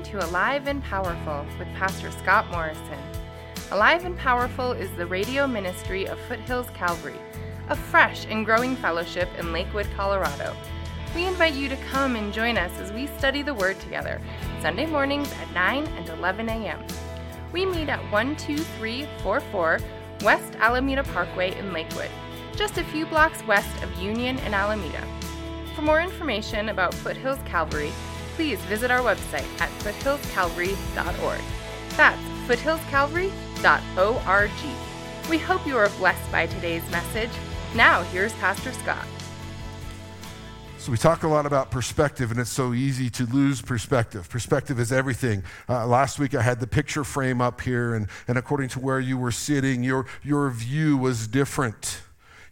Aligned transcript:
Listening 0.00 0.20
to 0.20 0.26
Alive 0.30 0.66
and 0.66 0.82
Powerful 0.82 1.44
with 1.58 1.68
Pastor 1.74 2.10
Scott 2.10 2.50
Morrison. 2.50 2.98
Alive 3.70 4.06
and 4.06 4.16
Powerful 4.16 4.72
is 4.72 4.90
the 4.92 5.04
radio 5.04 5.46
ministry 5.46 6.06
of 6.06 6.18
Foothills 6.20 6.70
Calvary, 6.70 7.20
a 7.68 7.76
fresh 7.76 8.24
and 8.30 8.46
growing 8.46 8.76
fellowship 8.76 9.28
in 9.38 9.52
Lakewood, 9.52 9.86
Colorado. 9.94 10.56
We 11.14 11.26
invite 11.26 11.52
you 11.52 11.68
to 11.68 11.76
come 11.90 12.16
and 12.16 12.32
join 12.32 12.56
us 12.56 12.72
as 12.78 12.92
we 12.92 13.08
study 13.08 13.42
the 13.42 13.52
Word 13.52 13.78
together, 13.80 14.22
Sunday 14.62 14.86
mornings 14.86 15.30
at 15.34 15.52
9 15.52 15.86
and 15.86 16.08
11 16.08 16.48
a.m. 16.48 16.82
We 17.52 17.66
meet 17.66 17.90
at 17.90 18.00
12344 18.10 19.80
West 20.22 20.54
Alameda 20.60 21.04
Parkway 21.04 21.58
in 21.58 21.74
Lakewood, 21.74 22.10
just 22.56 22.78
a 22.78 22.84
few 22.84 23.04
blocks 23.04 23.44
west 23.46 23.82
of 23.82 23.94
Union 24.00 24.38
and 24.38 24.54
Alameda. 24.54 25.06
For 25.74 25.82
more 25.82 26.00
information 26.00 26.70
about 26.70 26.94
Foothills 26.94 27.40
Calvary, 27.44 27.92
please 28.40 28.58
visit 28.60 28.90
our 28.90 29.00
website 29.00 29.44
at 29.60 29.68
foothillscalvary.org. 29.80 31.40
That's 31.90 32.22
foothillscalvary.org. 32.48 34.50
We 35.28 35.36
hope 35.36 35.66
you 35.66 35.76
are 35.76 35.90
blessed 35.98 36.32
by 36.32 36.46
today's 36.46 36.90
message. 36.90 37.28
Now, 37.74 38.02
here's 38.04 38.32
Pastor 38.34 38.72
Scott. 38.72 39.04
So, 40.78 40.90
we 40.90 40.96
talk 40.96 41.24
a 41.24 41.28
lot 41.28 41.44
about 41.44 41.70
perspective, 41.70 42.30
and 42.30 42.40
it's 42.40 42.48
so 42.48 42.72
easy 42.72 43.10
to 43.10 43.26
lose 43.26 43.60
perspective. 43.60 44.30
Perspective 44.30 44.80
is 44.80 44.90
everything. 44.90 45.44
Uh, 45.68 45.86
last 45.86 46.18
week, 46.18 46.34
I 46.34 46.40
had 46.40 46.60
the 46.60 46.66
picture 46.66 47.04
frame 47.04 47.42
up 47.42 47.60
here, 47.60 47.94
and, 47.94 48.08
and 48.26 48.38
according 48.38 48.70
to 48.70 48.80
where 48.80 49.00
you 49.00 49.18
were 49.18 49.32
sitting, 49.32 49.84
your, 49.84 50.06
your 50.22 50.48
view 50.48 50.96
was 50.96 51.28
different. 51.28 52.00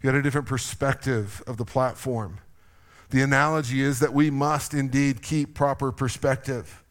You 0.02 0.10
had 0.10 0.16
a 0.16 0.22
different 0.22 0.48
perspective 0.48 1.42
of 1.46 1.56
the 1.56 1.64
platform. 1.64 2.40
The 3.10 3.22
analogy 3.22 3.80
is 3.80 4.00
that 4.00 4.12
we 4.12 4.30
must 4.30 4.74
indeed 4.74 5.22
keep 5.22 5.54
proper 5.54 5.90
perspective. 5.90 6.82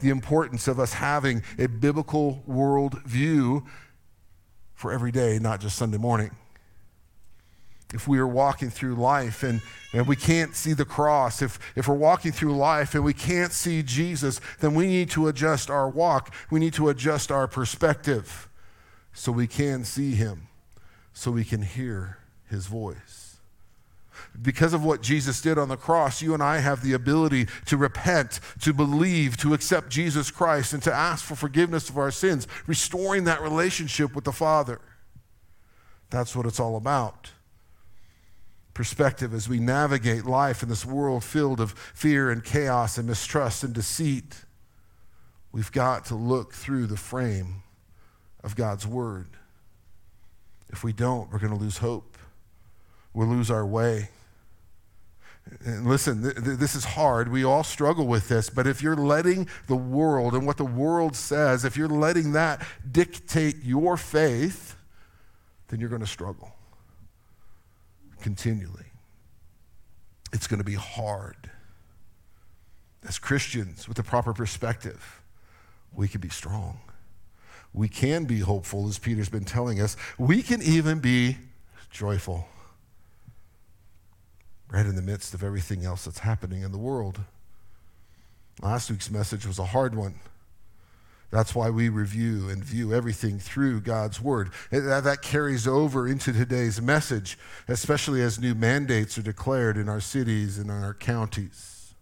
The 0.00 0.10
importance 0.10 0.68
of 0.68 0.78
us 0.78 0.94
having 0.94 1.42
a 1.58 1.66
biblical 1.66 2.42
world 2.46 3.02
view 3.04 3.64
for 4.74 4.92
every 4.92 5.10
day, 5.10 5.38
not 5.38 5.60
just 5.60 5.76
Sunday 5.76 5.96
morning. 5.96 6.30
If 7.94 8.06
we 8.06 8.18
are 8.18 8.26
walking 8.26 8.68
through 8.68 8.96
life 8.96 9.42
and, 9.42 9.62
and 9.94 10.06
we 10.06 10.16
can't 10.16 10.54
see 10.54 10.74
the 10.74 10.84
cross, 10.84 11.40
if, 11.40 11.58
if 11.74 11.88
we're 11.88 11.94
walking 11.94 12.32
through 12.32 12.54
life 12.56 12.94
and 12.94 13.02
we 13.02 13.14
can't 13.14 13.52
see 13.52 13.82
Jesus, 13.82 14.40
then 14.60 14.74
we 14.74 14.86
need 14.86 15.08
to 15.10 15.28
adjust 15.28 15.70
our 15.70 15.88
walk. 15.88 16.34
We 16.50 16.60
need 16.60 16.74
to 16.74 16.90
adjust 16.90 17.30
our 17.30 17.46
perspective 17.48 18.50
so 19.14 19.32
we 19.32 19.46
can 19.46 19.84
see 19.84 20.14
him, 20.14 20.48
so 21.14 21.30
we 21.30 21.44
can 21.44 21.62
hear 21.62 22.18
his 22.50 22.66
voice 22.66 23.25
because 24.40 24.72
of 24.72 24.84
what 24.84 25.02
Jesus 25.02 25.40
did 25.40 25.58
on 25.58 25.68
the 25.68 25.76
cross, 25.76 26.22
you 26.22 26.34
and 26.34 26.42
I 26.42 26.58
have 26.58 26.82
the 26.82 26.92
ability 26.92 27.46
to 27.66 27.76
repent, 27.76 28.40
to 28.62 28.72
believe, 28.72 29.36
to 29.38 29.54
accept 29.54 29.88
Jesus 29.88 30.30
Christ, 30.30 30.72
and 30.72 30.82
to 30.82 30.92
ask 30.92 31.24
for 31.24 31.34
forgiveness 31.34 31.88
of 31.88 31.98
our 31.98 32.10
sins, 32.10 32.46
restoring 32.66 33.24
that 33.24 33.42
relationship 33.42 34.14
with 34.14 34.24
the 34.24 34.32
Father. 34.32 34.80
That's 36.10 36.36
what 36.36 36.46
it's 36.46 36.60
all 36.60 36.76
about. 36.76 37.32
Perspective 38.74 39.32
as 39.32 39.48
we 39.48 39.58
navigate 39.58 40.26
life 40.26 40.62
in 40.62 40.68
this 40.68 40.84
world 40.84 41.24
filled 41.24 41.60
of 41.60 41.72
fear 41.72 42.30
and 42.30 42.44
chaos 42.44 42.98
and 42.98 43.08
mistrust 43.08 43.64
and 43.64 43.72
deceit, 43.72 44.44
we've 45.50 45.72
got 45.72 46.04
to 46.06 46.14
look 46.14 46.52
through 46.52 46.86
the 46.86 46.96
frame 46.96 47.62
of 48.44 48.54
God's 48.54 48.86
Word. 48.86 49.28
If 50.68 50.84
we 50.84 50.92
don't, 50.92 51.32
we're 51.32 51.38
going 51.38 51.56
to 51.56 51.58
lose 51.58 51.78
hope. 51.78 52.15
We'll 53.16 53.28
lose 53.28 53.50
our 53.50 53.64
way. 53.64 54.10
And 55.64 55.86
listen, 55.86 56.22
th- 56.22 56.34
th- 56.34 56.58
this 56.58 56.74
is 56.74 56.84
hard. 56.84 57.32
We 57.32 57.44
all 57.44 57.64
struggle 57.64 58.06
with 58.06 58.28
this. 58.28 58.50
But 58.50 58.66
if 58.66 58.82
you're 58.82 58.94
letting 58.94 59.48
the 59.68 59.74
world 59.74 60.34
and 60.34 60.46
what 60.46 60.58
the 60.58 60.66
world 60.66 61.16
says, 61.16 61.64
if 61.64 61.78
you're 61.78 61.88
letting 61.88 62.32
that 62.32 62.60
dictate 62.92 63.64
your 63.64 63.96
faith, 63.96 64.76
then 65.68 65.80
you're 65.80 65.88
going 65.88 66.02
to 66.02 66.06
struggle 66.06 66.52
continually. 68.20 68.92
It's 70.34 70.46
going 70.46 70.58
to 70.58 70.64
be 70.64 70.74
hard. 70.74 71.50
As 73.08 73.18
Christians, 73.18 73.88
with 73.88 73.96
the 73.96 74.02
proper 74.02 74.34
perspective, 74.34 75.22
we 75.94 76.06
can 76.06 76.20
be 76.20 76.28
strong. 76.28 76.80
We 77.72 77.88
can 77.88 78.26
be 78.26 78.40
hopeful, 78.40 78.86
as 78.88 78.98
Peter's 78.98 79.30
been 79.30 79.46
telling 79.46 79.80
us. 79.80 79.96
We 80.18 80.42
can 80.42 80.60
even 80.60 80.98
be 80.98 81.38
joyful 81.90 82.46
right 84.76 84.84
in 84.84 84.94
the 84.94 85.00
midst 85.00 85.32
of 85.32 85.42
everything 85.42 85.86
else 85.86 86.04
that's 86.04 86.18
happening 86.18 86.60
in 86.60 86.70
the 86.70 86.76
world. 86.76 87.18
Last 88.60 88.90
week's 88.90 89.10
message 89.10 89.46
was 89.46 89.58
a 89.58 89.64
hard 89.64 89.94
one. 89.94 90.16
That's 91.30 91.54
why 91.54 91.70
we 91.70 91.88
review 91.88 92.50
and 92.50 92.62
view 92.62 92.92
everything 92.92 93.38
through 93.38 93.80
God's 93.80 94.20
Word. 94.20 94.50
That 94.70 95.22
carries 95.22 95.66
over 95.66 96.06
into 96.06 96.30
today's 96.30 96.82
message, 96.82 97.38
especially 97.68 98.20
as 98.20 98.38
new 98.38 98.54
mandates 98.54 99.16
are 99.16 99.22
declared 99.22 99.78
in 99.78 99.88
our 99.88 100.00
cities 100.00 100.58
and 100.58 100.68
in 100.68 100.82
our 100.84 100.92
counties. 100.92 101.94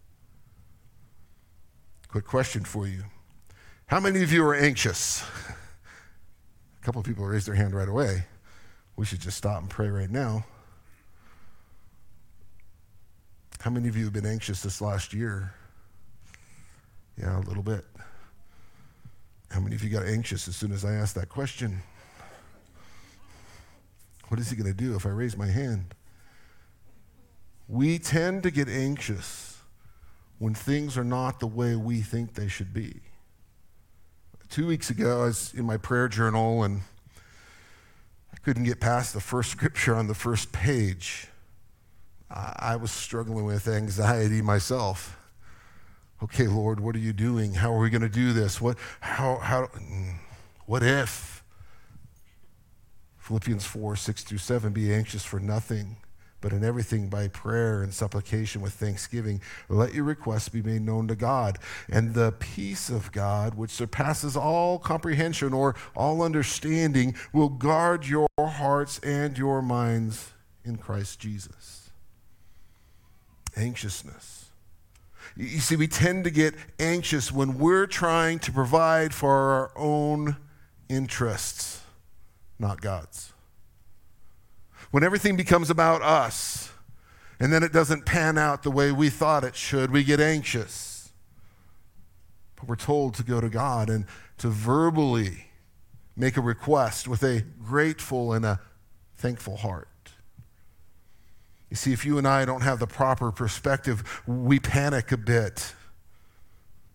Quick 2.09 2.25
question 2.25 2.65
for 2.65 2.87
you 2.87 3.05
How 3.85 4.01
many 4.01 4.21
of 4.21 4.33
you 4.33 4.43
are 4.43 4.53
anxious? 4.53 5.23
A 6.81 6.85
couple 6.85 6.99
of 6.99 7.07
people 7.07 7.23
raised 7.23 7.47
their 7.47 7.55
hand 7.55 7.73
right 7.73 7.87
away. 7.87 8.25
We 8.97 9.05
should 9.05 9.21
just 9.21 9.37
stop 9.37 9.61
and 9.61 9.69
pray 9.69 9.87
right 9.87 10.11
now. 10.11 10.43
How 13.65 13.71
many 13.71 13.87
of 13.89 13.97
you 13.97 14.03
have 14.03 14.13
been 14.13 14.27
anxious 14.27 14.61
this 14.61 14.79
last 14.79 15.11
year? 15.11 15.51
Yeah, 17.19 17.39
a 17.39 17.41
little 17.41 17.63
bit. 17.63 17.83
How 19.49 19.59
many 19.59 19.75
of 19.75 19.83
you 19.83 19.89
got 19.89 20.05
anxious 20.05 20.47
as 20.47 20.55
soon 20.55 20.71
as 20.71 20.85
I 20.85 20.93
asked 20.93 21.15
that 21.15 21.29
question? 21.29 21.81
What 24.27 24.39
is 24.39 24.51
he 24.51 24.55
going 24.55 24.71
to 24.71 24.77
do 24.77 24.95
if 24.95 25.07
I 25.07 25.09
raise 25.09 25.35
my 25.35 25.47
hand? 25.47 25.95
We 27.67 27.97
tend 27.97 28.43
to 28.43 28.51
get 28.51 28.69
anxious 28.69 29.57
when 30.37 30.53
things 30.53 30.95
are 30.95 31.03
not 31.03 31.39
the 31.39 31.47
way 31.47 31.75
we 31.75 32.01
think 32.01 32.35
they 32.35 32.47
should 32.47 32.71
be. 32.71 32.99
Two 34.47 34.67
weeks 34.67 34.91
ago, 34.91 35.23
I 35.23 35.25
was 35.25 35.55
in 35.55 35.65
my 35.65 35.77
prayer 35.77 36.07
journal 36.07 36.61
and 36.61 36.81
I 38.31 38.37
couldn't 38.43 38.65
get 38.65 38.79
past 38.79 39.15
the 39.15 39.21
first 39.21 39.49
scripture 39.53 39.95
on 39.95 40.05
the 40.05 40.13
first 40.13 40.51
page. 40.51 41.29
I 42.29 42.75
was 42.75 42.91
struggling 42.91 43.45
with 43.45 43.67
anxiety 43.67 44.41
myself. 44.41 45.17
Okay, 46.23 46.47
Lord, 46.47 46.79
what 46.79 46.95
are 46.95 46.99
you 46.99 47.13
doing? 47.13 47.53
How 47.53 47.73
are 47.73 47.79
we 47.79 47.89
going 47.89 48.01
to 48.01 48.09
do 48.09 48.33
this? 48.33 48.59
What, 48.59 48.77
how, 49.01 49.37
how, 49.37 49.67
mm, 49.67 50.15
what 50.65 50.81
if? 50.81 51.43
Philippians 53.19 53.65
4, 53.65 53.95
6 53.95 54.23
through 54.23 54.37
7, 54.37 54.73
be 54.73 54.93
anxious 54.93 55.23
for 55.23 55.39
nothing, 55.39 55.97
but 56.41 56.53
in 56.53 56.63
everything 56.63 57.09
by 57.09 57.27
prayer 57.27 57.83
and 57.83 57.93
supplication 57.93 58.61
with 58.61 58.73
thanksgiving, 58.73 59.41
let 59.67 59.93
your 59.93 60.03
requests 60.03 60.49
be 60.49 60.61
made 60.61 60.81
known 60.81 61.07
to 61.07 61.15
God. 61.15 61.59
And 61.89 62.13
the 62.13 62.31
peace 62.31 62.89
of 62.89 63.11
God, 63.11 63.55
which 63.55 63.71
surpasses 63.71 64.35
all 64.35 64.79
comprehension 64.79 65.53
or 65.53 65.75
all 65.95 66.21
understanding, 66.21 67.15
will 67.33 67.49
guard 67.49 68.07
your 68.07 68.27
hearts 68.39 68.99
and 68.99 69.37
your 69.37 69.61
minds 69.61 70.31
in 70.63 70.77
Christ 70.77 71.19
Jesus 71.19 71.84
anxiousness. 73.55 74.45
You 75.37 75.59
see, 75.59 75.75
we 75.75 75.87
tend 75.87 76.23
to 76.23 76.29
get 76.29 76.55
anxious 76.79 77.31
when 77.31 77.57
we're 77.57 77.87
trying 77.87 78.39
to 78.39 78.51
provide 78.51 79.13
for 79.13 79.31
our 79.31 79.71
own 79.75 80.37
interests, 80.87 81.81
not 82.57 82.79
God's. 82.79 83.33
When 84.91 85.03
everything 85.03 85.35
becomes 85.35 85.69
about 85.69 86.01
us 86.01 86.71
and 87.39 87.51
then 87.51 87.63
it 87.63 87.73
doesn't 87.73 88.05
pan 88.05 88.37
out 88.37 88.63
the 88.63 88.71
way 88.71 88.93
we 88.93 89.09
thought 89.09 89.43
it 89.43 89.55
should, 89.55 89.91
we 89.91 90.05
get 90.05 90.21
anxious. 90.21 91.11
But 92.55 92.69
we're 92.69 92.77
told 92.77 93.15
to 93.15 93.23
go 93.23 93.41
to 93.41 93.49
God 93.49 93.89
and 93.89 94.05
to 94.37 94.47
verbally 94.47 95.47
make 96.15 96.37
a 96.37 96.41
request 96.41 97.09
with 97.09 97.23
a 97.23 97.41
grateful 97.61 98.31
and 98.31 98.45
a 98.45 98.61
thankful 99.17 99.57
heart. 99.57 99.89
You 101.75 101.77
see, 101.77 101.91
if 101.91 102.05
you 102.05 102.17
and 102.17 102.25
I 102.25 102.45
don't 102.45 102.61
have 102.61 102.79
the 102.79 102.87
proper 102.87 103.33
perspective, 103.33 104.23
we 104.25 104.61
panic 104.61 105.11
a 105.11 105.17
bit. 105.17 105.73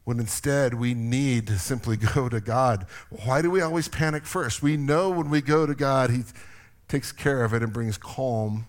When 0.04 0.18
instead 0.18 0.72
we 0.72 0.94
need 0.94 1.48
to 1.48 1.58
simply 1.58 1.96
go 2.14 2.30
to 2.30 2.40
God. 2.40 2.86
Why 3.10 3.42
do 3.42 3.50
we 3.50 3.60
always 3.60 3.88
panic 3.88 4.24
first? 4.24 4.62
We 4.62 4.78
know 4.78 5.10
when 5.10 5.28
we 5.28 5.42
go 5.42 5.66
to 5.66 5.74
God, 5.74 6.08
He 6.08 6.22
takes 6.88 7.12
care 7.12 7.44
of 7.44 7.52
it 7.52 7.62
and 7.62 7.74
brings 7.74 7.98
calm, 7.98 8.68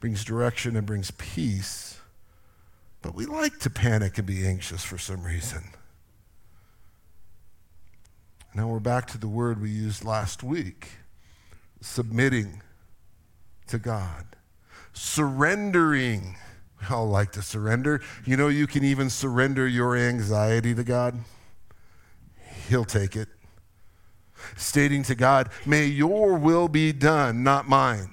brings 0.00 0.24
direction, 0.24 0.74
and 0.74 0.84
brings 0.84 1.12
peace. 1.12 2.00
But 3.00 3.14
we 3.14 3.26
like 3.26 3.60
to 3.60 3.70
panic 3.70 4.18
and 4.18 4.26
be 4.26 4.44
anxious 4.44 4.82
for 4.82 4.98
some 4.98 5.22
reason. 5.22 5.62
Now 8.52 8.66
we're 8.66 8.80
back 8.80 9.06
to 9.12 9.16
the 9.16 9.28
word 9.28 9.62
we 9.62 9.70
used 9.70 10.04
last 10.04 10.42
week 10.42 10.88
submitting 11.80 12.62
to 13.68 13.78
God 13.78 14.26
surrendering. 14.92 16.36
We 16.80 16.94
all 16.94 17.08
like 17.08 17.32
to 17.32 17.42
surrender. 17.42 18.00
You 18.24 18.36
know, 18.36 18.48
you 18.48 18.66
can 18.66 18.84
even 18.84 19.10
surrender 19.10 19.66
your 19.66 19.96
anxiety 19.96 20.74
to 20.74 20.84
God, 20.84 21.18
He'll 22.68 22.84
take 22.84 23.16
it. 23.16 23.28
Stating 24.56 25.04
to 25.04 25.14
God, 25.14 25.50
May 25.64 25.86
your 25.86 26.34
will 26.34 26.68
be 26.68 26.92
done, 26.92 27.44
not 27.44 27.68
mine 27.68 28.12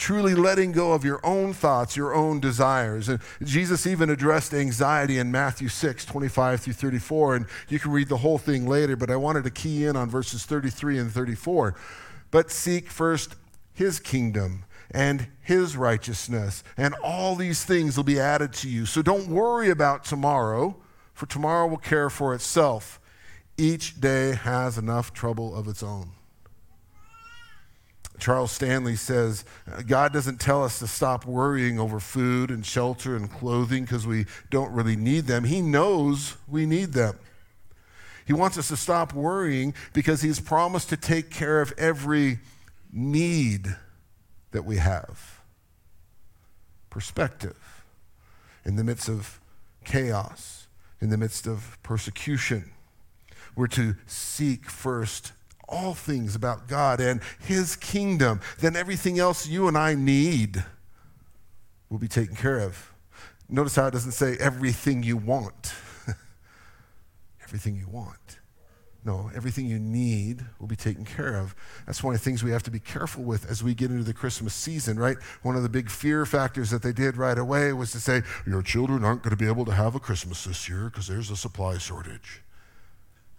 truly 0.00 0.34
letting 0.34 0.72
go 0.72 0.92
of 0.92 1.04
your 1.04 1.20
own 1.24 1.52
thoughts, 1.52 1.94
your 1.94 2.14
own 2.14 2.40
desires. 2.40 3.08
And 3.08 3.20
Jesus 3.42 3.86
even 3.86 4.08
addressed 4.08 4.54
anxiety 4.54 5.18
in 5.18 5.30
Matthew 5.30 5.68
6, 5.68 6.04
25 6.06 6.60
through 6.60 6.72
34. 6.72 7.36
And 7.36 7.46
you 7.68 7.78
can 7.78 7.90
read 7.90 8.08
the 8.08 8.16
whole 8.16 8.38
thing 8.38 8.66
later, 8.66 8.96
but 8.96 9.10
I 9.10 9.16
wanted 9.16 9.44
to 9.44 9.50
key 9.50 9.84
in 9.84 9.96
on 9.96 10.08
verses 10.08 10.44
33 10.44 10.98
and 10.98 11.12
34. 11.12 11.74
But 12.30 12.50
seek 12.50 12.88
first 12.88 13.36
his 13.74 14.00
kingdom 14.00 14.64
and 14.90 15.28
his 15.40 15.76
righteousness, 15.76 16.64
and 16.76 16.94
all 17.02 17.36
these 17.36 17.64
things 17.64 17.96
will 17.96 18.04
be 18.04 18.20
added 18.20 18.52
to 18.54 18.68
you. 18.68 18.86
So 18.86 19.02
don't 19.02 19.28
worry 19.28 19.70
about 19.70 20.04
tomorrow, 20.04 20.76
for 21.14 21.26
tomorrow 21.26 21.66
will 21.66 21.76
care 21.76 22.10
for 22.10 22.34
itself. 22.34 23.00
Each 23.56 24.00
day 24.00 24.34
has 24.34 24.78
enough 24.78 25.12
trouble 25.12 25.54
of 25.54 25.68
its 25.68 25.82
own. 25.82 26.12
Charles 28.18 28.52
Stanley 28.52 28.96
says 28.96 29.44
God 29.86 30.12
doesn't 30.12 30.40
tell 30.40 30.62
us 30.62 30.78
to 30.80 30.86
stop 30.86 31.24
worrying 31.24 31.80
over 31.80 31.98
food 31.98 32.50
and 32.50 32.64
shelter 32.64 33.16
and 33.16 33.30
clothing 33.30 33.84
because 33.84 34.06
we 34.06 34.26
don't 34.50 34.72
really 34.72 34.96
need 34.96 35.26
them. 35.26 35.44
He 35.44 35.62
knows 35.62 36.36
we 36.46 36.66
need 36.66 36.92
them. 36.92 37.18
He 38.26 38.34
wants 38.34 38.58
us 38.58 38.68
to 38.68 38.76
stop 38.76 39.12
worrying 39.14 39.74
because 39.92 40.22
He's 40.22 40.38
promised 40.38 40.90
to 40.90 40.96
take 40.96 41.30
care 41.30 41.60
of 41.60 41.72
every 41.78 42.38
need 42.92 43.74
that 44.52 44.64
we 44.64 44.76
have. 44.76 45.40
Perspective 46.88 47.56
in 48.64 48.76
the 48.76 48.84
midst 48.84 49.08
of 49.08 49.40
chaos, 49.84 50.66
in 51.00 51.10
the 51.10 51.16
midst 51.16 51.46
of 51.46 51.78
persecution. 51.82 52.72
We're 53.56 53.68
to 53.68 53.96
seek 54.06 54.68
first 54.68 55.32
all 55.68 55.94
things 55.94 56.34
about 56.34 56.68
God 56.68 57.00
and 57.00 57.20
His 57.40 57.76
kingdom, 57.76 58.40
then 58.58 58.76
everything 58.76 59.18
else 59.18 59.46
you 59.46 59.68
and 59.68 59.78
I 59.78 59.94
need 59.94 60.64
will 61.88 61.98
be 61.98 62.08
taken 62.08 62.36
care 62.36 62.58
of. 62.58 62.92
Notice 63.48 63.76
how 63.76 63.86
it 63.86 63.92
doesn't 63.92 64.12
say 64.12 64.36
everything 64.38 65.02
you 65.02 65.16
want. 65.16 65.74
everything 67.42 67.76
you 67.76 67.88
want. 67.88 68.39
No, 69.02 69.30
everything 69.34 69.66
you 69.66 69.78
need 69.78 70.44
will 70.58 70.66
be 70.66 70.76
taken 70.76 71.06
care 71.06 71.36
of. 71.36 71.54
That's 71.86 72.02
one 72.02 72.14
of 72.14 72.20
the 72.20 72.24
things 72.24 72.44
we 72.44 72.50
have 72.50 72.62
to 72.64 72.70
be 72.70 72.78
careful 72.78 73.24
with 73.24 73.50
as 73.50 73.62
we 73.62 73.74
get 73.74 73.90
into 73.90 74.04
the 74.04 74.12
Christmas 74.12 74.52
season, 74.52 74.98
right? 74.98 75.16
One 75.42 75.56
of 75.56 75.62
the 75.62 75.70
big 75.70 75.90
fear 75.90 76.26
factors 76.26 76.68
that 76.70 76.82
they 76.82 76.92
did 76.92 77.16
right 77.16 77.38
away 77.38 77.72
was 77.72 77.92
to 77.92 78.00
say, 78.00 78.22
Your 78.46 78.60
children 78.62 79.02
aren't 79.02 79.22
going 79.22 79.30
to 79.30 79.42
be 79.42 79.48
able 79.48 79.64
to 79.64 79.72
have 79.72 79.94
a 79.94 80.00
Christmas 80.00 80.44
this 80.44 80.68
year 80.68 80.90
because 80.90 81.06
there's 81.06 81.30
a 81.30 81.36
supply 81.36 81.78
shortage. 81.78 82.42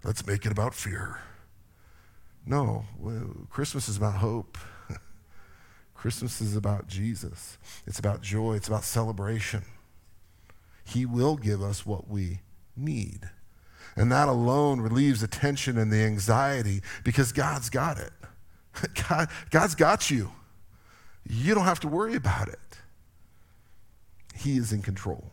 Let's 0.04 0.26
make 0.26 0.48
it 0.48 0.52
about 0.52 0.74
fear. 0.74 1.20
No, 2.44 2.86
Christmas 3.52 3.88
is 3.88 3.98
about 3.98 4.16
hope. 4.16 4.58
Christmas 5.94 6.42
is 6.42 6.56
about 6.56 6.88
Jesus. 6.88 7.60
It's 7.86 8.00
about 8.00 8.22
joy. 8.22 8.56
It's 8.56 8.68
about 8.68 8.84
celebration. 8.84 9.64
He 10.84 11.06
will 11.06 11.38
give 11.38 11.62
us 11.62 11.86
what 11.86 12.10
we 12.10 12.40
need. 12.76 13.30
And 13.96 14.12
that 14.12 14.28
alone 14.28 14.82
relieves 14.82 15.22
the 15.22 15.28
tension 15.28 15.78
and 15.78 15.92
the 15.92 16.04
anxiety 16.04 16.82
because 17.04 17.32
God's 17.32 17.70
got 17.70 17.98
it. 17.98 18.12
God, 19.10 19.30
God's 19.50 19.76
got 19.76 20.10
you. 20.10 20.32
You 21.28 21.54
don't 21.54 21.66
have 21.66 21.82
to 21.82 21.88
worry 21.88 22.16
about 22.16 22.48
it. 22.48 22.60
He 24.36 24.58
is 24.58 24.72
in 24.72 24.82
control. 24.82 25.32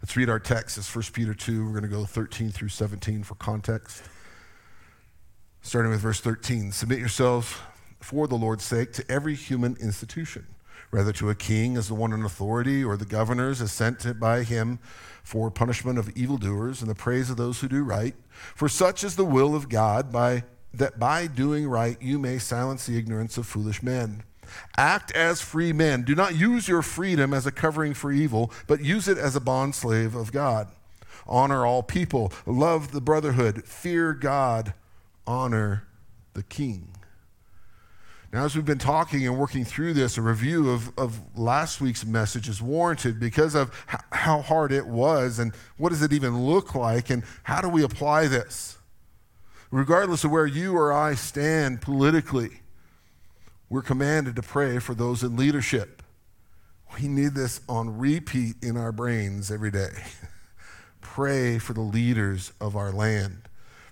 Let's 0.00 0.16
read 0.16 0.28
our 0.28 0.38
text. 0.38 0.78
It's 0.78 0.94
1 0.94 1.04
Peter 1.12 1.34
2. 1.34 1.64
We're 1.64 1.72
going 1.72 1.82
to 1.82 1.88
go 1.88 2.04
13 2.04 2.50
through 2.50 2.68
17 2.68 3.24
for 3.24 3.34
context 3.34 4.02
starting 5.68 5.90
with 5.90 6.00
verse 6.00 6.20
13. 6.20 6.72
Submit 6.72 6.98
yourselves 6.98 7.54
for 8.00 8.26
the 8.26 8.36
Lord's 8.36 8.64
sake 8.64 8.92
to 8.94 9.10
every 9.10 9.34
human 9.34 9.76
institution, 9.80 10.46
whether 10.90 11.12
to 11.12 11.30
a 11.30 11.34
king 11.34 11.76
as 11.76 11.88
the 11.88 11.94
one 11.94 12.12
in 12.12 12.24
authority 12.24 12.82
or 12.82 12.96
the 12.96 13.04
governors 13.04 13.60
as 13.60 13.72
sent 13.72 14.18
by 14.18 14.44
him 14.44 14.78
for 15.28 15.50
punishment 15.50 15.98
of 15.98 16.08
evildoers 16.16 16.80
and 16.80 16.90
the 16.90 16.94
praise 16.94 17.28
of 17.28 17.36
those 17.36 17.60
who 17.60 17.68
do 17.68 17.84
right. 17.84 18.14
For 18.54 18.66
such 18.66 19.04
is 19.04 19.14
the 19.14 19.26
will 19.26 19.54
of 19.54 19.68
God, 19.68 20.10
by, 20.10 20.44
that 20.72 20.98
by 20.98 21.26
doing 21.26 21.68
right 21.68 22.00
you 22.00 22.18
may 22.18 22.38
silence 22.38 22.86
the 22.86 22.96
ignorance 22.96 23.36
of 23.36 23.46
foolish 23.46 23.82
men. 23.82 24.22
Act 24.78 25.12
as 25.12 25.42
free 25.42 25.70
men. 25.70 26.02
Do 26.02 26.14
not 26.14 26.34
use 26.34 26.66
your 26.66 26.80
freedom 26.80 27.34
as 27.34 27.46
a 27.46 27.52
covering 27.52 27.92
for 27.92 28.10
evil, 28.10 28.50
but 28.66 28.82
use 28.82 29.06
it 29.06 29.18
as 29.18 29.36
a 29.36 29.40
bondslave 29.40 30.18
of 30.18 30.32
God. 30.32 30.68
Honor 31.26 31.66
all 31.66 31.82
people, 31.82 32.32
love 32.46 32.92
the 32.92 33.02
brotherhood, 33.02 33.66
fear 33.66 34.14
God 34.14 34.72
honor 35.26 35.86
the 36.32 36.42
king. 36.42 36.94
Now, 38.30 38.44
as 38.44 38.54
we've 38.54 38.64
been 38.64 38.76
talking 38.76 39.26
and 39.26 39.38
working 39.38 39.64
through 39.64 39.94
this, 39.94 40.18
a 40.18 40.22
review 40.22 40.68
of, 40.68 40.92
of 40.98 41.18
last 41.34 41.80
week's 41.80 42.04
message 42.04 42.46
is 42.46 42.60
warranted 42.60 43.18
because 43.18 43.54
of 43.54 43.70
how 44.28 44.42
hard 44.42 44.72
it 44.72 44.86
was 44.86 45.38
and 45.38 45.54
what 45.78 45.88
does 45.88 46.02
it 46.02 46.12
even 46.12 46.44
look 46.44 46.74
like 46.74 47.08
and 47.08 47.22
how 47.44 47.62
do 47.62 47.68
we 47.68 47.82
apply 47.82 48.26
this? 48.26 48.76
Regardless 49.70 50.22
of 50.22 50.30
where 50.30 50.46
you 50.46 50.76
or 50.76 50.92
I 50.92 51.14
stand 51.14 51.80
politically, 51.80 52.60
we're 53.70 53.80
commanded 53.80 54.36
to 54.36 54.42
pray 54.42 54.80
for 54.80 54.94
those 54.94 55.22
in 55.22 55.34
leadership. 55.34 56.02
We 57.00 57.08
need 57.08 57.34
this 57.34 57.62
on 57.70 57.96
repeat 57.96 58.56
in 58.62 58.76
our 58.76 58.92
brains 58.92 59.50
every 59.50 59.70
day. 59.70 59.92
pray 61.00 61.58
for 61.58 61.72
the 61.72 61.80
leaders 61.80 62.52
of 62.60 62.76
our 62.76 62.92
land. 62.92 63.47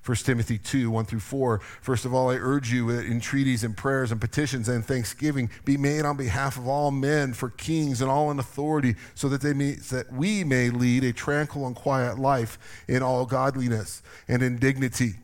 1 0.06 0.16
Timothy 0.18 0.56
2, 0.56 0.88
1 0.88 1.04
through 1.04 1.18
4. 1.18 1.58
First 1.80 2.04
of 2.04 2.14
all, 2.14 2.30
I 2.30 2.36
urge 2.36 2.70
you 2.70 2.92
that 2.92 3.06
entreaties 3.06 3.64
and 3.64 3.76
prayers 3.76 4.12
and 4.12 4.20
petitions 4.20 4.68
and 4.68 4.84
thanksgiving 4.84 5.50
be 5.64 5.76
made 5.76 6.04
on 6.04 6.16
behalf 6.16 6.56
of 6.56 6.68
all 6.68 6.92
men, 6.92 7.32
for 7.32 7.50
kings 7.50 8.00
and 8.00 8.08
all 8.08 8.30
in 8.30 8.38
authority, 8.38 8.94
so 9.16 9.28
that, 9.28 9.40
they 9.40 9.52
may, 9.52 9.72
that 9.72 10.12
we 10.12 10.44
may 10.44 10.70
lead 10.70 11.02
a 11.02 11.12
tranquil 11.12 11.66
and 11.66 11.74
quiet 11.74 12.20
life 12.20 12.56
in 12.86 13.02
all 13.02 13.26
godliness 13.26 14.00
and 14.28 14.44
in 14.44 14.58
dignity. 14.58 15.14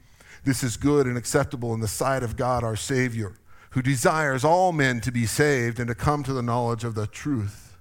This 0.42 0.64
is 0.64 0.76
good 0.76 1.06
and 1.06 1.16
acceptable 1.16 1.72
in 1.74 1.80
the 1.80 1.86
sight 1.86 2.24
of 2.24 2.36
God 2.36 2.64
our 2.64 2.74
Savior, 2.74 3.34
who 3.70 3.82
desires 3.82 4.44
all 4.44 4.72
men 4.72 5.00
to 5.02 5.12
be 5.12 5.26
saved 5.26 5.78
and 5.78 5.86
to 5.86 5.94
come 5.94 6.24
to 6.24 6.32
the 6.32 6.42
knowledge 6.42 6.82
of 6.82 6.96
the 6.96 7.06
truth. 7.06 7.76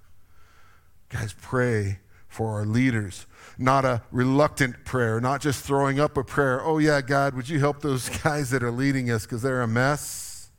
Guys, 1.10 1.34
pray 1.42 2.01
for 2.32 2.56
our 2.56 2.66
leaders 2.66 3.28
not 3.62 3.86
a 3.86 4.02
reluctant 4.12 4.84
prayer, 4.86 5.22
not 5.22 5.42
just 5.42 5.64
throwing 5.64 6.00
up 6.00 6.18
a 6.18 6.24
prayer. 6.24 6.62
Oh, 6.62 6.80
yeah, 6.80 7.02
God, 7.02 7.36
would 7.36 7.48
you 7.48 7.60
help 7.60 7.82
those 7.82 8.10
guys 8.24 8.50
that 8.50 8.64
are 8.64 8.72
leading 8.72 9.12
us 9.12 9.24
because 9.24 9.42
they're 9.42 9.62
a 9.62 9.68
mess? 9.68 10.50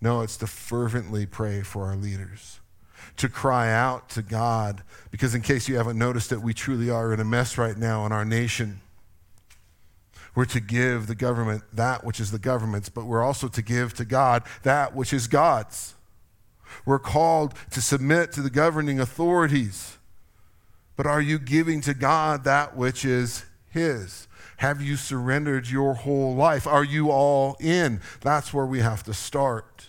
No, 0.00 0.22
it's 0.22 0.36
to 0.38 0.46
fervently 0.46 1.26
pray 1.26 1.62
for 1.62 1.84
our 1.84 1.96
leaders, 1.96 2.60
to 3.18 3.28
cry 3.28 3.70
out 3.70 4.08
to 4.10 4.22
God, 4.22 4.82
because 5.10 5.34
in 5.34 5.42
case 5.42 5.68
you 5.68 5.76
haven't 5.76 5.98
noticed 5.98 6.32
it, 6.32 6.40
we 6.40 6.54
truly 6.54 6.90
are 6.90 7.12
in 7.12 7.20
a 7.20 7.24
mess 7.24 7.58
right 7.58 7.76
now 7.76 8.06
in 8.06 8.12
our 8.12 8.24
nation. 8.24 8.80
We're 10.34 10.46
to 10.46 10.60
give 10.60 11.06
the 11.06 11.14
government 11.14 11.64
that 11.72 12.04
which 12.04 12.18
is 12.18 12.30
the 12.30 12.38
government's, 12.38 12.88
but 12.88 13.04
we're 13.04 13.22
also 13.22 13.48
to 13.48 13.62
give 13.62 13.94
to 13.94 14.04
God 14.04 14.44
that 14.62 14.94
which 14.94 15.12
is 15.12 15.26
God's. 15.26 15.94
We're 16.86 17.00
called 17.00 17.54
to 17.72 17.82
submit 17.82 18.32
to 18.32 18.42
the 18.42 18.48
governing 18.48 19.00
authorities. 19.00 19.98
But 21.00 21.06
are 21.06 21.22
you 21.22 21.38
giving 21.38 21.80
to 21.80 21.94
God 21.94 22.44
that 22.44 22.76
which 22.76 23.06
is 23.06 23.46
His? 23.70 24.28
Have 24.58 24.82
you 24.82 24.96
surrendered 24.96 25.66
your 25.66 25.94
whole 25.94 26.34
life? 26.34 26.66
Are 26.66 26.84
you 26.84 27.10
all 27.10 27.56
in? 27.58 28.02
That's 28.20 28.52
where 28.52 28.66
we 28.66 28.80
have 28.80 29.02
to 29.04 29.14
start. 29.14 29.88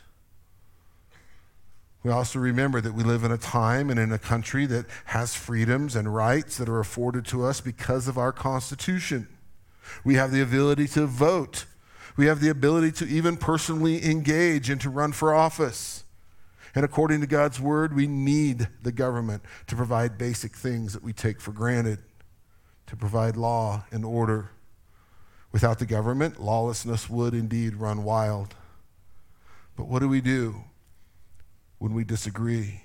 We 2.01 2.11
also 2.11 2.39
remember 2.39 2.79
that 2.79 2.93
we 2.93 3.03
live 3.03 3.25
in 3.25 3.31
a 3.33 3.37
time 3.37 3.89
and 3.89 3.99
in 3.99 4.13
a 4.13 4.17
country 4.17 4.65
that 4.67 4.85
has 5.03 5.35
freedoms 5.35 5.97
and 5.97 6.15
rights 6.15 6.55
that 6.55 6.69
are 6.69 6.79
afforded 6.79 7.25
to 7.25 7.43
us 7.43 7.59
because 7.59 8.07
of 8.07 8.17
our 8.17 8.31
Constitution. 8.31 9.27
We 10.05 10.15
have 10.15 10.31
the 10.31 10.41
ability 10.41 10.87
to 10.87 11.07
vote. 11.07 11.65
We 12.15 12.27
have 12.27 12.39
the 12.39 12.47
ability 12.47 12.93
to 12.93 13.05
even 13.05 13.35
personally 13.35 14.05
engage 14.09 14.69
and 14.69 14.79
to 14.79 14.89
run 14.89 15.11
for 15.11 15.33
office. 15.33 16.05
And 16.73 16.85
according 16.85 17.21
to 17.21 17.27
God's 17.27 17.59
word, 17.59 17.95
we 17.95 18.07
need 18.07 18.67
the 18.81 18.91
government 18.91 19.43
to 19.67 19.75
provide 19.75 20.17
basic 20.17 20.55
things 20.55 20.93
that 20.93 21.03
we 21.03 21.13
take 21.13 21.41
for 21.41 21.51
granted, 21.51 21.99
to 22.87 22.95
provide 22.95 23.35
law 23.35 23.83
and 23.91 24.05
order. 24.05 24.51
Without 25.51 25.79
the 25.79 25.85
government, 25.85 26.41
lawlessness 26.41 27.09
would 27.09 27.33
indeed 27.33 27.75
run 27.75 28.03
wild. 28.03 28.55
But 29.75 29.87
what 29.87 29.99
do 29.99 30.07
we 30.07 30.21
do 30.21 30.63
when 31.77 31.93
we 31.93 32.05
disagree? 32.05 32.83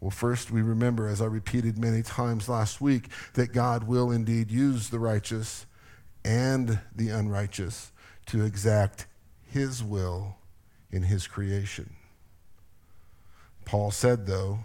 Well, 0.00 0.10
first, 0.10 0.50
we 0.50 0.62
remember, 0.62 1.08
as 1.08 1.20
I 1.20 1.26
repeated 1.26 1.76
many 1.78 2.02
times 2.02 2.48
last 2.48 2.80
week, 2.80 3.08
that 3.34 3.52
God 3.52 3.84
will 3.84 4.10
indeed 4.10 4.50
use 4.50 4.90
the 4.90 4.98
righteous 4.98 5.66
and 6.24 6.80
the 6.94 7.10
unrighteous 7.10 7.92
to 8.26 8.44
exact 8.44 9.06
his 9.44 9.82
will 9.82 10.36
in 10.90 11.04
his 11.04 11.26
creation. 11.26 11.94
Paul 13.68 13.90
said, 13.90 14.26
though, 14.26 14.60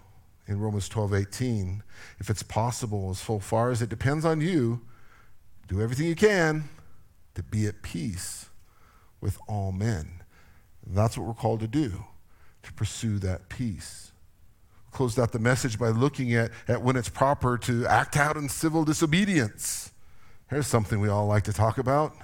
in 0.46 0.58
Romans 0.58 0.88
12 0.88 1.12
18. 1.12 1.82
If 2.20 2.30
it's 2.30 2.42
possible, 2.42 3.10
as 3.10 3.20
far 3.20 3.70
as 3.70 3.82
it 3.82 3.90
depends 3.90 4.24
on 4.24 4.40
you, 4.40 4.80
do 5.68 5.82
everything 5.82 6.06
you 6.06 6.14
can 6.14 6.70
to 7.34 7.42
be 7.42 7.66
at 7.66 7.82
peace 7.82 8.46
with 9.20 9.36
all 9.46 9.72
men. 9.72 10.22
That's 10.86 11.18
what 11.18 11.26
we're 11.26 11.34
called 11.34 11.60
to 11.60 11.66
do, 11.66 12.02
to 12.62 12.72
pursue 12.72 13.18
that 13.18 13.50
peace. 13.50 14.12
Closed 14.90 15.20
out 15.20 15.32
the 15.32 15.38
message 15.38 15.78
by 15.78 15.88
looking 15.88 16.32
at, 16.32 16.50
at 16.66 16.80
when 16.80 16.96
it's 16.96 17.10
proper 17.10 17.58
to 17.58 17.86
act 17.86 18.16
out 18.16 18.38
in 18.38 18.48
civil 18.48 18.86
disobedience. 18.86 19.92
Here's 20.48 20.66
something 20.66 20.98
we 20.98 21.10
all 21.10 21.26
like 21.26 21.44
to 21.44 21.52
talk 21.52 21.76
about. 21.76 22.14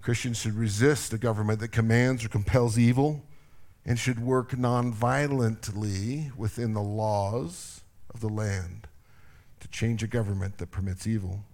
Christians 0.00 0.38
should 0.38 0.54
resist 0.54 1.12
a 1.12 1.18
government 1.18 1.60
that 1.60 1.68
commands 1.68 2.24
or 2.24 2.30
compels 2.30 2.78
evil 2.78 3.22
and 3.84 3.98
should 3.98 4.20
work 4.20 4.50
nonviolently 4.50 6.34
within 6.36 6.72
the 6.72 6.82
laws 6.82 7.82
of 8.14 8.20
the 8.20 8.28
land 8.28 8.86
to 9.60 9.68
change 9.68 10.02
a 10.02 10.06
government 10.06 10.58
that 10.58 10.70
permits 10.70 11.06
evil. 11.06 11.44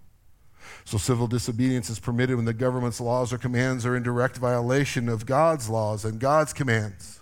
So, 0.85 0.97
civil 0.97 1.27
disobedience 1.27 1.89
is 1.89 1.99
permitted 1.99 2.35
when 2.35 2.45
the 2.45 2.53
government's 2.53 3.01
laws 3.01 3.33
or 3.33 3.37
commands 3.37 3.85
are 3.85 3.95
in 3.95 4.03
direct 4.03 4.37
violation 4.37 5.09
of 5.09 5.25
God's 5.25 5.69
laws 5.69 6.05
and 6.05 6.19
God's 6.19 6.53
commands. 6.53 7.21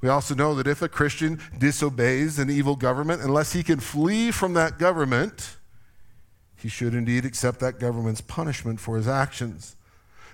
We 0.00 0.08
also 0.08 0.34
know 0.34 0.54
that 0.54 0.66
if 0.66 0.80
a 0.80 0.88
Christian 0.88 1.40
disobeys 1.58 2.38
an 2.38 2.48
evil 2.48 2.76
government, 2.76 3.20
unless 3.20 3.52
he 3.52 3.62
can 3.62 3.80
flee 3.80 4.30
from 4.30 4.54
that 4.54 4.78
government, 4.78 5.56
he 6.56 6.68
should 6.68 6.94
indeed 6.94 7.24
accept 7.24 7.60
that 7.60 7.78
government's 7.78 8.22
punishment 8.22 8.80
for 8.80 8.96
his 8.96 9.08
actions. 9.08 9.76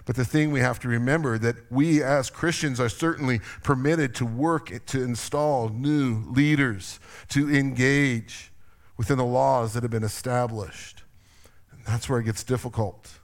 But 0.06 0.14
the 0.14 0.24
thing 0.24 0.52
we 0.52 0.60
have 0.60 0.78
to 0.80 0.88
remember 0.88 1.36
that 1.36 1.56
we 1.70 2.00
as 2.00 2.30
Christians 2.30 2.78
are 2.78 2.88
certainly 2.88 3.40
permitted 3.64 4.14
to 4.14 4.24
work 4.24 4.72
to 4.86 5.02
install 5.02 5.68
new 5.68 6.24
leaders, 6.30 7.00
to 7.30 7.52
engage 7.52 8.52
within 8.96 9.18
the 9.18 9.24
laws 9.24 9.74
that 9.74 9.82
have 9.82 9.90
been 9.90 10.04
established. 10.04 11.02
And 11.72 11.84
that's 11.84 12.08
where 12.08 12.20
it 12.20 12.24
gets 12.24 12.44
difficult. 12.44 13.18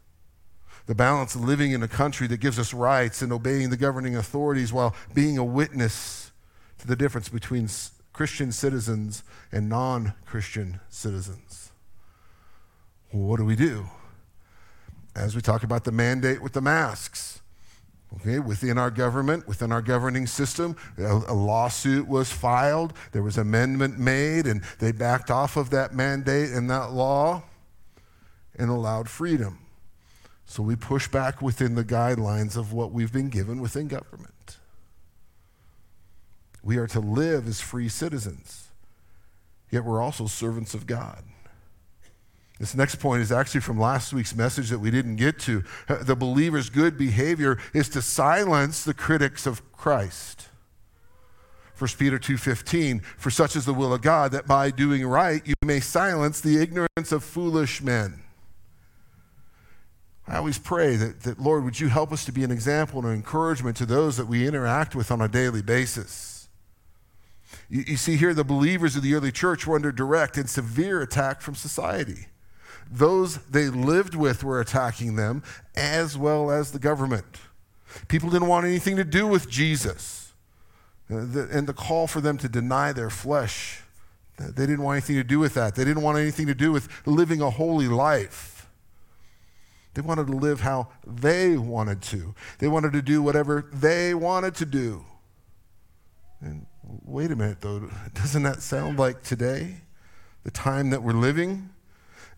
The 0.87 0.95
balance 0.97 1.37
of 1.37 1.43
living 1.43 1.71
in 1.71 1.85
a 1.85 1.89
country 1.89 2.27
that 2.27 2.39
gives 2.39 2.59
us 2.59 2.75
rights 2.75 3.23
and 3.23 3.33
obeying 3.33 3.71
the 3.71 3.77
governing 3.77 4.17
authorities 4.17 4.73
while 4.73 4.97
being 5.15 5.39
a 5.39 5.45
witness 5.45 6.33
to 6.79 6.89
the 6.89 6.97
difference 6.97 7.29
between 7.29 7.69
Christian 8.13 8.51
citizens 8.51 9.23
and 9.53 9.69
non 9.69 10.15
Christian 10.27 10.81
citizens. 10.89 11.71
Well, 13.13 13.23
what 13.23 13.37
do 13.37 13.45
we 13.45 13.55
do? 13.55 13.87
As 15.15 15.35
we 15.35 15.43
talk 15.43 15.63
about 15.63 15.85
the 15.85 15.93
mandate 15.93 16.43
with 16.43 16.53
the 16.53 16.61
masks. 16.61 17.41
Okay, 18.17 18.39
within 18.39 18.77
our 18.77 18.91
government, 18.91 19.49
within 19.49 19.73
our 19.73 19.81
governing 19.81 20.27
system, 20.27 20.77
a, 20.99 21.23
a, 21.29 21.33
lawsuit 21.33 22.07
was 22.07 22.31
filed, 22.31 22.93
there 23.13 23.23
was 23.23 23.39
amendment 23.39 23.99
made, 23.99 24.47
and 24.47 24.63
they 24.81 24.93
backed 24.93 25.31
off 25.31 25.57
of 25.57 25.71
that 25.71 25.95
mandate 25.95 26.51
and 26.51 26.69
that 26.69 26.93
law 26.93 27.43
and 28.59 28.69
allowed 28.69 29.09
freedom. 29.09 29.59
So 30.45 30.63
we 30.63 30.77
push 30.77 31.09
back 31.09 31.41
within 31.41 31.75
the 31.75 31.85
guidelines 31.85 32.55
of 32.55 32.75
what 32.75 32.93
we've 32.93 33.13
been 33.13 33.31
given 33.31 33.61
within 33.63 33.89
government. 33.89 34.59
We 36.63 36.77
are 36.77 36.87
to 36.89 37.01
live 37.01 37.49
as 37.49 37.63
free 37.63 37.89
citizens, 37.89 38.69
yet 39.71 39.85
we're 39.85 40.03
also 40.03 40.27
servants 40.27 40.75
of 40.75 40.87
God. 40.87 41.25
This 42.63 42.77
next 42.77 43.01
point 43.01 43.23
is 43.23 43.33
actually 43.33 43.63
from 43.63 43.77
last 43.77 44.13
week's 44.13 44.37
message 44.37 44.71
that 44.71 44.79
we 44.79 44.93
didn't 44.93 45.17
get 45.17 45.37
to. 45.41 45.65
The 45.89 46.15
believer's 46.15 46.71
good 46.71 46.97
behavior 46.97 47.59
is 47.75 47.89
to 47.89 48.01
silence 48.01 48.85
the 48.85 48.95
critics 48.95 49.47
of 49.47 49.73
Christ. 49.73 50.47
1 51.77 51.99
Peter 51.99 52.21
2:15 52.21 53.03
For 53.03 53.33
such 53.33 53.57
is 53.57 53.65
the 53.65 53.75
will 53.75 53.93
of 53.93 54.01
God 54.01 54.31
that 54.31 54.47
by 54.47 54.71
doing 54.71 55.05
right 55.05 55.45
you 55.45 55.55
may 55.65 55.81
silence 55.81 56.41
the 56.41 56.63
ignorance 56.63 57.11
of 57.11 57.25
foolish 57.25 57.83
men. 57.83 58.23
I 60.29 60.37
always 60.37 60.59
pray 60.59 60.95
that, 60.95 61.23
that 61.23 61.41
Lord, 61.41 61.65
would 61.65 61.81
you 61.81 61.89
help 61.89 62.13
us 62.13 62.25
to 62.27 62.33
be 62.33 62.45
an 62.45 62.53
example 62.53 63.01
and 63.01 63.09
an 63.09 63.15
encouragement 63.15 63.77
to 63.79 63.87
those 63.87 64.17
that 64.19 64.29
we 64.29 64.47
interact 64.47 64.95
with 64.95 65.11
on 65.11 65.21
a 65.21 65.27
daily 65.27 65.63
basis. 65.63 66.49
You, 67.69 67.83
you 67.89 67.97
see, 67.97 68.17
here 68.17 68.33
the 68.33 68.45
believers 68.45 68.95
of 68.95 69.03
the 69.03 69.15
early 69.17 69.33
church 69.33 69.67
were 69.67 69.75
under 69.75 69.91
direct 69.91 70.37
and 70.37 70.49
severe 70.49 71.03
attack 71.03 71.41
from 71.41 71.57
society 71.57 72.29
those 72.93 73.39
they 73.39 73.69
lived 73.69 74.15
with 74.15 74.45
were 74.45 74.61
attacking 74.61 75.17
them, 75.17 75.43
as 75.75 76.17
well 76.17 76.51
as 76.51 76.73
the 76.73 76.79
government. 76.79 77.39
People 78.09 78.31
didn't 78.31 78.49
want 78.49 78.67
anything 78.67 78.97
to 78.97 79.05
do 79.05 79.27
with 79.27 79.49
Jesus. 79.49 80.33
Uh, 81.11 81.47
and 81.51 81.67
the 81.67 81.75
call 81.75 82.07
for 82.07 82.21
them 82.21 82.39
to 82.39 82.49
deny 82.49 82.93
their 82.93 83.11
flesh, 83.11 83.83
they 84.39 84.67
didn't 84.67 84.83
want 84.83 84.97
anything 84.97 85.17
to 85.17 85.25
do 85.25 85.39
with 85.39 85.55
that. 85.55 85.75
They 85.75 85.85
didn't 85.85 86.03
want 86.03 86.19
anything 86.19 86.47
to 86.47 86.55
do 86.55 86.73
with 86.73 86.89
living 87.07 87.41
a 87.41 87.51
holy 87.51 87.89
life. 87.89 88.69
They 89.95 90.03
wanted 90.03 90.27
to 90.29 90.33
live 90.33 90.61
how 90.61 90.89
they 91.07 91.57
wanted 91.57 92.01
to. 92.03 92.35
They 92.59 92.69
wanted 92.69 92.93
to 92.95 93.03
do 93.03 93.23
whatever 93.23 93.69
they 93.73 94.15
wanted 94.15 94.55
to 94.57 94.67
do. 94.67 95.05
And 96.41 96.67
wait 96.83 97.31
a 97.31 97.37
minute, 97.37 97.61
though, 97.61 97.91
doesn't 98.15 98.43
that 98.43 98.63
sound 98.63 98.99
like 98.99 99.23
today? 99.23 99.83
The 100.45 100.51
time 100.51 100.91
that 100.91 101.03
we're 101.03 101.13
living? 101.13 101.71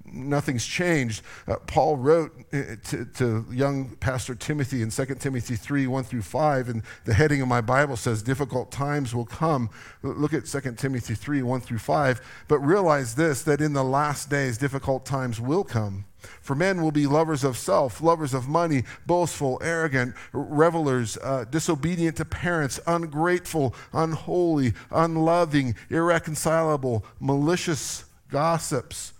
Nothing's 0.04 0.66
changed. 0.66 1.22
Uh, 1.46 1.56
Paul 1.66 1.96
wrote 1.96 2.32
uh, 2.52 2.76
to, 2.84 3.04
to, 3.16 3.46
young 3.50 3.96
Pastor 3.96 4.34
Timothy 4.34 4.82
in 4.82 4.90
2 4.90 5.06
Timothy 5.16 5.56
3 5.56 5.86
1 5.86 6.04
through 6.04 6.22
5, 6.22 6.68
and 6.68 6.82
the 7.04 7.14
heading 7.14 7.40
of 7.40 7.48
my 7.48 7.60
Bible 7.60 7.96
says, 7.96 8.22
Difficult 8.22 8.70
times 8.70 9.14
will 9.14 9.26
come. 9.26 9.70
Look 10.02 10.34
at 10.34 10.46
2 10.46 10.72
Timothy 10.72 11.14
3 11.14 11.42
1 11.42 11.60
through 11.60 11.78
5. 11.78 12.44
But 12.48 12.58
realize 12.60 13.14
this 13.14 13.42
that 13.42 13.60
in 13.60 13.72
the 13.72 13.84
last 13.84 14.30
days, 14.30 14.58
difficult 14.58 15.04
times 15.06 15.40
will 15.40 15.64
come. 15.64 16.04
For 16.40 16.54
men 16.54 16.80
will 16.80 16.90
be 16.90 17.06
lovers 17.06 17.44
of 17.44 17.58
self, 17.58 18.00
lovers 18.00 18.32
of 18.32 18.48
money, 18.48 18.84
boastful, 19.06 19.60
arrogant, 19.62 20.14
revelers, 20.32 21.18
uh, 21.22 21.44
disobedient 21.50 22.16
to 22.16 22.24
parents, 22.24 22.80
ungrateful, 22.86 23.74
unholy, 23.92 24.72
unloving, 24.90 25.74
irreconcilable, 25.90 27.04
malicious 27.20 28.04
gossips 28.30 29.13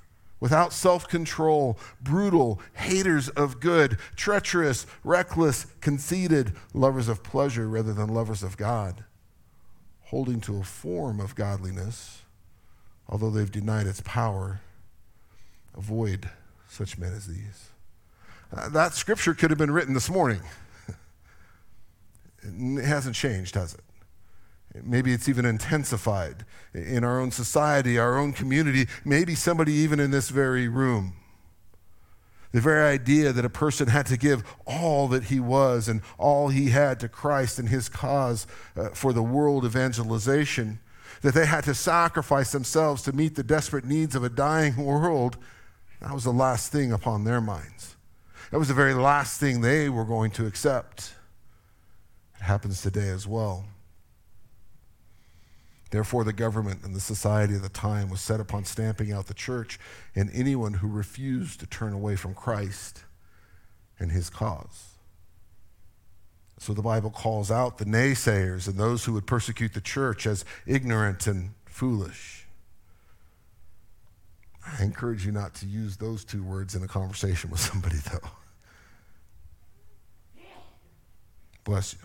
without 0.45 0.75
self 0.75 1.09
control, 1.09 1.79
brutal, 2.03 2.61
haters 2.75 3.31
of 3.31 3.61
good, 3.61 3.97
treacherous, 4.15 4.85
reckless, 5.03 5.65
conceited, 5.81 6.53
lovers 6.75 7.09
of 7.09 7.23
pleasure 7.23 7.67
rather 7.67 7.95
than 7.95 8.11
lovers 8.11 8.43
of 8.43 8.59
God, 8.59 9.05
holding 10.03 10.43
to 10.43 10.59
a 10.59 10.63
form 10.63 11.19
of 11.19 11.35
godliness, 11.35 12.25
although 13.09 13.31
they've 13.31 13.51
denied 13.51 13.87
its 13.87 14.03
power. 14.03 14.61
Avoid 15.75 16.29
such 16.69 16.99
men 16.99 17.15
as 17.15 17.27
these. 17.27 17.71
Uh, 18.55 18.69
that 18.69 18.93
scripture 18.93 19.33
could 19.33 19.49
have 19.49 19.59
been 19.59 19.71
written 19.71 19.95
this 19.95 20.11
morning. 20.11 20.43
it 22.43 22.85
hasn't 22.85 23.17
changed, 23.17 23.55
has 23.55 23.73
it? 23.73 23.84
Maybe 24.83 25.13
it's 25.13 25.29
even 25.29 25.45
intensified 25.45 26.45
in 26.73 27.05
our 27.05 27.21
own 27.21 27.31
society, 27.31 27.99
our 27.99 28.19
own 28.19 28.33
community, 28.33 28.87
maybe 29.05 29.35
somebody 29.35 29.73
even 29.73 30.01
in 30.01 30.11
this 30.11 30.31
very 30.31 30.67
room. 30.67 31.15
The 32.51 32.61
very 32.61 32.83
idea 32.83 33.33
that 33.33 33.45
a 33.45 33.51
person 33.51 33.89
had 33.89 34.07
to 34.07 34.17
give 34.17 34.45
all 34.67 35.09
that 35.09 35.25
he 35.25 35.41
was 35.41 35.89
and 35.89 36.03
all 36.19 36.49
he 36.49 36.71
had 36.71 37.01
to 37.01 37.09
Christ 37.09 37.59
and 37.59 37.69
his 37.69 37.89
cause 37.89 38.47
uh, 38.77 38.91
for 38.91 39.13
the 39.13 39.23
world 39.23 39.65
evangelization, 39.65 40.81
that 41.23 41.35
they 41.35 41.47
had 41.47 41.65
to 41.65 41.75
sacrifice 41.75 42.53
themselves 42.53 43.03
to 43.03 43.13
meet 43.13 43.35
the 43.35 43.43
desperate 43.43 43.85
needs 43.85 44.15
of 44.15 44.25
a 44.25 44.29
dying 44.29 44.77
world, 44.85 45.37
that 46.01 46.13
was 46.13 46.25
the 46.25 46.33
last 46.33 46.71
thing 46.71 46.93
upon 46.93 47.25
their 47.25 47.41
minds. 47.41 47.97
That 48.51 48.59
was 48.59 48.69
the 48.69 48.75
very 48.75 48.95
last 48.95 49.41
thing 49.41 49.61
they 49.61 49.89
were 49.89 50.05
going 50.05 50.31
to 50.33 50.47
accept. 50.47 51.15
It 52.37 52.43
happens 52.43 52.83
today 52.83 53.09
as 53.09 53.27
well. 53.27 53.65
Therefore, 55.95 56.25
the 56.25 56.33
government 56.33 56.83
and 56.83 56.93
the 56.93 56.99
society 56.99 57.55
of 57.55 57.63
the 57.63 57.69
time 57.69 58.11
was 58.11 58.21
set 58.21 58.41
upon 58.41 58.65
stamping 58.65 59.13
out 59.13 59.29
the 59.29 59.33
church 59.33 59.79
and 60.17 60.29
anyone 60.35 60.75
who 60.75 60.89
refused 60.89 61.61
to 61.61 61.69
turn 61.69 61.93
away 61.93 62.17
from 62.17 62.35
Christ 62.35 63.05
and 64.01 64.11
his 64.11 64.29
cause. 64.29 64.97
So 66.59 66.75
the 66.75 66.83
Bible 66.83 67.11
calls 67.11 67.49
out 67.49 67.79
the 67.79 67.85
naysayers 67.85 68.67
and 68.67 68.77
those 68.77 69.05
who 69.05 69.13
would 69.13 69.29
persecute 69.29 69.73
the 69.73 69.81
church 69.81 70.27
as 70.27 70.45
ignorant 70.67 71.29
and 71.29 71.51
foolish. 71.65 72.49
I 74.67 74.83
encourage 74.83 75.25
you 75.25 75.31
not 75.31 75.55
to 75.55 75.67
use 75.67 75.97
those 75.97 76.25
two 76.25 76.43
words 76.43 76.75
in 76.75 76.83
a 76.83 76.89
conversation 76.89 77.51
with 77.51 77.61
somebody, 77.61 77.99
though. 78.11 78.31
Bless 81.63 81.93
you. 81.93 82.01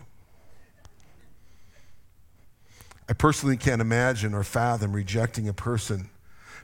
I 3.10 3.12
personally 3.12 3.56
can't 3.56 3.80
imagine 3.82 4.34
or 4.34 4.44
fathom 4.44 4.92
rejecting 4.92 5.48
a 5.48 5.52
person 5.52 6.10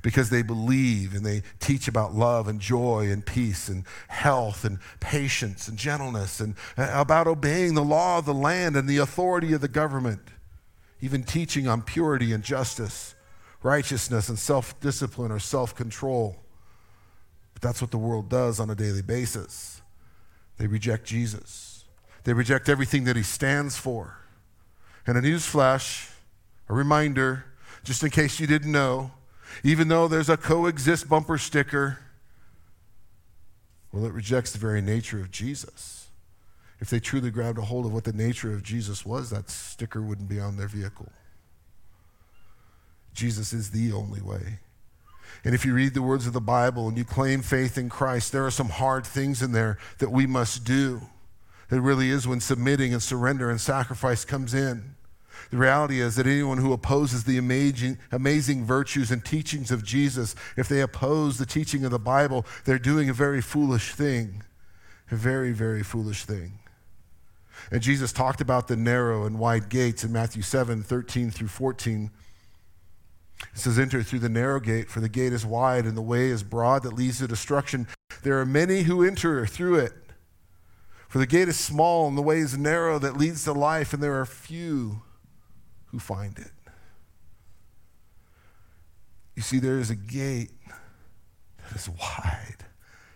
because 0.01 0.31
they 0.31 0.43
believe 0.43 1.13
and 1.13 1.27
they 1.27 1.43
teach 1.59 1.89
about 1.89 2.15
love 2.15 2.47
and 2.47 2.61
joy 2.61 3.11
and 3.11 3.27
peace 3.27 3.69
and 3.69 3.83
health 4.07 4.65
and 4.65 4.79
patience 5.01 5.67
and 5.67 5.77
gentleness 5.77 6.39
and 6.39 6.55
uh, 6.79 6.89
about 6.93 7.27
obeying 7.27 7.75
the 7.75 7.83
law 7.83 8.19
of 8.19 8.27
the 8.27 8.33
land 8.35 8.77
and 8.77 8.89
the 8.89 8.99
authority 8.99 9.53
of 9.55 9.61
the 9.61 9.67
government. 9.67 10.21
even 11.01 11.25
teaching 11.25 11.67
on 11.67 11.83
purity 11.83 12.33
and 12.33 12.45
justice, 12.45 13.17
righteousness 13.65 14.29
and 14.29 14.39
self 14.39 14.79
discipline 14.79 15.33
or 15.33 15.41
self 15.41 15.75
control. 15.75 16.37
But 17.55 17.63
that's 17.63 17.81
what 17.81 17.91
the 17.91 17.99
world 17.99 18.29
does 18.29 18.61
on 18.61 18.71
a 18.71 18.77
daily 18.77 19.03
basis. 19.03 19.83
They 20.59 20.69
reject 20.69 21.07
Jesus, 21.07 21.85
they 22.23 22.35
reject 22.35 22.69
everything 22.69 23.03
that 23.05 23.17
he 23.17 23.25
stands 23.25 23.77
for. 23.77 24.19
And 25.09 25.19
a 25.19 25.23
newsflash, 25.23 26.13
a 26.69 26.75
reminder, 26.75 27.45
just 27.85 28.03
in 28.03 28.11
case 28.11 28.41
you 28.41 28.47
didn't 28.47 28.73
know, 28.73 29.13
even 29.63 29.89
though 29.89 30.09
there's 30.09 30.29
a 30.29 30.37
coexist 30.37 31.09
bumper 31.09 31.39
sticker, 31.39 31.99
well, 33.93 34.05
it 34.05 34.13
rejects 34.13 34.53
the 34.53 34.59
very 34.59 34.83
nature 34.83 35.21
of 35.21 35.31
Jesus. 35.31 36.09
If 36.81 36.91
they 36.91 37.01
truly 37.01 37.31
grabbed 37.31 37.59
a 37.59 37.63
hold 37.63 37.87
of 37.87 37.93
what 37.93 38.05
the 38.05 38.13
nature 38.13 38.53
of 38.53 38.63
Jesus 38.63 39.07
was, 39.07 39.31
that 39.31 39.49
sticker 39.49 40.03
wouldn't 40.03 40.29
be 40.29 40.39
on 40.39 40.57
their 40.57 40.69
vehicle. 40.69 41.11
Jesus 43.15 43.53
is 43.53 43.71
the 43.71 43.93
only 43.93 44.21
way. 44.21 44.59
And 45.45 45.55
if 45.55 45.65
you 45.65 45.75
read 45.75 45.95
the 45.95 46.03
words 46.03 46.27
of 46.27 46.33
the 46.33 46.41
Bible 46.41 46.89
and 46.89 46.99
you 46.99 47.05
claim 47.05 47.41
faith 47.41 47.79
in 47.79 47.89
Christ, 47.89 48.33
there 48.33 48.45
are 48.45 48.51
some 48.51 48.69
hard 48.69 49.07
things 49.07 49.43
in 49.43 49.53
there 49.53 49.79
that 49.99 50.11
we 50.11 50.27
must 50.27 50.65
do. 50.65 51.03
It 51.71 51.81
really 51.81 52.11
is 52.11 52.29
when 52.29 52.41
submitting 52.41 52.93
and 52.93 53.03
surrender 53.03 53.51
and 53.51 53.61
sacrifice 53.61 54.25
comes 54.25 54.53
in. 54.53 54.96
The 55.51 55.57
reality 55.57 56.01
is 56.01 56.17
that 56.17 56.27
anyone 56.27 56.59
who 56.59 56.73
opposes 56.73 57.25
the 57.25 57.39
amazing, 57.39 57.99
amazing 58.11 58.65
virtues 58.65 59.11
and 59.11 59.25
teachings 59.25 59.71
of 59.71 59.85
Jesus, 59.85 60.35
if 60.57 60.69
they 60.69 60.81
oppose 60.81 61.39
the 61.39 61.47
teaching 61.47 61.85
of 61.85 61.91
the 61.91 61.99
Bible, 61.99 62.45
they're 62.65 62.79
doing 62.79 63.09
a 63.09 63.15
very 63.15 63.41
foolish 63.41 63.93
thing. 63.93 64.43
A 65.11 65.17
very, 65.17 65.53
very 65.53 65.83
foolish 65.83 66.25
thing. 66.25 66.59
And 67.71 67.81
Jesus 67.81 68.13
talked 68.13 68.41
about 68.41 68.69
the 68.69 68.77
narrow 68.77 69.25
and 69.25 69.39
wide 69.39 69.69
gates 69.69 70.05
in 70.05 70.13
Matthew 70.13 70.43
7 70.43 70.83
13 70.83 71.31
through 71.31 71.49
14. 71.49 72.11
It 73.53 73.59
says, 73.59 73.79
Enter 73.79 74.03
through 74.03 74.21
the 74.21 74.29
narrow 74.29 74.61
gate, 74.61 74.91
for 74.91 75.01
the 75.01 75.09
gate 75.09 75.33
is 75.33 75.47
wide 75.47 75.85
and 75.85 75.97
the 75.97 76.03
way 76.03 76.29
is 76.29 76.43
broad 76.43 76.83
that 76.83 76.95
leads 76.95 77.19
to 77.19 77.29
destruction. 77.29 77.87
There 78.23 78.41
are 78.41 78.47
many 78.47 78.83
who 78.83 79.05
enter 79.05 79.47
through 79.47 79.77
it. 79.77 79.93
For 81.09 81.19
the 81.19 81.27
gate 81.27 81.49
is 81.49 81.59
small 81.59 82.09
and 82.09 82.19
the 82.19 82.23
way 82.23 82.39
is 82.39 82.59
narrow 82.59 82.99
that 82.99 83.17
leads 83.17 83.45
to 83.45 83.53
life, 83.53 83.93
and 83.93 84.03
there 84.03 84.19
are 84.21 84.27
few 84.27 85.03
who 85.87 85.99
find 85.99 86.39
it. 86.39 86.51
You 89.35 89.43
see, 89.43 89.59
there 89.59 89.79
is 89.79 89.91
a 89.91 89.95
gate 89.95 90.51
that 91.63 91.77
is 91.77 91.89
wide, 91.89 92.65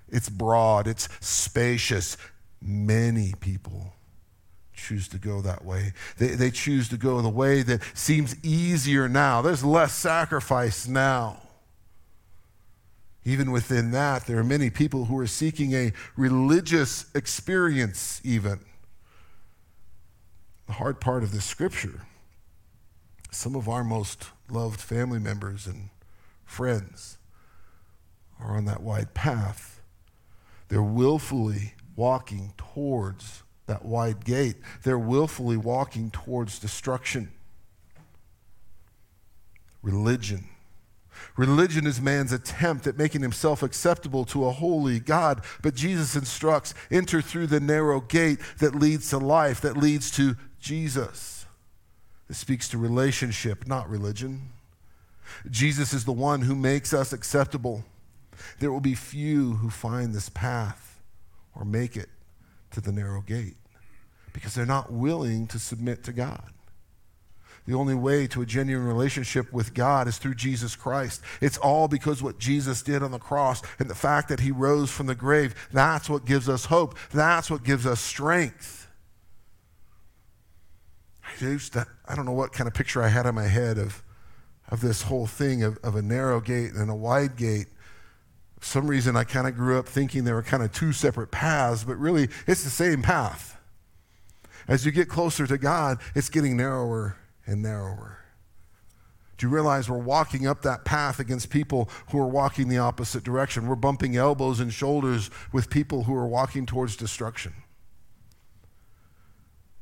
it's 0.09 0.29
broad, 0.29 0.87
it's 0.87 1.09
spacious. 1.21 2.17
Many 2.63 3.33
people 3.41 3.95
choose 4.75 5.09
to 5.09 5.19
go 5.19 5.41
that 5.41 5.65
way. 5.65 5.95
They, 6.19 6.29
they 6.29 6.51
choose 6.51 6.89
to 6.91 6.99
go 6.99 7.23
the 7.23 7.29
way 7.29 7.63
that 7.63 7.83
seems 7.95 8.37
easier 8.45 9.09
now. 9.09 9.41
There's 9.41 9.65
less 9.65 9.93
sacrifice 9.93 10.87
now. 10.87 11.39
Even 13.25 13.51
within 13.51 13.91
that, 13.93 14.27
there 14.27 14.39
are 14.39 14.45
many 14.45 14.71
people 14.71 15.07
who 15.07 15.19
are 15.19 15.27
seeking 15.27 15.75
a 15.75 15.93
religious 16.17 17.07
experience, 17.15 18.21
even. 18.25 18.61
The 20.67 20.73
hard 20.75 21.01
part 21.01 21.23
of 21.23 21.33
this 21.33 21.45
scripture 21.45 22.03
some 23.31 23.55
of 23.55 23.69
our 23.69 23.85
most 23.85 24.29
loved 24.51 24.81
family 24.81 25.19
members 25.19 25.67
and 25.67 25.91
friends 26.45 27.19
are 28.41 28.57
on 28.57 28.65
that 28.65 28.83
wide 28.83 29.15
path. 29.15 29.81
They're 30.69 30.83
willfully 30.83 31.75
walking 31.97 32.55
towards 32.57 33.43
that 33.67 33.85
wide 33.85 34.25
gate. 34.25 34.57
They're 34.83 34.99
willfully 34.99 35.57
walking 35.57 36.11
towards 36.11 36.59
destruction. 36.59 37.31
Religion. 39.83 40.49
Religion 41.37 41.87
is 41.87 42.01
man's 42.01 42.33
attempt 42.33 42.87
at 42.87 42.97
making 42.97 43.23
himself 43.23 43.63
acceptable 43.63 44.25
to 44.27 44.47
a 44.47 44.53
holy 44.53 44.99
God. 44.99 45.43
But 45.63 45.75
Jesus 45.75 46.17
instructs 46.17 46.75
enter 46.91 47.21
through 47.21 47.47
the 47.49 47.61
narrow 47.61 48.01
gate 48.01 48.41
that 48.59 48.75
leads 48.75 49.11
to 49.11 49.19
life, 49.19 49.61
that 49.61 49.77
leads 49.77 50.11
to 50.13 50.37
Jesus. 50.59 51.40
It 52.31 52.37
speaks 52.37 52.69
to 52.69 52.79
relationship, 52.79 53.67
not 53.67 53.91
religion. 53.91 54.51
Jesus 55.51 55.93
is 55.93 56.05
the 56.05 56.13
one 56.13 56.43
who 56.43 56.55
makes 56.55 56.95
us 56.95 57.13
acceptable. 57.13 57.85
There 58.61 58.71
will 58.71 58.81
be 58.81 58.95
few 58.95 59.55
who 59.55 59.69
find 59.69 60.15
this 60.15 60.29
path 60.29 61.01
or 61.57 61.65
make 61.65 61.97
it 61.97 62.09
to 62.71 62.81
the 62.81 62.93
narrow 62.93 63.21
gate 63.21 63.57
because 64.33 64.55
they're 64.55 64.65
not 64.65 64.93
willing 64.93 65.49
to 65.49 65.59
submit 65.59 66.05
to 66.05 66.13
God. 66.13 66.53
The 67.67 67.75
only 67.75 67.95
way 67.95 68.29
to 68.29 68.43
a 68.43 68.47
genuine 68.47 68.87
relationship 68.87 69.53
with 69.53 69.75
God 69.75 70.07
is 70.07 70.19
through 70.19 70.37
Jesus 70.37 70.77
Christ. 70.77 71.23
It's 71.41 71.59
all 71.59 71.89
because 71.89 72.23
what 72.23 72.39
Jesus 72.39 72.81
did 72.83 73.03
on 73.03 73.11
the 73.11 73.19
cross 73.19 73.61
and 73.81 73.91
the 73.91 73.95
fact 73.95 74.29
that 74.29 74.41
he 74.41 74.53
rose 74.53 74.91
from 74.91 75.07
the 75.07 75.17
grave. 75.17 75.55
That's 75.73 76.09
what 76.09 76.25
gives 76.25 76.49
us 76.49 76.67
hope. 76.67 76.97
That's 77.13 77.51
what 77.51 77.65
gives 77.65 77.87
us 77.87 78.01
strength. 78.01 78.80
I 81.43 82.15
don't 82.15 82.27
know 82.27 82.33
what 82.33 82.53
kind 82.53 82.69
of 82.69 82.75
picture 82.75 83.03
I 83.03 83.09
had 83.09 83.27
in 83.27 83.35
my 83.35 83.47
head 83.47 83.79
of, 83.79 84.03
of 84.69 84.81
this 84.81 85.03
whole 85.03 85.27
thing 85.27 85.63
of, 85.63 85.79
of 85.79 85.97
a 85.97 86.03
narrow 86.03 86.41
gate 86.41 86.73
and 86.73 86.91
a 86.91 86.95
wide 86.95 87.37
gate. 87.37 87.67
For 88.59 88.67
some 88.67 88.87
reason, 88.87 89.17
I 89.17 89.25
kind 89.25 89.47
of 89.47 89.57
grew 89.57 89.79
up 89.79 89.87
thinking 89.87 90.25
there 90.25 90.35
were 90.35 90.43
kind 90.43 90.63
of 90.63 90.73
two 90.73 90.93
separate 90.93 91.31
paths, 91.31 91.85
but 91.85 91.97
really, 91.97 92.29
it's 92.47 92.63
the 92.65 92.71
same 92.71 93.03
path. 93.03 93.59
As 94.69 94.85
you 94.85 94.93
get 94.93 95.09
closer 95.09 95.47
to 95.47 95.59
God, 95.59 95.99
it's 96.15 96.29
getting 96.29 96.57
narrower 96.57 97.17
and 97.47 97.63
narrower. 97.63 98.19
Do 99.39 99.47
you 99.47 99.55
realize 99.55 99.89
we're 99.89 99.97
walking 99.97 100.47
up 100.47 100.61
that 100.63 100.85
path 100.85 101.19
against 101.19 101.49
people 101.49 101.89
who 102.11 102.19
are 102.19 102.27
walking 102.27 102.69
the 102.69 102.77
opposite 102.77 103.25
direction? 103.25 103.67
We're 103.67 103.75
bumping 103.75 104.15
elbows 104.15 104.61
and 104.61 104.71
shoulders 104.71 105.31
with 105.51 105.71
people 105.71 106.05
who 106.05 106.15
are 106.15 106.27
walking 106.27 106.67
towards 106.67 106.95
destruction. 106.95 107.55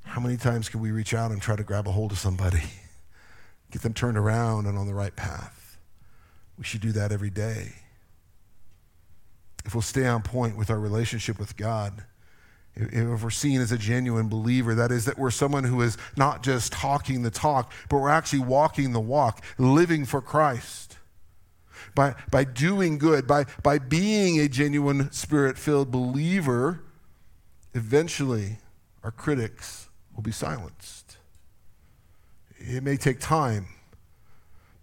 How 0.09 0.23
many 0.23 0.39
times 0.39 0.71
can 0.71 0.81
we 0.81 0.91
reach 0.91 1.13
out 1.13 1.33
and 1.33 1.41
try 1.41 1.55
to 1.55 1.63
grab 1.63 1.87
a 1.87 1.93
hold 1.93 2.13
of 2.13 2.19
somebody, 2.19 2.63
get 3.71 3.83
them 3.83 3.93
turned 3.93 4.17
around 4.17 4.67
and 4.67 4.79
on 4.79 4.87
the 4.87 4.95
right 4.95 5.15
path? 5.15 5.79
We 6.57 6.65
should 6.65 6.81
do 6.81 6.93
that 6.93 7.13
every 7.13 7.29
day. 7.29 7.75
If 9.67 9.75
we'll 9.75 9.83
stay 9.83 10.07
on 10.07 10.23
point 10.23 10.57
with 10.57 10.71
our 10.71 10.81
relationship 10.81 11.39
with 11.39 11.59
God, 11.59 12.05
if 12.75 13.23
we're 13.23 13.29
seen 13.29 13.61
as 13.61 13.71
a 13.71 13.77
genuine 13.77 14.29
believer, 14.29 14.75
that 14.75 14.91
is, 14.91 15.05
that 15.05 15.19
we're 15.19 15.31
someone 15.31 15.65
who 15.65 15.83
is 15.83 15.99
not 16.17 16.43
just 16.43 16.73
talking 16.73 17.21
the 17.21 17.31
talk, 17.31 17.71
but 17.91 17.99
we're 17.99 18.09
actually 18.09 18.41
walking 18.41 18.93
the 18.93 19.01
walk, 19.01 19.45
living 19.59 20.07
for 20.07 20.23
Christ. 20.23 20.97
By, 21.95 22.15
by 22.31 22.45
doing 22.45 22.97
good, 22.97 23.27
by, 23.27 23.45
by 23.63 23.79
being 23.79 24.41
a 24.41 24.49
genuine 24.49 25.13
spirit 25.13 25.59
filled 25.59 25.91
believer, 25.91 26.81
eventually 27.75 28.59
our 29.05 29.11
critics 29.11 29.88
will 30.19 30.25
be 30.25 30.33
silenced. 30.33 31.17
It 32.57 32.83
may 32.83 32.97
take 32.97 33.21
time, 33.21 33.69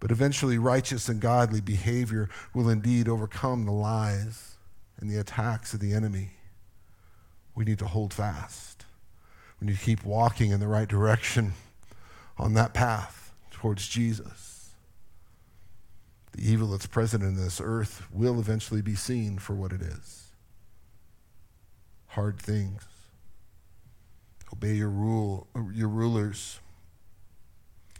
but 0.00 0.10
eventually 0.10 0.56
righteous 0.56 1.10
and 1.10 1.20
godly 1.20 1.60
behavior 1.60 2.30
will 2.54 2.70
indeed 2.70 3.06
overcome 3.06 3.66
the 3.66 3.72
lies 3.72 4.54
and 4.98 5.10
the 5.10 5.18
attacks 5.20 5.74
of 5.74 5.80
the 5.80 5.92
enemy 5.92 6.30
we 7.54 7.66
need 7.66 7.78
to 7.80 7.86
hold 7.86 8.14
fast. 8.14 8.86
We 9.60 9.66
need 9.66 9.76
to 9.76 9.84
keep 9.84 10.06
walking 10.06 10.52
in 10.52 10.60
the 10.60 10.68
right 10.68 10.88
direction 10.88 11.52
on 12.38 12.54
that 12.54 12.72
path 12.72 13.34
towards 13.50 13.86
Jesus. 13.86 14.70
The 16.32 16.50
evil 16.50 16.68
that's 16.68 16.86
present 16.86 17.22
in 17.22 17.36
this 17.36 17.60
earth 17.62 18.06
will 18.10 18.40
eventually 18.40 18.80
be 18.80 18.94
seen 18.94 19.36
for 19.36 19.52
what 19.54 19.72
it 19.72 19.82
is 19.82 20.22
hard 22.08 22.38
things. 22.38 22.95
Obey 24.52 24.74
your 24.74 24.90
rule, 24.90 25.48
your 25.72 25.88
rulers, 25.88 26.60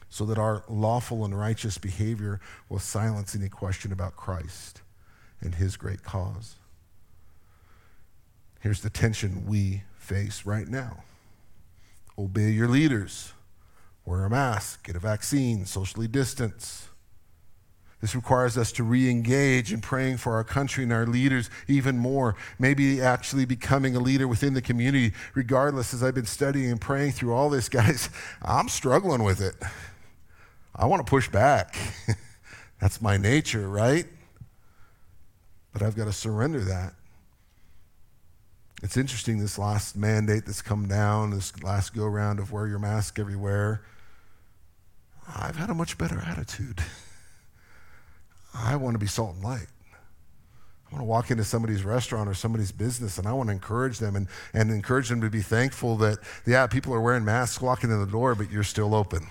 so 0.08 0.24
that 0.24 0.38
our 0.38 0.64
lawful 0.68 1.24
and 1.24 1.38
righteous 1.38 1.78
behavior 1.78 2.40
will 2.68 2.78
silence 2.78 3.34
any 3.34 3.48
question 3.48 3.92
about 3.92 4.16
Christ 4.16 4.82
and 5.40 5.56
his 5.56 5.76
great 5.76 6.02
cause. 6.02 6.56
Here's 8.60 8.80
the 8.80 8.90
tension 8.90 9.46
we 9.46 9.82
face 9.98 10.46
right 10.46 10.68
now 10.68 11.02
obey 12.18 12.50
your 12.50 12.68
leaders, 12.68 13.32
wear 14.04 14.24
a 14.24 14.30
mask, 14.30 14.86
get 14.86 14.96
a 14.96 15.00
vaccine, 15.00 15.66
socially 15.66 16.08
distance. 16.08 16.88
This 18.06 18.14
requires 18.14 18.56
us 18.56 18.70
to 18.70 18.84
re 18.84 19.10
engage 19.10 19.72
in 19.72 19.80
praying 19.80 20.18
for 20.18 20.36
our 20.36 20.44
country 20.44 20.84
and 20.84 20.92
our 20.92 21.08
leaders 21.08 21.50
even 21.66 21.98
more. 21.98 22.36
Maybe 22.56 23.00
actually 23.00 23.46
becoming 23.46 23.96
a 23.96 23.98
leader 23.98 24.28
within 24.28 24.54
the 24.54 24.62
community, 24.62 25.12
regardless, 25.34 25.92
as 25.92 26.04
I've 26.04 26.14
been 26.14 26.24
studying 26.24 26.70
and 26.70 26.80
praying 26.80 27.12
through 27.12 27.34
all 27.34 27.50
this, 27.50 27.68
guys, 27.78 28.08
I'm 28.42 28.68
struggling 28.68 29.24
with 29.24 29.40
it. 29.40 29.56
I 30.76 30.86
want 30.86 31.04
to 31.04 31.10
push 31.10 31.28
back. 31.28 31.76
That's 32.80 33.02
my 33.02 33.16
nature, 33.16 33.68
right? 33.68 34.06
But 35.72 35.82
I've 35.82 35.96
got 35.96 36.04
to 36.04 36.12
surrender 36.12 36.60
that 36.60 36.94
it's 38.84 38.96
interesting, 38.96 39.40
this 39.40 39.58
last 39.58 39.96
mandate 39.96 40.46
that's 40.46 40.62
come 40.62 40.86
down, 40.86 41.30
this 41.30 41.60
last 41.60 41.92
go 41.92 42.06
round 42.06 42.38
of 42.38 42.52
wear 42.52 42.68
your 42.68 42.78
mask 42.78 43.18
everywhere. 43.18 43.82
I've 45.26 45.56
had 45.56 45.70
a 45.70 45.74
much 45.74 45.98
better 45.98 46.20
attitude. 46.20 46.84
I 48.58 48.76
want 48.76 48.94
to 48.94 48.98
be 48.98 49.06
salt 49.06 49.34
and 49.34 49.44
light. 49.44 49.66
I 50.86 50.94
want 50.94 51.00
to 51.00 51.04
walk 51.04 51.30
into 51.30 51.44
somebody's 51.44 51.84
restaurant 51.84 52.28
or 52.28 52.34
somebody's 52.34 52.72
business 52.72 53.18
and 53.18 53.26
I 53.26 53.32
want 53.32 53.48
to 53.48 53.52
encourage 53.52 53.98
them 53.98 54.14
and, 54.14 54.28
and 54.54 54.70
encourage 54.70 55.08
them 55.08 55.20
to 55.20 55.30
be 55.30 55.42
thankful 55.42 55.96
that, 55.96 56.18
yeah, 56.46 56.66
people 56.66 56.94
are 56.94 57.00
wearing 57.00 57.24
masks 57.24 57.60
walking 57.60 57.90
in 57.90 57.98
the 57.98 58.06
door, 58.06 58.34
but 58.34 58.50
you're 58.50 58.62
still 58.62 58.94
open. 58.94 59.26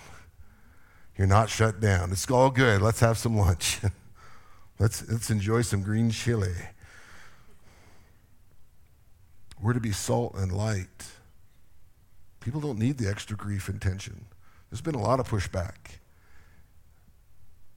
You're 1.16 1.26
not 1.26 1.48
shut 1.48 1.80
down. 1.80 2.12
It's 2.12 2.30
all 2.30 2.50
good. 2.50 2.82
Let's 2.82 3.00
have 3.00 3.16
some 3.16 3.36
lunch. 3.36 3.80
let's, 4.78 5.08
let's 5.08 5.30
enjoy 5.30 5.62
some 5.62 5.82
green 5.82 6.10
chili. 6.10 6.54
We're 9.60 9.72
to 9.72 9.80
be 9.80 9.92
salt 9.92 10.34
and 10.34 10.52
light. 10.52 11.06
People 12.40 12.60
don't 12.60 12.78
need 12.78 12.98
the 12.98 13.08
extra 13.08 13.34
grief 13.34 13.68
and 13.68 13.80
tension. 13.80 14.26
There's 14.70 14.82
been 14.82 14.94
a 14.94 15.02
lot 15.02 15.20
of 15.20 15.28
pushback. 15.28 15.98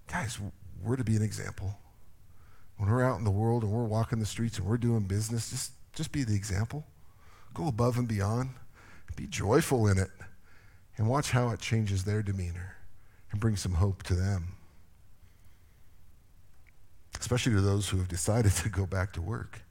Guys, 0.08 0.38
we're 0.84 0.96
to 0.96 1.04
be 1.04 1.16
an 1.16 1.22
example. 1.22 1.78
When 2.78 2.90
we're 2.90 3.04
out 3.04 3.18
in 3.18 3.26
the 3.26 3.32
world 3.32 3.64
and 3.64 3.72
we're 3.72 3.84
walking 3.84 4.20
the 4.20 4.26
streets 4.26 4.58
and 4.58 4.68
we're 4.68 4.78
doing 4.78 5.02
business, 5.02 5.50
just, 5.50 5.72
just 5.94 6.12
be 6.12 6.24
the 6.24 6.36
example. 6.36 6.86
Go 7.54 7.68
above 7.68 7.98
and 7.98 8.08
beyond. 8.08 8.52
Be 9.16 9.28
joyful 9.28 9.88
in 9.88 9.98
it. 9.98 10.10
And 10.96 11.10
watch 11.10 11.32
how 11.32 11.50
it 11.50 11.60
changes 11.60 12.06
their 12.06 12.22
demeanor 12.22 12.78
and 13.32 13.42
brings 13.42 13.60
some 13.60 13.74
hope 13.74 14.04
to 14.04 14.16
them. 14.16 14.54
Especially 17.20 17.54
to 17.54 17.62
those 17.62 17.90
who 17.90 17.98
have 17.98 18.08
decided 18.08 18.54
to 18.54 18.70
go 18.70 18.86
back 18.86 19.12
to 19.14 19.22
work. 19.22 19.62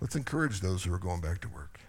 Let's 0.00 0.16
encourage 0.16 0.60
those 0.60 0.84
who 0.84 0.92
are 0.92 0.98
going 0.98 1.20
back 1.20 1.40
to 1.42 1.48
work. 1.48 1.80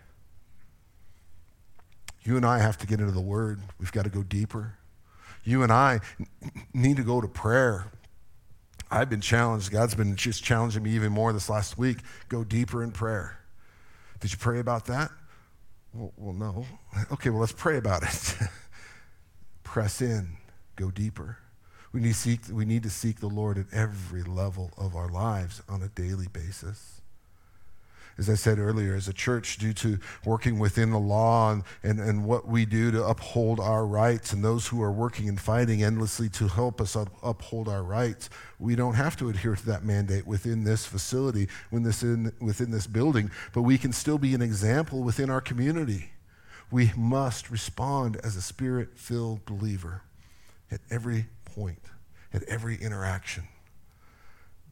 You 2.24 2.38
and 2.38 2.46
I 2.46 2.60
have 2.60 2.78
to 2.78 2.88
get 2.88 3.00
into 3.00 3.12
the 3.12 3.22
Word. 3.22 3.60
We've 3.80 3.92
got 3.92 4.04
to 4.04 4.10
go 4.10 4.24
deeper. 4.24 4.78
You 5.44 5.64
and 5.64 5.72
I 5.72 6.00
need 6.74 6.98
to 6.98 7.04
go 7.04 7.20
to 7.20 7.28
prayer. 7.28 7.92
I've 8.92 9.10
been 9.10 9.22
challenged. 9.22 9.72
God's 9.72 9.96
been 9.96 10.18
just 10.18 10.44
challenging 10.44 10.84
me 10.84 10.92
even 10.92 11.14
more 11.14 11.32
this 11.32 11.50
last 11.50 11.78
week. 11.78 12.00
Go 12.28 12.44
deeper 12.44 12.84
in 12.84 12.92
prayer. 12.92 13.40
Did 14.20 14.34
you 14.34 14.38
pray 14.38 14.60
about 14.60 14.86
that? 14.88 15.10
Well, 15.94 16.12
well 16.18 16.34
no. 16.34 16.66
Okay, 17.12 17.30
well, 17.30 17.40
let's 17.40 17.54
pray 17.54 17.78
about 17.78 18.04
it. 18.04 18.36
Press 19.64 20.02
in, 20.02 20.36
go 20.76 20.92
deeper. 20.92 21.38
We 21.94 22.02
need, 22.02 22.16
seek, 22.16 22.42
we 22.52 22.66
need 22.66 22.84
to 22.84 22.90
seek 22.90 23.20
the 23.20 23.28
Lord 23.28 23.58
at 23.58 23.66
every 23.74 24.24
level 24.24 24.72
of 24.78 24.96
our 24.96 25.10
lives 25.10 25.62
on 25.68 25.82
a 25.82 25.88
daily 25.90 26.28
basis 26.28 27.01
as 28.18 28.30
I 28.30 28.36
said 28.36 28.60
earlier, 28.60 28.96
as 28.96 29.08
a 29.08 29.14
church, 29.14 29.58
due 29.58 29.74
to 29.74 30.00
working 30.26 30.60
within 30.60 30.92
the 30.92 31.00
law 31.00 31.52
and, 31.52 31.64
and, 31.84 32.00
and 32.00 32.26
what 32.26 32.48
we 32.48 32.66
do 32.66 32.92
to 32.92 33.04
uphold 33.04 33.60
our 33.60 33.86
rights, 33.86 34.34
and 34.34 34.44
those 34.44 34.68
who 34.68 34.82
are 34.82 34.92
working 34.92 35.28
and 35.30 35.40
fighting 35.40 35.84
endlessly 35.84 36.30
to 36.30 36.48
help 36.48 36.82
us 36.82 36.96
up, 36.96 37.10
uphold 37.24 37.68
our 37.68 37.84
rights, 37.84 38.30
we 38.60 38.76
don't 38.76 38.96
have 38.96 39.16
to 39.18 39.30
adhere 39.30 39.56
to 39.56 39.66
that 39.66 39.84
mandate 39.84 40.28
within 40.28 40.64
this 40.64 40.86
facility, 40.86 41.48
within 41.72 41.84
this, 41.84 42.04
in, 42.04 42.32
within 42.40 42.72
this 42.72 42.88
building, 42.88 43.32
but 43.54 43.64
we 43.64 43.78
can 43.78 43.92
still 43.94 44.18
be 44.18 44.34
an 44.36 44.42
example 44.42 45.04
within 45.04 45.30
our 45.30 45.42
community. 45.42 46.12
We 46.70 46.92
must 46.96 47.50
respond 47.50 48.18
as 48.24 48.36
a 48.36 48.42
spirit 48.42 48.98
filled 48.98 49.46
believer 49.46 50.04
at 50.70 50.80
every 50.90 51.26
point, 51.44 51.82
at 52.34 52.44
every 52.44 52.76
interaction. 52.76 53.44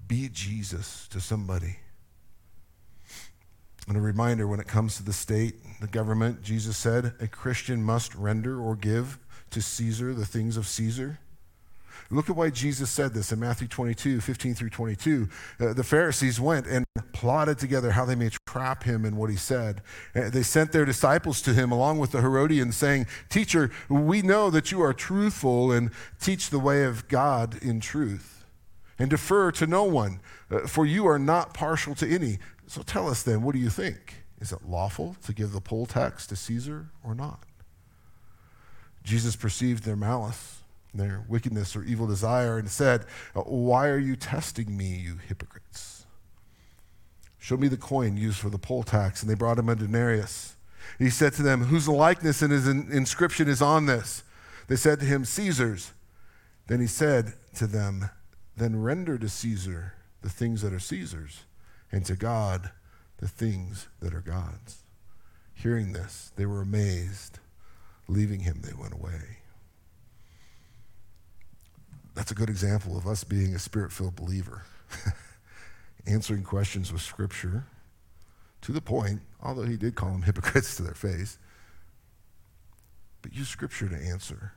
Be 0.07 0.29
Jesus 0.29 1.07
to 1.09 1.19
somebody 1.19 1.77
and 3.89 3.97
a 3.97 4.01
reminder 4.01 4.47
when 4.47 4.59
it 4.59 4.67
comes 4.67 4.97
to 4.97 5.03
the 5.03 5.13
state, 5.13 5.55
the 5.81 5.87
government, 5.87 6.43
Jesus 6.43 6.77
said, 6.77 7.13
a 7.19 7.27
Christian 7.27 7.83
must 7.83 8.13
render 8.13 8.61
or 8.61 8.75
give 8.75 9.17
to 9.49 9.61
Caesar 9.61 10.13
the 10.13 10.27
things 10.27 10.57
of 10.57 10.67
Caesar. 10.67 11.19
Look 12.11 12.29
at 12.29 12.35
why 12.35 12.51
Jesus 12.51 12.89
said 12.89 13.13
this 13.13 13.31
in 13.31 13.39
Matthew 13.39 13.67
22, 13.67 14.21
15 14.21 14.55
through 14.55 14.69
22. 14.69 15.29
Uh, 15.59 15.73
the 15.73 15.83
Pharisees 15.83 16.39
went 16.39 16.67
and 16.67 16.85
plotted 17.13 17.57
together 17.57 17.91
how 17.91 18.05
they 18.05 18.15
may 18.15 18.29
trap 18.47 18.83
him 18.83 19.05
in 19.05 19.15
what 19.15 19.29
he 19.29 19.35
said. 19.35 19.81
Uh, 20.15 20.29
they 20.29 20.43
sent 20.43 20.71
their 20.71 20.85
disciples 20.85 21.41
to 21.41 21.53
him 21.53 21.71
along 21.71 21.99
with 21.99 22.11
the 22.11 22.21
Herodians, 22.21 22.77
saying, 22.77 23.07
Teacher, 23.29 23.71
we 23.89 24.21
know 24.21 24.49
that 24.49 24.71
you 24.71 24.81
are 24.81 24.93
truthful 24.93 25.71
and 25.71 25.91
teach 26.19 26.49
the 26.49 26.59
way 26.59 26.83
of 26.83 27.07
God 27.07 27.61
in 27.61 27.79
truth, 27.79 28.45
and 28.97 29.09
defer 29.09 29.51
to 29.53 29.67
no 29.67 29.83
one, 29.83 30.19
uh, 30.49 30.61
for 30.61 30.85
you 30.85 31.07
are 31.07 31.19
not 31.19 31.53
partial 31.53 31.93
to 31.95 32.07
any. 32.07 32.39
So 32.69 32.83
tell 32.83 33.09
us 33.09 33.23
then, 33.23 33.41
what 33.41 33.55
do 33.55 33.59
you 33.59 33.71
think? 33.71 34.17
Is 34.39 34.51
it 34.51 34.59
lawful 34.63 35.15
to 35.25 35.33
give 35.33 35.53
the 35.53 35.59
poll 35.59 35.87
tax 35.87 36.27
to 36.27 36.35
Caesar 36.35 36.89
or 37.03 37.15
not? 37.15 37.39
Jesus 39.03 39.35
perceived 39.35 39.85
their 39.85 39.95
malice, 39.95 40.59
their 40.93 41.25
wickedness 41.27 41.75
or 41.75 41.83
evil 41.83 42.05
desire, 42.05 42.59
and 42.59 42.69
said, 42.69 43.05
Why 43.33 43.87
are 43.87 43.97
you 43.97 44.15
testing 44.15 44.77
me, 44.77 44.85
you 44.85 45.17
hypocrites? 45.27 46.05
Show 47.39 47.57
me 47.57 47.69
the 47.69 47.75
coin 47.75 48.17
used 48.17 48.37
for 48.37 48.51
the 48.51 48.59
poll 48.59 48.83
tax. 48.83 49.23
And 49.23 49.31
they 49.31 49.35
brought 49.35 49.57
him 49.57 49.67
a 49.67 49.75
denarius. 49.75 50.55
He 50.99 51.09
said 51.09 51.33
to 51.33 51.41
them, 51.41 51.63
Whose 51.63 51.87
likeness 51.87 52.43
and 52.43 52.51
his 52.51 52.67
inscription 52.67 53.47
is 53.47 53.63
on 53.63 53.87
this? 53.87 54.23
They 54.67 54.75
said 54.75 54.99
to 54.99 55.07
him, 55.07 55.25
Caesar's. 55.25 55.91
Then 56.67 56.81
he 56.81 56.87
said 56.87 57.33
to 57.55 57.65
them, 57.65 58.11
Then 58.55 58.79
render 58.79 59.17
to 59.17 59.27
Caesar 59.27 59.95
the 60.21 60.29
things 60.29 60.61
that 60.61 60.71
are 60.71 60.79
Caesar's 60.79 61.45
and 61.91 62.05
to 62.05 62.15
God 62.15 62.71
the 63.17 63.27
things 63.27 63.87
that 63.99 64.13
are 64.13 64.21
God's. 64.21 64.83
Hearing 65.53 65.93
this, 65.93 66.31
they 66.35 66.45
were 66.45 66.61
amazed. 66.61 67.39
Leaving 68.07 68.41
him, 68.41 68.61
they 68.63 68.73
went 68.73 68.93
away. 68.93 69.39
That's 72.15 72.31
a 72.31 72.35
good 72.35 72.49
example 72.49 72.97
of 72.97 73.05
us 73.05 73.23
being 73.23 73.53
a 73.53 73.59
spirit 73.59 73.91
filled 73.91 74.15
believer, 74.15 74.63
answering 76.07 76.43
questions 76.43 76.91
with 76.91 77.01
Scripture 77.01 77.65
to 78.61 78.71
the 78.71 78.81
point, 78.81 79.21
although 79.41 79.63
he 79.63 79.77
did 79.77 79.95
call 79.95 80.11
them 80.11 80.23
hypocrites 80.23 80.75
to 80.77 80.83
their 80.83 80.93
face. 80.93 81.37
But 83.21 83.33
use 83.33 83.49
Scripture 83.49 83.89
to 83.89 83.95
answer. 83.95 84.53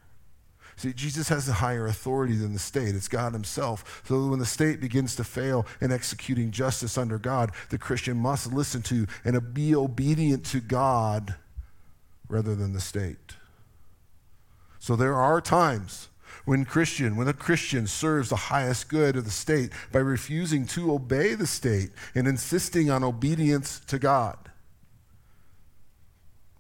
See, 0.76 0.92
Jesus 0.92 1.28
has 1.28 1.48
a 1.48 1.54
higher 1.54 1.86
authority 1.86 2.34
than 2.34 2.52
the 2.52 2.58
state. 2.58 2.94
It's 2.94 3.08
God 3.08 3.32
Himself. 3.32 4.02
So 4.06 4.28
when 4.28 4.38
the 4.38 4.46
state 4.46 4.80
begins 4.80 5.14
to 5.16 5.24
fail 5.24 5.66
in 5.80 5.92
executing 5.92 6.50
justice 6.50 6.96
under 6.96 7.18
God, 7.18 7.52
the 7.70 7.78
Christian 7.78 8.16
must 8.16 8.52
listen 8.52 8.82
to 8.82 9.06
and 9.24 9.54
be 9.54 9.74
obedient 9.74 10.44
to 10.46 10.60
God 10.60 11.34
rather 12.28 12.54
than 12.54 12.72
the 12.72 12.80
state. 12.80 13.36
So 14.78 14.96
there 14.96 15.14
are 15.14 15.40
times 15.40 16.08
when 16.44 16.64
Christian, 16.64 17.16
when 17.16 17.28
a 17.28 17.32
Christian 17.32 17.86
serves 17.86 18.30
the 18.30 18.36
highest 18.36 18.88
good 18.88 19.16
of 19.16 19.24
the 19.24 19.30
state 19.30 19.70
by 19.92 20.00
refusing 20.00 20.66
to 20.68 20.92
obey 20.92 21.34
the 21.34 21.46
state 21.46 21.90
and 22.14 22.26
insisting 22.26 22.90
on 22.90 23.04
obedience 23.04 23.80
to 23.86 23.98
God. 23.98 24.50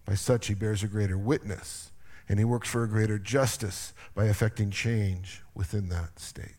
By 0.04 0.14
such 0.14 0.48
he 0.48 0.54
bears 0.54 0.82
a 0.82 0.88
greater 0.88 1.18
witness 1.18 1.91
and 2.28 2.38
he 2.38 2.44
works 2.44 2.68
for 2.68 2.84
a 2.84 2.88
greater 2.88 3.18
justice 3.18 3.92
by 4.14 4.26
effecting 4.26 4.70
change 4.70 5.42
within 5.54 5.88
that 5.88 6.18
state. 6.18 6.56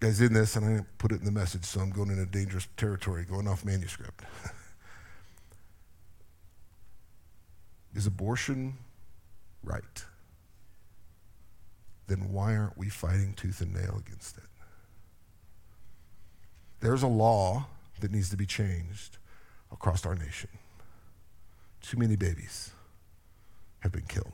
Guys, 0.00 0.20
in 0.20 0.32
this, 0.32 0.56
and 0.56 0.64
I 0.64 0.68
didn't 0.70 0.98
put 0.98 1.12
it 1.12 1.20
in 1.20 1.26
the 1.26 1.32
message, 1.32 1.64
so 1.64 1.80
I'm 1.80 1.90
going 1.90 2.10
into 2.10 2.24
dangerous 2.24 2.66
territory, 2.76 3.24
going 3.24 3.46
off 3.46 3.64
manuscript. 3.64 4.24
Is 7.94 8.06
abortion 8.06 8.78
right? 9.62 10.04
Then 12.06 12.32
why 12.32 12.56
aren't 12.56 12.78
we 12.78 12.88
fighting 12.88 13.34
tooth 13.34 13.60
and 13.60 13.74
nail 13.74 14.02
against 14.04 14.38
it? 14.38 14.44
There's 16.80 17.02
a 17.02 17.08
law 17.08 17.66
that 18.00 18.10
needs 18.10 18.30
to 18.30 18.36
be 18.36 18.46
changed 18.46 19.18
across 19.70 20.06
our 20.06 20.14
nation. 20.14 20.48
Too 21.82 21.98
many 21.98 22.16
babies 22.16 22.72
have 23.80 23.92
been 23.92 24.06
killed. 24.08 24.32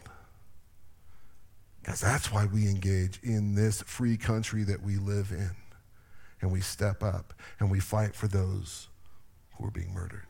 Guys, 1.85 2.01
that's 2.01 2.33
why 2.33 2.47
we 2.47 2.69
engage 2.69 3.21
in 3.23 3.55
this 3.55 3.83
free 3.83 4.17
country 4.17 4.65
that 4.65 4.83
we 4.83 4.97
live 4.97 5.31
in. 5.31 5.51
And 6.41 6.53
we 6.53 6.61
step 6.61 7.03
up 7.03 7.33
and 7.61 7.71
we 7.71 7.81
fight 7.81 8.15
for 8.15 8.29
those 8.29 8.89
who 9.55 9.67
are 9.67 9.71
being 9.71 9.95
murdered. 9.95 10.27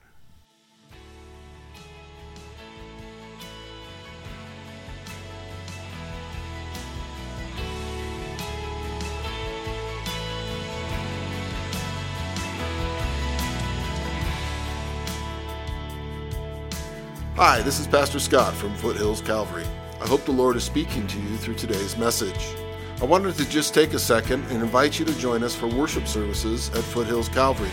Hi, 17.36 17.60
this 17.60 17.78
is 17.78 17.86
Pastor 17.86 18.18
Scott 18.18 18.54
from 18.54 18.74
Foothills 18.76 19.20
Calvary. 19.20 19.66
I 20.00 20.06
hope 20.06 20.24
the 20.24 20.32
Lord 20.32 20.56
is 20.56 20.64
speaking 20.64 21.06
to 21.06 21.20
you 21.20 21.36
through 21.36 21.56
today's 21.56 21.98
message. 21.98 22.56
I 23.02 23.04
wanted 23.04 23.34
to 23.34 23.46
just 23.50 23.74
take 23.74 23.92
a 23.92 23.98
second 23.98 24.42
and 24.44 24.62
invite 24.62 24.98
you 24.98 25.04
to 25.04 25.12
join 25.18 25.42
us 25.42 25.54
for 25.54 25.66
worship 25.66 26.08
services 26.08 26.70
at 26.70 26.82
Foothills 26.82 27.28
Calvary. 27.28 27.68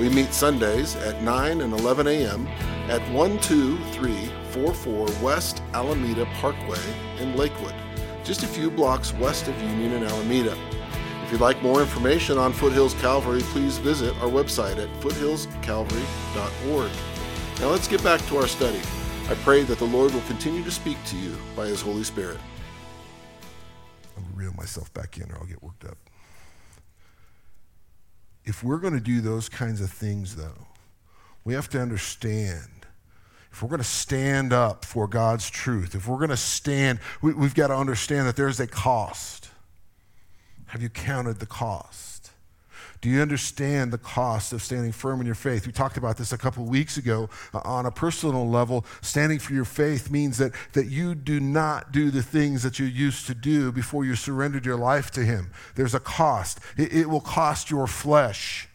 We 0.00 0.08
meet 0.08 0.32
Sundays 0.32 0.96
at 0.96 1.22
9 1.22 1.60
and 1.60 1.74
11 1.74 2.06
a.m. 2.06 2.46
at 2.88 3.06
12344 3.12 5.06
West 5.22 5.60
Alameda 5.74 6.24
Parkway 6.40 6.80
in 7.18 7.36
Lakewood. 7.36 7.74
just 8.24 8.42
a 8.42 8.46
few 8.46 8.70
blocks 8.70 9.12
west 9.12 9.48
of 9.48 9.60
Union 9.60 9.92
and 9.92 10.06
Alameda. 10.06 10.56
If 11.24 11.30
you'd 11.30 11.42
like 11.42 11.62
more 11.62 11.82
information 11.82 12.38
on 12.38 12.54
Foothills 12.54 12.94
Calvary, 12.94 13.42
please 13.42 13.76
visit 13.76 14.16
our 14.22 14.30
website 14.30 14.82
at 14.82 14.88
foothillscalvary.org. 15.02 17.13
Now 17.60 17.70
let's 17.70 17.88
get 17.88 18.02
back 18.02 18.20
to 18.26 18.36
our 18.36 18.48
study. 18.48 18.80
I 19.28 19.34
pray 19.36 19.62
that 19.62 19.78
the 19.78 19.86
Lord 19.86 20.12
will 20.12 20.20
continue 20.22 20.62
to 20.64 20.70
speak 20.70 20.98
to 21.06 21.16
you 21.16 21.36
by 21.56 21.66
His 21.66 21.80
Holy 21.80 22.04
Spirit. 22.04 22.38
I'll 24.16 24.24
reel 24.34 24.52
myself 24.54 24.92
back 24.92 25.16
in 25.18 25.30
or 25.30 25.36
I'll 25.36 25.46
get 25.46 25.62
worked 25.62 25.84
up. 25.84 25.96
If 28.44 28.62
we're 28.62 28.78
going 28.78 28.92
to 28.94 29.00
do 29.00 29.20
those 29.20 29.48
kinds 29.48 29.80
of 29.80 29.90
things, 29.90 30.36
though, 30.36 30.66
we 31.44 31.54
have 31.54 31.68
to 31.70 31.80
understand 31.80 32.68
if 33.54 33.62
we're 33.62 33.68
going 33.68 33.78
to 33.78 33.84
stand 33.84 34.52
up 34.52 34.84
for 34.84 35.06
God's 35.06 35.48
truth, 35.48 35.94
if 35.94 36.08
we're 36.08 36.18
going 36.18 36.30
to 36.30 36.36
stand, 36.36 36.98
we, 37.22 37.32
have 37.34 37.54
got 37.54 37.68
to 37.68 37.76
understand 37.76 38.26
that 38.26 38.34
there's 38.34 38.58
a 38.58 38.66
cost. 38.66 39.48
Have 40.66 40.82
you 40.82 40.88
counted 40.88 41.38
the 41.38 41.46
cost? 41.46 42.13
Do 43.04 43.10
you 43.10 43.20
understand 43.20 43.92
the 43.92 43.98
cost 43.98 44.54
of 44.54 44.62
standing 44.62 44.90
firm 44.90 45.20
in 45.20 45.26
your 45.26 45.34
faith? 45.34 45.66
We 45.66 45.74
talked 45.74 45.98
about 45.98 46.16
this 46.16 46.32
a 46.32 46.38
couple 46.38 46.64
weeks 46.64 46.96
ago 46.96 47.28
uh, 47.52 47.60
on 47.62 47.84
a 47.84 47.90
personal 47.90 48.48
level. 48.48 48.86
Standing 49.02 49.38
for 49.38 49.52
your 49.52 49.66
faith 49.66 50.10
means 50.10 50.38
that, 50.38 50.52
that 50.72 50.86
you 50.86 51.14
do 51.14 51.38
not 51.38 51.92
do 51.92 52.10
the 52.10 52.22
things 52.22 52.62
that 52.62 52.78
you 52.78 52.86
used 52.86 53.26
to 53.26 53.34
do 53.34 53.70
before 53.70 54.06
you 54.06 54.16
surrendered 54.16 54.64
your 54.64 54.78
life 54.78 55.10
to 55.10 55.20
Him. 55.20 55.52
There's 55.74 55.92
a 55.92 56.00
cost, 56.00 56.60
it, 56.78 56.94
it 56.94 57.10
will 57.10 57.20
cost 57.20 57.70
your 57.70 57.86
flesh. 57.86 58.70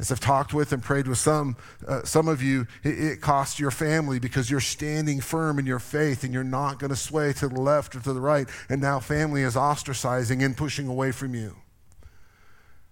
As 0.00 0.10
I've 0.10 0.18
talked 0.18 0.52
with 0.52 0.72
and 0.72 0.82
prayed 0.82 1.06
with 1.06 1.18
some, 1.18 1.56
uh, 1.86 2.02
some 2.02 2.26
of 2.26 2.42
you, 2.42 2.66
it, 2.82 2.98
it 2.98 3.20
costs 3.20 3.60
your 3.60 3.70
family 3.70 4.18
because 4.18 4.50
you're 4.50 4.58
standing 4.58 5.20
firm 5.20 5.60
in 5.60 5.64
your 5.64 5.78
faith 5.78 6.24
and 6.24 6.34
you're 6.34 6.42
not 6.42 6.80
going 6.80 6.90
to 6.90 6.96
sway 6.96 7.32
to 7.34 7.46
the 7.46 7.60
left 7.60 7.94
or 7.94 8.00
to 8.00 8.12
the 8.12 8.20
right. 8.20 8.48
And 8.68 8.80
now 8.80 8.98
family 8.98 9.42
is 9.42 9.54
ostracizing 9.54 10.44
and 10.44 10.56
pushing 10.56 10.88
away 10.88 11.12
from 11.12 11.36
you. 11.36 11.54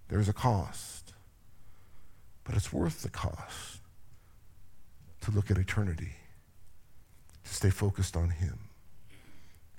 There's 0.09 0.27
a 0.27 0.33
cost, 0.33 1.13
but 2.43 2.55
it's 2.55 2.73
worth 2.73 3.03
the 3.03 3.09
cost 3.09 3.79
to 5.21 5.31
look 5.31 5.51
at 5.51 5.57
eternity, 5.57 6.13
to 7.43 7.53
stay 7.53 7.69
focused 7.69 8.17
on 8.17 8.31
Him. 8.31 8.59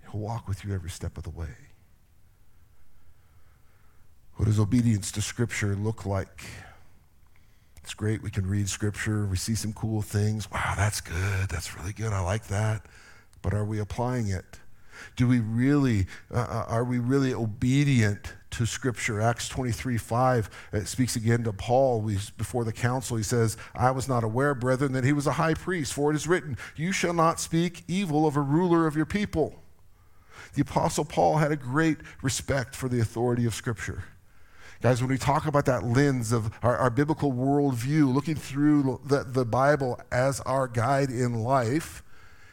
He'll 0.02 0.20
walk 0.20 0.48
with 0.48 0.64
you 0.64 0.72
every 0.72 0.90
step 0.90 1.18
of 1.18 1.24
the 1.24 1.30
way. 1.30 1.54
What 4.36 4.46
does 4.46 4.58
obedience 4.58 5.12
to 5.12 5.20
Scripture 5.20 5.74
look 5.74 6.06
like? 6.06 6.46
It's 7.82 7.94
great. 7.94 8.22
We 8.22 8.30
can 8.30 8.46
read 8.46 8.68
scripture. 8.68 9.26
We 9.26 9.36
see 9.36 9.54
some 9.56 9.72
cool 9.72 10.00
things. 10.00 10.50
Wow, 10.50 10.74
that's 10.76 11.00
good. 11.00 11.48
That's 11.48 11.76
really 11.76 11.92
good. 11.92 12.12
I 12.12 12.20
like 12.20 12.46
that. 12.46 12.86
But 13.42 13.52
are 13.52 13.64
we 13.64 13.80
applying 13.80 14.28
it? 14.28 14.60
Do 15.16 15.26
we 15.26 15.40
really, 15.40 16.06
uh, 16.32 16.38
uh 16.38 16.64
are 16.68 16.84
we 16.84 16.98
really 16.98 17.34
obedient 17.34 18.34
to 18.52 18.66
Scripture? 18.66 19.20
Acts 19.20 19.48
23 19.48 19.96
5, 19.96 20.68
it 20.72 20.86
speaks 20.86 21.16
again 21.16 21.44
to 21.44 21.52
Paul 21.52 22.02
before 22.36 22.64
the 22.64 22.72
council. 22.72 23.16
He 23.16 23.22
says, 23.22 23.56
I 23.74 23.90
was 23.90 24.08
not 24.08 24.24
aware, 24.24 24.54
brethren, 24.54 24.92
that 24.92 25.04
he 25.04 25.12
was 25.12 25.26
a 25.26 25.32
high 25.32 25.54
priest, 25.54 25.92
for 25.92 26.10
it 26.10 26.16
is 26.16 26.26
written, 26.26 26.56
You 26.76 26.92
shall 26.92 27.14
not 27.14 27.40
speak 27.40 27.84
evil 27.88 28.26
of 28.26 28.36
a 28.36 28.40
ruler 28.40 28.86
of 28.86 28.96
your 28.96 29.06
people. 29.06 29.62
The 30.54 30.62
Apostle 30.62 31.04
Paul 31.04 31.38
had 31.38 31.52
a 31.52 31.56
great 31.56 31.98
respect 32.22 32.74
for 32.74 32.88
the 32.88 33.00
authority 33.00 33.44
of 33.44 33.54
Scripture. 33.54 34.04
Guys, 34.82 35.02
when 35.02 35.10
we 35.10 35.18
talk 35.18 35.46
about 35.46 35.66
that 35.66 35.84
lens 35.84 36.32
of 36.32 36.50
our, 36.62 36.76
our 36.76 36.90
biblical 36.90 37.32
worldview, 37.32 38.12
looking 38.12 38.34
through 38.34 39.00
the, 39.04 39.24
the 39.24 39.44
Bible 39.44 40.00
as 40.10 40.40
our 40.40 40.66
guide 40.66 41.10
in 41.10 41.34
life, 41.34 42.02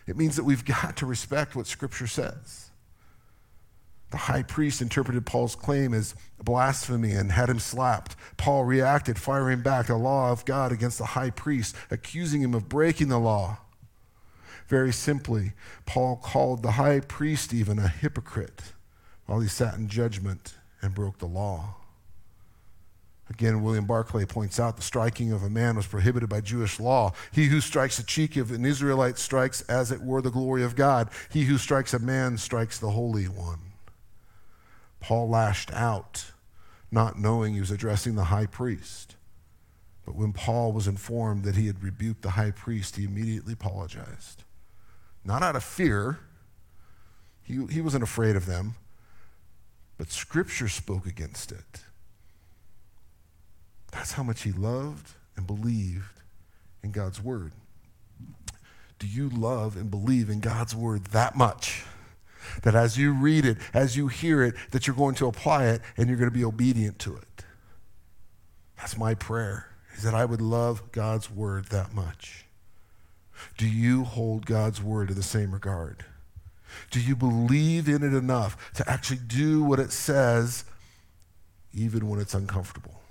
it 0.08 0.18
means 0.18 0.36
that 0.36 0.44
we've 0.44 0.66
got 0.66 0.98
to 0.98 1.06
respect 1.06 1.56
what 1.56 1.68
Scripture 1.68 2.08
says. 2.08 2.66
The 4.10 4.17
high 4.17 4.43
priest 4.43 4.82
interpreted 4.82 5.26
Paul's 5.26 5.56
claim 5.56 5.93
as 5.93 6.15
blasphemy 6.41 7.12
and 7.12 7.32
had 7.32 7.50
him 7.50 7.60
slapped. 7.60 8.15
Paul 8.38 8.63
reacted, 8.63 9.20
firing 9.20 9.62
back 9.62 9.88
the 9.88 9.98
law 9.98 10.32
of 10.32 10.46
God 10.46 10.72
against 10.72 10.98
the 10.98 11.06
high 11.06 11.30
priest, 11.30 11.76
accusing 11.91 12.41
him 12.41 12.54
of 12.54 12.70
breaking 12.70 13.10
the 13.10 13.20
law. 13.20 13.58
Very 14.67 14.93
simply, 14.93 15.54
Paul 15.86 16.17
called 16.17 16.63
the 16.63 16.72
high 16.72 17.02
priest 17.02 17.54
even 17.54 17.80
a 17.80 17.88
hypocrite 17.88 18.74
while 19.26 19.39
he 19.39 19.48
sat 19.48 19.76
in 19.76 19.88
judgment 19.88 20.56
and 20.82 20.96
broke 20.96 21.20
the 21.20 21.26
law. 21.26 21.76
Again, 23.30 23.62
William 23.62 23.86
Barclay 23.86 24.26
points 24.26 24.58
out 24.58 24.78
the 24.78 24.82
striking 24.82 25.34
of 25.34 25.43
a 25.43 25.50
man 25.50 25.76
was 25.76 25.86
prohibited 25.86 26.30
by 26.30 26.39
Jewish 26.39 26.80
law. 26.80 27.12
He 27.32 27.48
who 27.48 27.60
strikes 27.60 28.00
a 28.00 28.06
cheek 28.06 28.38
of 28.38 28.52
an 28.52 28.65
Israelite 28.65 29.17
strikes 29.17 29.62
as 29.63 29.91
it 29.91 30.02
were 30.02 30.22
the 30.22 30.32
glory 30.32 30.63
of 30.63 30.78
God. 30.78 31.10
He 31.30 31.43
who 31.43 31.58
strikes 31.58 31.93
a 31.93 32.00
man 32.00 32.38
strikes 32.38 32.80
the 32.80 32.91
Holy 32.91 33.26
One. 33.26 33.60
Paul 35.08 35.30
lashed 35.30 35.72
out, 35.72 36.34
not 36.91 37.17
knowing 37.17 37.54
he 37.54 37.62
was 37.62 37.72
addressing 37.72 38.15
the 38.15 38.26
high 38.26 38.46
priest. 38.46 39.15
But 40.06 40.15
when 40.15 40.34
Paul 40.34 40.74
was 40.74 40.86
informed 40.86 41.46
that 41.46 41.56
he 41.56 41.67
had 41.67 41.82
rebuked 41.82 42.24
the 42.24 42.32
high 42.32 42.52
priest, 42.52 42.98
he 42.98 43.06
immediately 43.06 43.54
apologized. 43.54 44.43
Not 45.24 45.43
out 45.43 45.56
of 45.56 45.63
fear, 45.63 46.20
he, 47.41 47.65
he 47.67 47.80
wasn't 47.80 48.04
afraid 48.04 48.36
of 48.36 48.48
them, 48.48 48.76
but 49.98 50.12
Scripture 50.12 50.67
spoke 50.67 51.06
against 51.06 51.54
it. 51.54 51.84
That's 53.93 54.12
how 54.12 54.24
much 54.24 54.41
he 54.41 54.52
loved 54.52 55.12
and 55.38 55.48
believed 55.48 56.20
in 56.84 56.91
God's 56.91 57.24
word. 57.24 57.54
Do 59.00 59.08
you 59.08 59.30
love 59.30 59.78
and 59.78 59.89
believe 59.89 60.30
in 60.30 60.41
God's 60.41 60.76
word 60.76 61.06
that 61.06 61.38
much? 61.38 61.86
That 62.64 62.76
as 62.76 62.98
you 62.98 63.14
read 63.14 63.46
it, 63.46 63.58
as 63.74 63.98
you 63.98 64.08
hear 64.08 64.44
it, 64.44 64.56
that 64.72 64.88
you're 64.88 64.96
going 64.96 65.16
to 65.16 65.28
apply 65.28 65.66
it 65.66 65.82
and 65.98 66.08
you're 66.08 66.18
going 66.18 66.30
to 66.30 66.38
be 66.38 66.46
obedient 66.46 67.00
to 67.00 67.16
it. 67.16 67.46
That's 68.78 68.98
my 68.98 69.16
prayer, 69.16 69.70
is 69.96 70.04
that 70.04 70.14
I 70.14 70.26
would 70.26 70.42
love 70.42 70.92
God's 70.92 71.32
word 71.32 71.66
that 71.66 71.94
much. 71.94 72.46
Do 73.58 73.68
you 73.68 74.04
hold 74.04 74.46
God's 74.46 74.82
word 74.82 75.10
in 75.10 75.16
the 75.16 75.24
same 75.24 75.52
regard? 75.52 76.06
Do 76.92 77.00
you 77.00 77.16
believe 77.16 77.88
in 77.88 78.04
it 78.04 78.14
enough 78.14 78.74
to 78.76 78.90
actually 78.90 79.20
do 79.26 79.64
what 79.64 79.80
it 79.80 79.92
says, 79.92 80.66
even 81.74 82.08
when 82.10 82.20
it's 82.20 82.34
uncomfortable? 82.34 83.02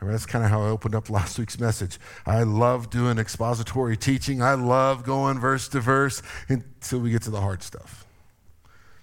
I 0.00 0.04
mean, 0.04 0.12
that's 0.12 0.26
kind 0.26 0.44
of 0.44 0.50
how 0.50 0.62
I 0.62 0.68
opened 0.68 0.94
up 0.94 1.10
last 1.10 1.38
week's 1.38 1.58
message. 1.58 1.98
I 2.24 2.42
love 2.42 2.88
doing 2.88 3.18
expository 3.18 3.96
teaching. 3.96 4.40
I 4.40 4.54
love 4.54 5.04
going 5.04 5.38
verse 5.38 5.68
to 5.68 5.80
verse 5.80 6.22
until 6.48 7.00
we 7.00 7.10
get 7.10 7.22
to 7.22 7.30
the 7.30 7.40
hard 7.40 7.62
stuff. 7.62 8.06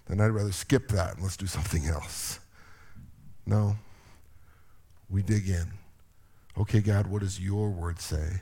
Then 0.08 0.22
I'd 0.22 0.28
rather 0.28 0.52
skip 0.52 0.90
that 0.90 1.16
and 1.16 1.24
let's 1.24 1.38
do 1.38 1.48
something 1.48 1.86
else. 1.86 2.40
No, 3.46 3.76
we 5.10 5.22
dig 5.22 5.50
in. 5.50 5.68
Okay, 6.58 6.82
God, 6.82 7.08
what 7.08 7.22
does 7.22 7.40
your 7.40 7.70
word 7.70 8.00
say? 8.00 8.42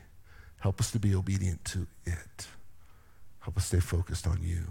Help 0.59 0.79
us 0.79 0.91
to 0.91 0.99
be 0.99 1.13
obedient 1.13 1.63
to 1.65 1.87
it. 2.05 2.47
Help 3.39 3.57
us 3.57 3.65
stay 3.65 3.79
focused 3.79 4.25
on 4.25 4.39
you. 4.41 4.63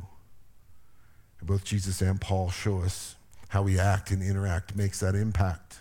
And 1.38 1.48
both 1.48 1.64
Jesus 1.64 2.00
and 2.00 2.20
Paul 2.20 2.50
show 2.50 2.80
us 2.80 3.16
how 3.48 3.62
we 3.62 3.78
act 3.78 4.10
and 4.10 4.22
interact 4.22 4.74
makes 4.74 5.00
that 5.00 5.14
impact. 5.14 5.80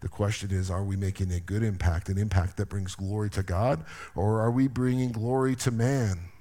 The 0.00 0.08
question 0.08 0.50
is 0.50 0.70
are 0.70 0.82
we 0.82 0.96
making 0.96 1.30
a 1.30 1.40
good 1.40 1.62
impact, 1.62 2.08
an 2.08 2.18
impact 2.18 2.56
that 2.56 2.68
brings 2.68 2.96
glory 2.96 3.30
to 3.30 3.42
God, 3.42 3.84
or 4.16 4.40
are 4.40 4.50
we 4.50 4.66
bringing 4.66 5.12
glory 5.12 5.54
to 5.56 5.70
man? 5.70 6.31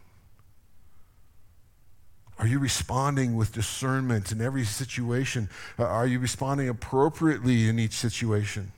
Are 2.41 2.47
you 2.47 2.58
responding 2.58 3.36
with 3.36 3.54
discernment 3.54 4.32
in 4.32 4.41
every 4.41 4.65
situation? 4.65 5.47
Uh, 5.77 5.84
are 5.84 6.08
you 6.08 6.17
responding 6.17 6.67
appropriately 6.67 7.69
in 7.69 7.77
each 7.77 7.93
situation? 7.93 8.71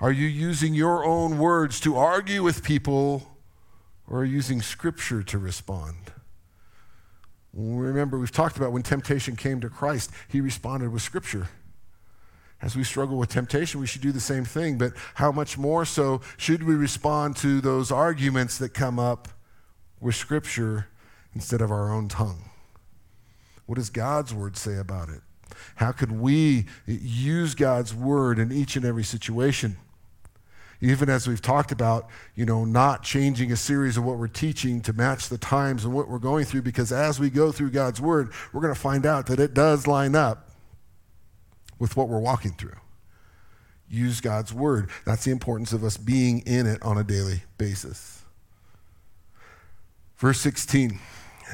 Are 0.00 0.10
you 0.10 0.26
using 0.26 0.72
your 0.72 1.04
own 1.04 1.36
words 1.36 1.80
to 1.80 1.98
argue 1.98 2.42
with 2.42 2.64
people 2.64 3.36
or 4.08 4.24
using 4.24 4.62
scripture 4.62 5.22
to 5.22 5.36
respond? 5.36 6.12
Remember, 7.52 8.18
we've 8.18 8.32
talked 8.32 8.56
about 8.56 8.72
when 8.72 8.82
temptation 8.82 9.36
came 9.36 9.60
to 9.60 9.68
Christ, 9.68 10.10
he 10.26 10.40
responded 10.40 10.90
with 10.92 11.02
scripture. 11.02 11.50
As 12.62 12.74
we 12.74 12.84
struggle 12.84 13.18
with 13.18 13.28
temptation, 13.28 13.80
we 13.80 13.86
should 13.86 14.02
do 14.02 14.12
the 14.12 14.20
same 14.20 14.46
thing, 14.46 14.78
but 14.78 14.92
how 15.14 15.30
much 15.30 15.58
more 15.58 15.84
so 15.84 16.22
should 16.38 16.62
we 16.62 16.74
respond 16.74 17.36
to 17.38 17.60
those 17.60 17.92
arguments 17.92 18.56
that 18.58 18.72
come 18.72 18.98
up 18.98 19.28
with 20.00 20.14
Scripture 20.14 20.86
instead 21.34 21.60
of 21.60 21.70
our 21.70 21.92
own 21.92 22.08
tongue? 22.08 22.50
What 23.66 23.76
does 23.76 23.90
God's 23.90 24.34
Word 24.34 24.56
say 24.56 24.76
about 24.76 25.08
it? 25.08 25.20
How 25.76 25.92
can 25.92 26.20
we 26.20 26.66
use 26.86 27.54
God's 27.54 27.94
Word 27.94 28.38
in 28.38 28.52
each 28.52 28.76
and 28.76 28.84
every 28.84 29.04
situation? 29.04 29.76
Even 30.80 31.10
as 31.10 31.28
we've 31.28 31.42
talked 31.42 31.72
about, 31.72 32.08
you 32.34 32.46
know, 32.46 32.64
not 32.64 33.02
changing 33.02 33.52
a 33.52 33.56
series 33.56 33.96
of 33.96 34.04
what 34.04 34.16
we're 34.16 34.28
teaching 34.28 34.80
to 34.80 34.92
match 34.92 35.28
the 35.28 35.36
times 35.36 35.84
and 35.84 35.92
what 35.92 36.08
we're 36.08 36.18
going 36.18 36.46
through, 36.46 36.62
because 36.62 36.90
as 36.90 37.20
we 37.20 37.28
go 37.28 37.52
through 37.52 37.70
God's 37.70 38.00
Word, 38.00 38.32
we're 38.52 38.62
going 38.62 38.74
to 38.74 38.80
find 38.80 39.04
out 39.04 39.26
that 39.26 39.38
it 39.38 39.52
does 39.52 39.86
line 39.86 40.14
up 40.14 40.48
with 41.78 41.96
what 41.96 42.08
we're 42.08 42.20
walking 42.20 42.52
through. 42.52 42.76
Use 43.88 44.20
God's 44.20 44.52
word. 44.52 44.88
That's 45.04 45.24
the 45.24 45.32
importance 45.32 45.72
of 45.72 45.82
us 45.82 45.96
being 45.96 46.40
in 46.40 46.66
it 46.66 46.80
on 46.82 46.96
a 46.96 47.02
daily 47.02 47.42
basis. 47.58 48.22
Verse 50.16 50.38
16 50.40 51.00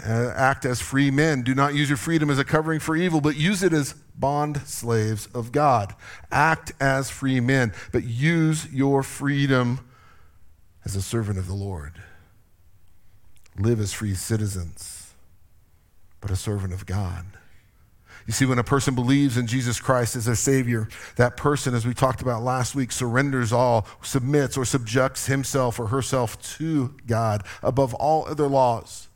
Uh, 0.05 0.33
act 0.37 0.65
as 0.65 0.81
free 0.81 1.11
men. 1.11 1.43
Do 1.43 1.55
not 1.55 1.75
use 1.75 1.89
your 1.89 1.97
freedom 1.97 2.31
as 2.31 2.39
a 2.39 2.45
covering 2.45 2.81
for 2.81 2.97
evil, 2.97 3.21
but 3.21 3.37
use 3.37 3.63
it 3.63 3.73
as 3.73 3.95
bond 4.15 4.59
slaves 4.67 5.29
of 5.35 5.53
God. 5.53 5.95
Act 6.31 6.73
as 6.81 7.11
free 7.11 7.41
men, 7.41 7.73
but 7.93 8.05
use 8.05 8.71
your 8.73 9.03
freedom 9.03 9.81
as 10.85 10.97
a 10.97 11.03
servant 11.03 11.39
of 11.39 11.47
the 11.47 11.55
Lord. 11.55 11.95
Live 13.59 13.81
as 13.81 13.93
free 13.93 14.15
citizens, 14.15 15.15
but 16.21 16.31
a 16.31 16.37
servant 16.37 16.73
of 16.73 16.85
God. 16.85 17.25
You 18.27 18.33
see, 18.33 18.45
when 18.45 18.59
a 18.59 18.65
person 18.65 18.95
believes 18.95 19.37
in 19.37 19.47
Jesus 19.47 19.81
Christ 19.81 20.17
as 20.17 20.25
their 20.25 20.35
Savior, 20.35 20.89
that 21.15 21.37
person, 21.37 21.75
as 21.75 21.87
we 21.87 21.95
talked 21.95 22.23
about 22.23 22.43
last 22.43 22.75
week, 22.75 22.91
surrenders 22.91 23.53
all, 23.53 23.87
submits 24.03 24.57
or 24.57 24.65
subjects 24.65 25.27
himself 25.27 25.79
or 25.79 25.87
herself 25.87 26.41
to 26.57 26.95
God 27.07 27.45
above 27.63 27.95
all 27.95 28.27
other 28.27 28.49
laws. 28.49 29.09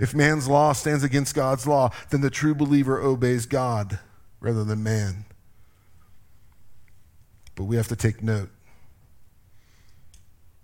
If 0.00 0.14
man's 0.14 0.48
law 0.48 0.72
stands 0.72 1.04
against 1.04 1.34
God's 1.34 1.66
law, 1.66 1.90
then 2.10 2.20
the 2.20 2.30
true 2.30 2.54
believer 2.54 3.00
obeys 3.00 3.46
God 3.46 3.98
rather 4.40 4.64
than 4.64 4.82
man. 4.82 5.24
But 7.54 7.64
we 7.64 7.76
have 7.76 7.88
to 7.88 7.96
take 7.96 8.22
note. 8.22 8.50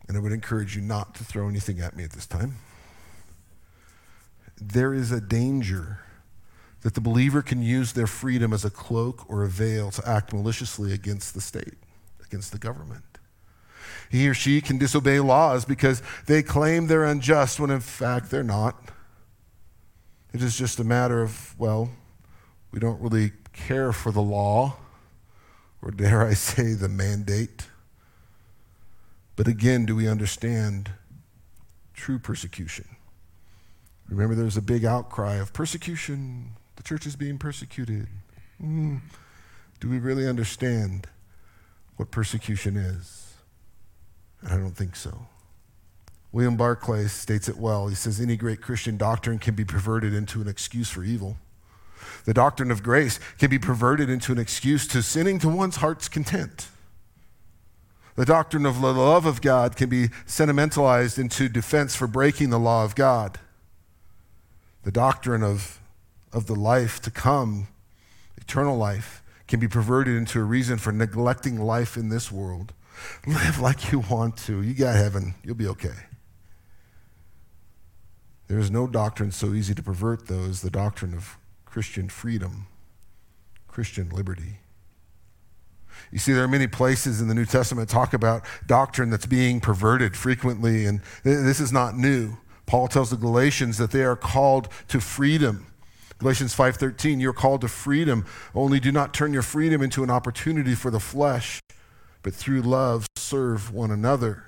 And 0.09 0.16
I 0.16 0.20
would 0.20 0.33
encourage 0.33 0.74
you 0.74 0.83
not 0.83 1.14
to 1.16 1.24
throw 1.24 1.48
anything 1.48 1.80
at 1.80 1.96
me 1.96 2.02
at 2.02 2.11
this 2.11 2.26
time. 2.26 2.56
There 4.61 4.92
is 4.92 5.12
a 5.12 5.20
danger 5.20 6.00
that 6.83 6.94
the 6.94 7.00
believer 7.00 7.42
can 7.42 7.62
use 7.62 7.92
their 7.92 8.06
freedom 8.06 8.52
as 8.52 8.64
a 8.64 8.70
cloak 8.70 9.28
or 9.28 9.44
a 9.44 9.48
veil 9.48 9.90
to 9.92 10.09
act 10.09 10.33
maliciously 10.33 10.92
against 10.92 11.35
the 11.35 11.40
state, 11.40 11.74
against 12.24 12.52
the 12.52 12.59
government. 12.59 13.04
He 14.11 14.28
or 14.28 14.35
she 14.35 14.61
can 14.61 14.78
disobey 14.78 15.20
laws 15.20 15.64
because 15.64 16.02
they 16.26 16.42
claim 16.42 16.87
they're 16.87 17.04
unjust 17.04 17.61
when 17.61 17.70
in 17.70 17.80
fact 17.80 18.30
they're 18.30 18.42
not. 18.42 18.90
It 20.33 20.43
is 20.43 20.57
just 20.57 20.79
a 20.79 20.85
matter 20.85 21.23
of, 21.23 21.59
well, 21.59 21.90
we 22.71 22.79
don't 22.79 23.01
really 23.01 23.33
care 23.53 23.93
for 23.93 24.12
the 24.12 24.23
law, 24.23 24.77
or 25.83 25.90
dare 25.90 26.27
I 26.27 26.35
say, 26.35 26.75
the 26.75 26.88
mandate. 26.88 27.66
But 29.37 29.49
again, 29.49 29.87
do 29.87 29.97
we 29.97 30.09
understand 30.09 30.90
true 31.95 32.19
persecution? 32.19 32.87
Remember, 34.09 34.35
there's 34.35 34.57
a 34.57 34.62
big 34.62 34.85
outcry 34.85 35.35
of 35.37 35.53
persecution, 35.53 36.53
the 36.77 36.83
church 36.83 37.07
is 37.07 37.16
being 37.16 37.38
persecuted. 37.38 38.09
Mm. 38.62 39.01
Do 39.81 39.88
we 39.88 39.99
really 39.99 40.27
understand 40.27 41.07
what 41.97 42.11
persecution 42.11 42.77
is? 42.77 43.35
I 44.43 44.57
don't 44.57 44.77
think 44.77 44.97
so. 44.97 45.27
William 46.33 46.57
Barclay 46.57 47.07
states 47.09 47.49
it 47.49 47.57
well. 47.57 47.88
He 47.88 47.95
says, 47.95 48.21
Any 48.21 48.37
great 48.37 48.61
Christian 48.61 48.97
doctrine 48.97 49.38
can 49.38 49.55
be 49.55 49.64
perverted 49.64 50.14
into 50.14 50.40
an 50.40 50.49
excuse 50.49 50.88
for 50.88 51.03
evil. 51.03 51.37
The 52.25 52.35
doctrine 52.35 52.71
of 52.71 52.83
grace 52.83 53.19
can 53.38 53.51
be 53.51 53.59
perverted 53.59 54.09
into 54.09 54.33
an 54.33 54.38
excuse 54.38 54.87
to 54.88 55.03
sinning 55.03 55.38
to 55.40 55.49
one's 55.49 55.77
heart's 55.77 56.09
content. 56.09 56.69
The 58.16 58.25
doctrine 58.25 58.66
of 58.66 58.81
the 58.81 58.93
love 58.93 59.27
of 59.27 59.40
God 59.40 59.77
can 59.77 59.88
be 59.88 60.09
sentimentalized 60.27 61.19
into 61.19 61.49
defense 61.49 61.97
for 61.97 62.07
breaking 62.07 62.51
the 62.51 62.59
law 62.59 62.85
of 62.85 62.95
God. 62.95 63.38
The 64.83 64.93
doctrine 64.93 65.43
of 65.43 65.81
of 66.33 66.47
the 66.47 66.55
life 66.55 67.01
to 67.03 67.11
come, 67.11 67.69
eternal 68.37 68.77
life, 68.77 69.23
can 69.49 69.59
be 69.59 69.69
perverted 69.69 70.16
into 70.16 70.38
a 70.38 70.45
reason 70.45 70.79
for 70.79 70.93
neglecting 70.93 71.59
life 71.59 71.97
in 71.97 72.09
this 72.09 72.31
world. 72.31 72.73
Live 73.27 73.59
like 73.59 73.90
you 73.90 74.01
want 74.11 74.37
to. 74.37 74.62
You 74.62 74.75
got 74.75 74.95
heaven. 74.95 75.35
You'll 75.43 75.57
be 75.57 75.66
okay. 75.69 75.95
There 78.50 78.58
is 78.58 78.68
no 78.68 78.88
doctrine 78.88 79.30
so 79.30 79.54
easy 79.54 79.76
to 79.76 79.82
pervert, 79.82 80.26
though, 80.26 80.42
as 80.42 80.60
the 80.60 80.70
doctrine 80.70 81.14
of 81.14 81.38
Christian 81.64 82.08
freedom, 82.08 82.66
Christian 83.68 84.08
liberty. 84.08 84.58
You 86.10 86.18
see, 86.18 86.32
there 86.32 86.42
are 86.42 86.48
many 86.48 86.66
places 86.66 87.20
in 87.20 87.28
the 87.28 87.34
New 87.36 87.44
Testament 87.44 87.88
talk 87.88 88.12
about 88.12 88.44
doctrine 88.66 89.08
that's 89.08 89.24
being 89.24 89.60
perverted 89.60 90.16
frequently, 90.16 90.84
and 90.84 91.00
this 91.22 91.60
is 91.60 91.70
not 91.70 91.96
new. 91.96 92.38
Paul 92.66 92.88
tells 92.88 93.10
the 93.10 93.16
Galatians 93.16 93.78
that 93.78 93.92
they 93.92 94.02
are 94.02 94.16
called 94.16 94.68
to 94.88 95.00
freedom. 95.00 95.68
Galatians 96.18 96.52
5:13, 96.52 97.20
you're 97.20 97.32
called 97.32 97.60
to 97.60 97.68
freedom. 97.68 98.26
Only 98.52 98.80
do 98.80 98.90
not 98.90 99.14
turn 99.14 99.32
your 99.32 99.42
freedom 99.42 99.80
into 99.80 100.02
an 100.02 100.10
opportunity 100.10 100.74
for 100.74 100.90
the 100.90 100.98
flesh, 100.98 101.60
but 102.24 102.34
through 102.34 102.62
love 102.62 103.06
serve 103.14 103.72
one 103.72 103.92
another. 103.92 104.46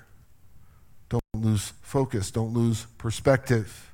Don't 1.07 1.23
lose 1.33 1.71
focus, 1.81 2.31
don't 2.31 2.53
lose 2.53 2.85
perspective. 2.97 3.91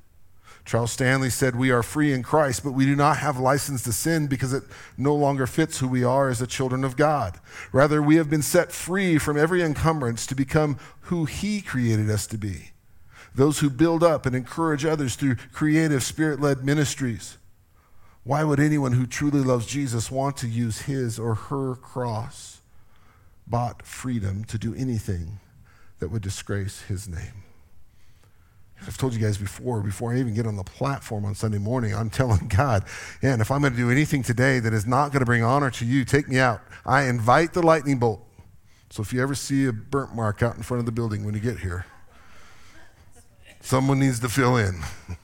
Charles 0.70 0.92
Stanley 0.92 1.30
said, 1.30 1.56
We 1.56 1.72
are 1.72 1.82
free 1.82 2.12
in 2.12 2.22
Christ, 2.22 2.62
but 2.62 2.74
we 2.74 2.84
do 2.84 2.94
not 2.94 3.16
have 3.16 3.40
license 3.40 3.82
to 3.82 3.92
sin 3.92 4.28
because 4.28 4.52
it 4.52 4.62
no 4.96 5.16
longer 5.16 5.48
fits 5.48 5.80
who 5.80 5.88
we 5.88 6.04
are 6.04 6.28
as 6.28 6.38
the 6.38 6.46
children 6.46 6.84
of 6.84 6.96
God. 6.96 7.40
Rather, 7.72 8.00
we 8.00 8.14
have 8.14 8.30
been 8.30 8.40
set 8.40 8.70
free 8.70 9.18
from 9.18 9.36
every 9.36 9.62
encumbrance 9.62 10.26
to 10.26 10.36
become 10.36 10.78
who 11.00 11.24
He 11.24 11.60
created 11.60 12.08
us 12.08 12.24
to 12.28 12.38
be. 12.38 12.70
Those 13.34 13.58
who 13.58 13.68
build 13.68 14.04
up 14.04 14.26
and 14.26 14.36
encourage 14.36 14.84
others 14.84 15.16
through 15.16 15.38
creative, 15.52 16.04
spirit 16.04 16.40
led 16.40 16.64
ministries. 16.64 17.36
Why 18.22 18.44
would 18.44 18.60
anyone 18.60 18.92
who 18.92 19.08
truly 19.08 19.40
loves 19.40 19.66
Jesus 19.66 20.08
want 20.08 20.36
to 20.36 20.46
use 20.46 20.82
his 20.82 21.18
or 21.18 21.34
her 21.34 21.74
cross 21.74 22.60
bought 23.44 23.84
freedom 23.84 24.44
to 24.44 24.56
do 24.56 24.72
anything 24.76 25.40
that 25.98 26.12
would 26.12 26.22
disgrace 26.22 26.82
his 26.82 27.08
name? 27.08 27.49
I've 28.86 28.96
told 28.96 29.12
you 29.12 29.20
guys 29.20 29.36
before, 29.36 29.82
before 29.82 30.12
I 30.12 30.18
even 30.18 30.34
get 30.34 30.46
on 30.46 30.56
the 30.56 30.64
platform 30.64 31.24
on 31.24 31.34
Sunday 31.34 31.58
morning, 31.58 31.94
I'm 31.94 32.10
telling 32.10 32.48
God, 32.56 32.84
and 33.22 33.40
if 33.40 33.50
I'm 33.50 33.60
going 33.60 33.72
to 33.72 33.78
do 33.78 33.90
anything 33.90 34.22
today 34.22 34.58
that 34.60 34.72
is 34.72 34.86
not 34.86 35.12
going 35.12 35.20
to 35.20 35.26
bring 35.26 35.42
honor 35.42 35.70
to 35.72 35.84
you, 35.84 36.04
take 36.04 36.28
me 36.28 36.38
out. 36.38 36.62
I 36.86 37.02
invite 37.04 37.52
the 37.52 37.62
lightning 37.62 37.98
bolt. 37.98 38.24
So 38.90 39.02
if 39.02 39.12
you 39.12 39.22
ever 39.22 39.34
see 39.34 39.66
a 39.66 39.72
burnt 39.72 40.14
mark 40.14 40.42
out 40.42 40.56
in 40.56 40.62
front 40.62 40.80
of 40.80 40.86
the 40.86 40.92
building 40.92 41.24
when 41.24 41.34
you 41.34 41.40
get 41.40 41.58
here, 41.58 41.86
someone 43.60 44.00
needs 44.00 44.20
to 44.20 44.28
fill 44.28 44.56
in. 44.56 44.80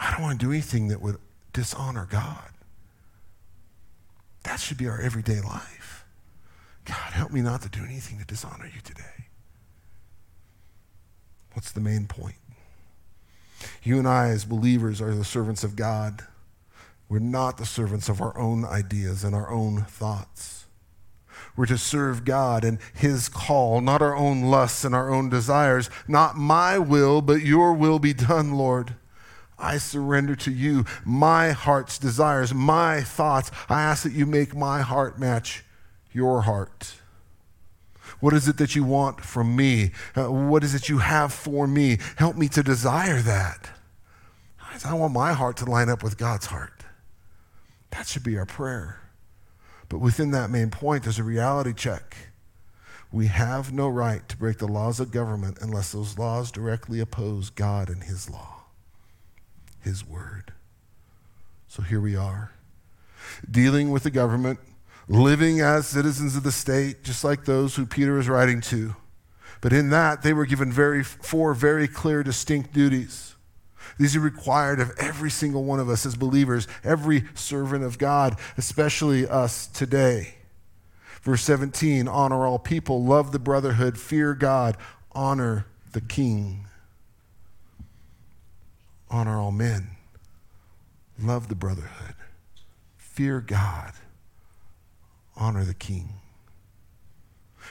I 0.00 0.12
don't 0.12 0.22
want 0.22 0.38
to 0.40 0.46
do 0.46 0.52
anything 0.52 0.88
that 0.88 1.00
would 1.00 1.16
dishonor 1.52 2.06
God. 2.10 2.50
That 4.44 4.60
should 4.60 4.78
be 4.78 4.88
our 4.88 5.00
everyday 5.00 5.40
life. 5.40 6.04
God, 6.84 7.12
help 7.12 7.32
me 7.32 7.40
not 7.40 7.62
to 7.62 7.68
do 7.68 7.84
anything 7.84 8.18
to 8.18 8.24
dishonor 8.24 8.66
you 8.66 8.80
today. 8.82 9.27
What's 11.54 11.72
the 11.72 11.80
main 11.80 12.06
point? 12.06 12.36
You 13.82 13.98
and 13.98 14.06
I, 14.06 14.28
as 14.28 14.44
believers, 14.44 15.00
are 15.00 15.14
the 15.14 15.24
servants 15.24 15.64
of 15.64 15.76
God. 15.76 16.22
We're 17.08 17.18
not 17.18 17.56
the 17.56 17.66
servants 17.66 18.08
of 18.08 18.20
our 18.20 18.36
own 18.38 18.64
ideas 18.64 19.24
and 19.24 19.34
our 19.34 19.50
own 19.50 19.82
thoughts. 19.82 20.66
We're 21.56 21.66
to 21.66 21.78
serve 21.78 22.24
God 22.24 22.64
and 22.64 22.78
His 22.94 23.28
call, 23.28 23.80
not 23.80 24.02
our 24.02 24.14
own 24.14 24.42
lusts 24.42 24.84
and 24.84 24.94
our 24.94 25.12
own 25.12 25.28
desires. 25.28 25.90
Not 26.06 26.36
my 26.36 26.78
will, 26.78 27.20
but 27.20 27.42
your 27.42 27.72
will 27.72 27.98
be 27.98 28.12
done, 28.12 28.52
Lord. 28.52 28.94
I 29.58 29.78
surrender 29.78 30.36
to 30.36 30.52
you 30.52 30.84
my 31.04 31.50
heart's 31.50 31.98
desires, 31.98 32.54
my 32.54 33.00
thoughts. 33.00 33.50
I 33.68 33.82
ask 33.82 34.04
that 34.04 34.12
you 34.12 34.24
make 34.24 34.54
my 34.54 34.82
heart 34.82 35.18
match 35.18 35.64
your 36.12 36.42
heart. 36.42 36.94
What 38.20 38.34
is 38.34 38.48
it 38.48 38.56
that 38.58 38.74
you 38.74 38.84
want 38.84 39.20
from 39.20 39.54
me? 39.54 39.92
Uh, 40.16 40.30
what 40.30 40.64
is 40.64 40.74
it 40.74 40.88
you 40.88 40.98
have 40.98 41.32
for 41.32 41.66
me? 41.66 41.98
Help 42.16 42.36
me 42.36 42.48
to 42.48 42.62
desire 42.62 43.20
that. 43.22 43.70
I 44.84 44.94
want 44.94 45.12
my 45.12 45.32
heart 45.32 45.56
to 45.58 45.64
line 45.64 45.88
up 45.88 46.02
with 46.02 46.18
God's 46.18 46.46
heart. 46.46 46.84
That 47.90 48.06
should 48.06 48.22
be 48.22 48.36
our 48.38 48.46
prayer. 48.46 49.00
But 49.88 49.98
within 49.98 50.30
that 50.32 50.50
main 50.50 50.70
point, 50.70 51.04
there's 51.04 51.18
a 51.18 51.24
reality 51.24 51.72
check. 51.72 52.16
We 53.10 53.26
have 53.28 53.72
no 53.72 53.88
right 53.88 54.28
to 54.28 54.36
break 54.36 54.58
the 54.58 54.68
laws 54.68 55.00
of 55.00 55.10
government 55.10 55.58
unless 55.60 55.92
those 55.92 56.18
laws 56.18 56.50
directly 56.50 57.00
oppose 57.00 57.48
God 57.50 57.88
and 57.88 58.02
His 58.02 58.28
law. 58.28 58.64
His 59.80 60.06
word. 60.06 60.52
So 61.68 61.82
here 61.82 62.00
we 62.00 62.16
are, 62.16 62.52
dealing 63.50 63.90
with 63.90 64.02
the 64.02 64.10
government, 64.10 64.58
living 65.08 65.60
as 65.60 65.86
citizens 65.86 66.36
of 66.36 66.42
the 66.42 66.52
state, 66.52 67.02
just 67.02 67.24
like 67.24 67.44
those 67.44 67.76
who 67.76 67.86
Peter 67.86 68.18
is 68.18 68.28
writing 68.28 68.60
to. 68.62 68.94
But 69.60 69.72
in 69.72 69.90
that, 69.90 70.22
they 70.22 70.32
were 70.32 70.46
given 70.46 70.70
very, 70.70 71.02
four 71.02 71.54
very 71.54 71.88
clear, 71.88 72.22
distinct 72.22 72.72
duties. 72.72 73.34
These 73.98 74.14
are 74.14 74.20
required 74.20 74.78
of 74.78 74.92
every 74.98 75.30
single 75.30 75.64
one 75.64 75.80
of 75.80 75.88
us 75.88 76.06
as 76.06 76.14
believers, 76.14 76.68
every 76.84 77.24
servant 77.34 77.82
of 77.82 77.98
God, 77.98 78.38
especially 78.56 79.26
us 79.26 79.66
today. 79.66 80.34
Verse 81.22 81.42
17 81.42 82.06
honor 82.06 82.46
all 82.46 82.58
people, 82.58 83.02
love 83.02 83.32
the 83.32 83.40
brotherhood, 83.40 83.98
fear 83.98 84.34
God, 84.34 84.76
honor 85.12 85.66
the 85.92 86.00
king 86.00 86.68
honor 89.10 89.38
all 89.38 89.52
men, 89.52 89.90
love 91.20 91.48
the 91.48 91.54
brotherhood, 91.54 92.14
fear 92.96 93.40
God, 93.40 93.92
honor 95.38 95.64
the 95.64 95.74
king. 95.74 96.14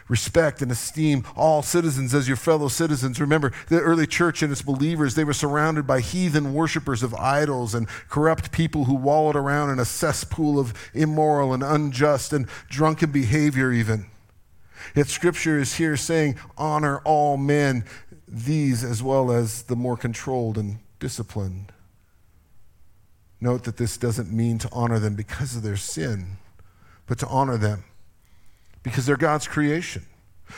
Respect 0.08 0.62
and 0.62 0.72
esteem 0.72 1.26
all 1.36 1.62
citizens 1.62 2.14
as 2.14 2.28
your 2.28 2.38
fellow 2.38 2.68
citizens. 2.68 3.20
Remember, 3.20 3.52
the 3.68 3.80
early 3.80 4.08
church 4.08 4.42
and 4.42 4.52
its 4.52 4.62
believers, 4.62 5.16
they 5.16 5.24
were 5.24 5.34
surrounded 5.34 5.86
by 5.86 6.00
heathen 6.00 6.54
worshippers 6.54 7.04
of 7.04 7.14
idols 7.16 7.74
and 7.74 7.88
corrupt 8.08 8.52
people 8.52 8.86
who 8.86 8.96
wallowed 8.96 9.36
around 9.36 9.70
in 9.72 9.80
a 9.80 9.86
cesspool 9.86 10.60
of 10.60 10.74
immoral 10.94 11.54
and 11.54 11.64
unjust 11.64 12.32
and 12.32 12.48
drunken 12.70 13.12
behavior, 13.12 13.72
even. 13.72 14.06
Yet 14.96 15.08
Scripture 15.08 15.60
is 15.60 15.76
here 15.76 15.98
saying, 15.98 16.38
honor 16.58 17.00
all 17.00 17.36
men, 17.36 17.84
these 18.28 18.84
as 18.84 19.04
well 19.04 19.32
as 19.32 19.64
the 19.64 19.76
more 19.76 19.98
controlled 19.98 20.58
and 20.58 20.80
disciplined. 21.00 21.74
Note 23.42 23.64
that 23.66 23.78
this 23.78 23.98
doesn't 23.98 24.32
mean 24.32 24.58
to 24.60 24.70
honor 24.72 25.00
them 25.00 25.16
because 25.16 25.56
of 25.56 25.64
their 25.64 25.78
sin, 25.78 26.38
but 27.08 27.18
to 27.20 27.28
honor 27.28 27.58
them 27.58 27.84
because 28.84 29.06
they're 29.06 29.18
God's 29.18 29.48
creation, 29.48 30.06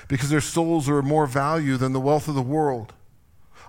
because 0.08 0.30
their 0.30 0.42
souls 0.42 0.90
are 0.90 1.02
more 1.02 1.26
value 1.26 1.78
than 1.78 1.94
the 1.94 2.00
wealth 2.00 2.28
of 2.28 2.36
the 2.36 2.42
world. 2.42 2.94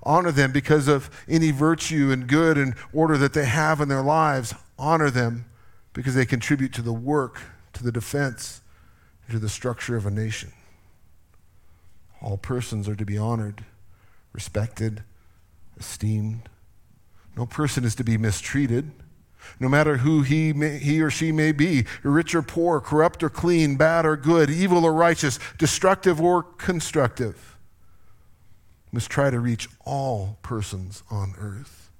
Honor 0.02 0.32
them 0.32 0.50
because 0.50 0.88
of 0.88 1.10
any 1.28 1.50
virtue 1.50 2.10
and 2.10 2.26
good 2.26 2.56
and 2.56 2.74
order 2.92 3.16
that 3.18 3.34
they 3.34 3.44
have 3.44 3.80
in 3.80 3.88
their 3.88 4.02
lives. 4.02 4.54
Honor 4.78 5.10
them 5.10 5.44
because 5.92 6.14
they 6.14 6.24
contribute 6.24 6.72
to 6.74 6.82
the 6.82 6.92
work, 6.92 7.40
to 7.74 7.84
the 7.84 7.92
defense, 7.92 8.62
to 9.30 9.38
the 9.38 9.48
structure 9.48 9.96
of 9.96 10.06
a 10.06 10.10
nation. 10.10 10.52
All 12.22 12.36
persons 12.36 12.88
are 12.88 12.96
to 12.96 13.04
be 13.04 13.18
honored, 13.18 13.64
respected, 14.32 15.04
esteemed. 15.78 16.48
No 17.36 17.46
person 17.46 17.84
is 17.84 17.94
to 17.96 18.04
be 18.04 18.18
mistreated 18.18 18.90
no 19.58 19.68
matter 19.68 19.98
who 19.98 20.22
he, 20.22 20.52
may, 20.52 20.78
he 20.78 21.00
or 21.00 21.10
she 21.10 21.32
may 21.32 21.52
be 21.52 21.84
rich 22.02 22.34
or 22.34 22.42
poor, 22.42 22.80
corrupt 22.80 23.22
or 23.22 23.30
clean, 23.30 23.76
bad 23.76 24.06
or 24.06 24.16
good, 24.16 24.50
evil 24.50 24.84
or 24.84 24.92
righteous, 24.92 25.38
destructive 25.58 26.20
or 26.20 26.42
constructive. 26.42 27.56
must 28.92 29.10
try 29.10 29.30
to 29.30 29.40
reach 29.40 29.68
all 29.84 30.38
persons 30.42 31.02
on 31.10 31.34
earth 31.38 31.90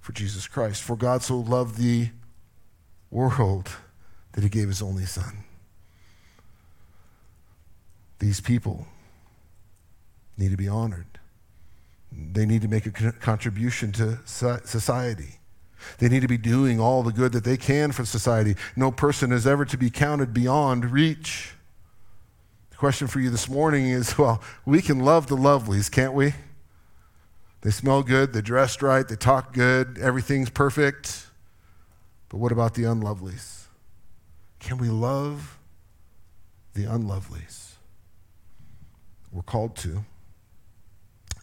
for 0.00 0.12
Jesus 0.12 0.48
Christ. 0.48 0.82
For 0.82 0.96
God 0.96 1.22
so 1.22 1.38
loved 1.38 1.76
the 1.76 2.10
world 3.10 3.70
that 4.32 4.42
he 4.42 4.48
gave 4.48 4.68
his 4.68 4.82
only 4.82 5.04
Son. 5.04 5.44
These 8.18 8.40
people 8.40 8.86
need 10.36 10.50
to 10.50 10.56
be 10.56 10.68
honored. 10.68 11.06
They 12.12 12.46
need 12.46 12.62
to 12.62 12.68
make 12.68 12.86
a 12.86 13.12
contribution 13.12 13.92
to 13.92 14.18
society. 14.26 15.39
They 15.98 16.08
need 16.08 16.20
to 16.20 16.28
be 16.28 16.38
doing 16.38 16.80
all 16.80 17.02
the 17.02 17.12
good 17.12 17.32
that 17.32 17.44
they 17.44 17.56
can 17.56 17.92
for 17.92 18.04
society. 18.04 18.56
No 18.76 18.90
person 18.90 19.32
is 19.32 19.46
ever 19.46 19.64
to 19.64 19.76
be 19.76 19.90
counted 19.90 20.32
beyond 20.32 20.90
reach. 20.90 21.54
The 22.70 22.76
question 22.76 23.06
for 23.06 23.20
you 23.20 23.30
this 23.30 23.48
morning 23.48 23.86
is 23.86 24.16
well, 24.18 24.42
we 24.64 24.82
can 24.82 25.00
love 25.00 25.26
the 25.26 25.36
lovelies, 25.36 25.90
can't 25.90 26.14
we? 26.14 26.34
They 27.62 27.70
smell 27.70 28.02
good, 28.02 28.32
they're 28.32 28.40
dressed 28.40 28.80
right, 28.80 29.06
they 29.06 29.16
talk 29.16 29.52
good, 29.52 29.98
everything's 29.98 30.50
perfect. 30.50 31.26
But 32.30 32.38
what 32.38 32.52
about 32.52 32.74
the 32.74 32.82
unlovelies? 32.82 33.64
Can 34.60 34.78
we 34.78 34.88
love 34.88 35.58
the 36.74 36.84
unlovelies? 36.84 37.72
We're 39.32 39.42
called 39.42 39.76
to. 39.76 40.04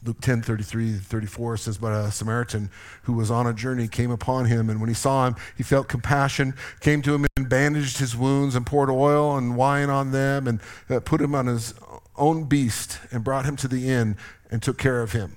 Luke 0.04 0.22
10 0.22 0.42
33 0.42 0.94
34 0.94 1.58
says, 1.58 1.78
But 1.78 1.92
a 1.92 2.12
Samaritan 2.12 2.70
who 3.04 3.14
was 3.14 3.32
on 3.32 3.48
a 3.48 3.54
journey 3.54 3.88
came 3.88 4.12
upon 4.12 4.46
him, 4.46 4.70
and 4.70 4.80
when 4.80 4.90
he 4.90 4.94
saw 4.94 5.28
him, 5.28 5.36
he 5.56 5.64
felt 5.64 5.88
compassion, 5.88 6.54
came 6.80 7.02
to 7.02 7.16
him 7.16 7.26
and 7.36 7.50
bandaged 7.50 7.98
his 7.98 8.16
wounds, 8.16 8.56
and 8.56 8.66
poured 8.66 8.90
oil 8.90 9.38
and 9.38 9.56
wine 9.56 9.90
on 9.90 10.12
them, 10.12 10.48
and 10.48 10.62
uh, 10.90 11.00
put 11.00 11.22
him 11.22 11.34
on 11.34 11.48
his 11.48 11.74
own 12.16 12.46
beast, 12.46 13.00
and 13.12 13.24
brought 13.24 13.46
him 13.46 13.56
to 13.58 13.68
the 13.68 13.90
inn, 13.90 14.18
and 14.52 14.62
took 14.62 14.78
care 14.78 15.02
of 15.02 15.12
him. 15.12 15.36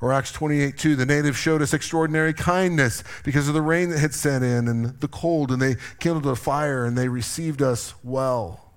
Or 0.00 0.12
Acts 0.12 0.32
28 0.32 0.78
2, 0.78 0.96
the 0.96 1.06
natives 1.06 1.36
showed 1.36 1.62
us 1.62 1.72
extraordinary 1.72 2.32
kindness 2.32 3.02
because 3.24 3.48
of 3.48 3.54
the 3.54 3.62
rain 3.62 3.90
that 3.90 3.98
had 3.98 4.14
set 4.14 4.42
in 4.42 4.68
and 4.68 5.00
the 5.00 5.08
cold, 5.08 5.50
and 5.50 5.60
they 5.60 5.76
kindled 5.98 6.26
a 6.26 6.36
fire, 6.36 6.84
and 6.84 6.96
they 6.96 7.08
received 7.08 7.62
us 7.62 7.94
well. 8.04 8.67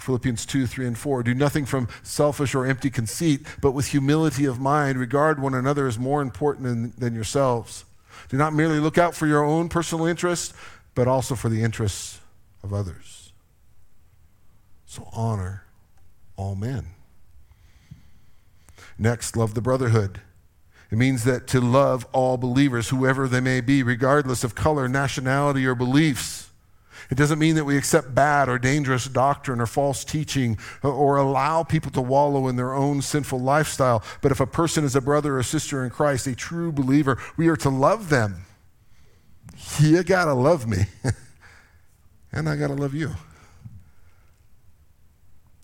Philippians 0.00 0.46
2, 0.46 0.66
3, 0.66 0.86
and 0.86 0.98
4. 0.98 1.22
Do 1.22 1.34
nothing 1.34 1.64
from 1.66 1.88
selfish 2.02 2.54
or 2.54 2.66
empty 2.66 2.90
conceit, 2.90 3.46
but 3.60 3.72
with 3.72 3.88
humility 3.88 4.44
of 4.44 4.60
mind, 4.60 4.98
regard 4.98 5.40
one 5.40 5.54
another 5.54 5.86
as 5.86 5.98
more 5.98 6.22
important 6.22 6.66
than, 6.66 6.92
than 6.98 7.14
yourselves. 7.14 7.84
Do 8.28 8.36
not 8.36 8.54
merely 8.54 8.78
look 8.78 8.98
out 8.98 9.14
for 9.14 9.26
your 9.26 9.44
own 9.44 9.68
personal 9.68 10.06
interests, 10.06 10.54
but 10.94 11.08
also 11.08 11.34
for 11.34 11.48
the 11.48 11.62
interests 11.62 12.20
of 12.62 12.72
others. 12.72 13.32
So 14.86 15.08
honor 15.12 15.64
all 16.36 16.54
men. 16.54 16.86
Next, 18.98 19.36
love 19.36 19.54
the 19.54 19.62
brotherhood. 19.62 20.20
It 20.90 20.98
means 20.98 21.24
that 21.24 21.46
to 21.48 21.60
love 21.60 22.06
all 22.12 22.36
believers, 22.36 22.88
whoever 22.88 23.28
they 23.28 23.40
may 23.40 23.60
be, 23.60 23.82
regardless 23.82 24.42
of 24.42 24.54
color, 24.54 24.88
nationality, 24.88 25.64
or 25.64 25.74
beliefs. 25.74 26.49
It 27.10 27.16
doesn't 27.16 27.40
mean 27.40 27.56
that 27.56 27.64
we 27.64 27.76
accept 27.76 28.14
bad 28.14 28.48
or 28.48 28.58
dangerous 28.58 29.06
doctrine 29.06 29.60
or 29.60 29.66
false 29.66 30.04
teaching 30.04 30.58
or 30.82 31.16
allow 31.16 31.64
people 31.64 31.90
to 31.92 32.00
wallow 32.00 32.46
in 32.46 32.54
their 32.54 32.72
own 32.72 33.02
sinful 33.02 33.40
lifestyle. 33.40 34.04
But 34.22 34.30
if 34.30 34.38
a 34.38 34.46
person 34.46 34.84
is 34.84 34.94
a 34.94 35.00
brother 35.00 35.36
or 35.36 35.42
sister 35.42 35.84
in 35.84 35.90
Christ, 35.90 36.28
a 36.28 36.36
true 36.36 36.70
believer, 36.70 37.18
we 37.36 37.48
are 37.48 37.56
to 37.56 37.68
love 37.68 38.10
them. 38.10 38.44
You 39.80 40.02
got 40.04 40.26
to 40.26 40.34
love 40.34 40.68
me, 40.68 40.84
and 42.32 42.48
I 42.48 42.56
got 42.56 42.68
to 42.68 42.74
love 42.74 42.94
you. 42.94 43.10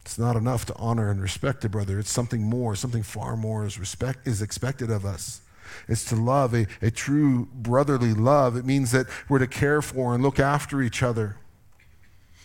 It's 0.05 0.19
not 0.19 0.37
enough 0.37 0.67
to 0.67 0.77
honor 0.77 1.11
and 1.11 1.21
respect 1.21 1.65
a 1.65 1.69
brother. 1.69 1.99
It's 1.99 2.11
something 2.11 2.43
more, 2.43 2.77
something 2.77 3.03
far 3.03 3.37
more 3.37 3.65
is, 3.67 3.79
respect, 3.79 4.27
is 4.27 4.43
expected 4.43 4.91
of 4.91 5.05
us. 5.05 5.41
It's 5.89 6.05
to 6.07 6.16
love, 6.16 6.55
a, 6.55 6.66
a 6.83 6.91
true 6.91 7.49
brotherly 7.53 8.14
love. 8.14 8.57
It 8.57 8.64
means 8.64 8.93
that 8.93 9.07
we're 9.29 9.39
to 9.39 9.47
care 9.47 9.83
for 9.83 10.14
and 10.14 10.22
look 10.22 10.39
after 10.39 10.83
each 10.83 11.03
other. 11.03 11.37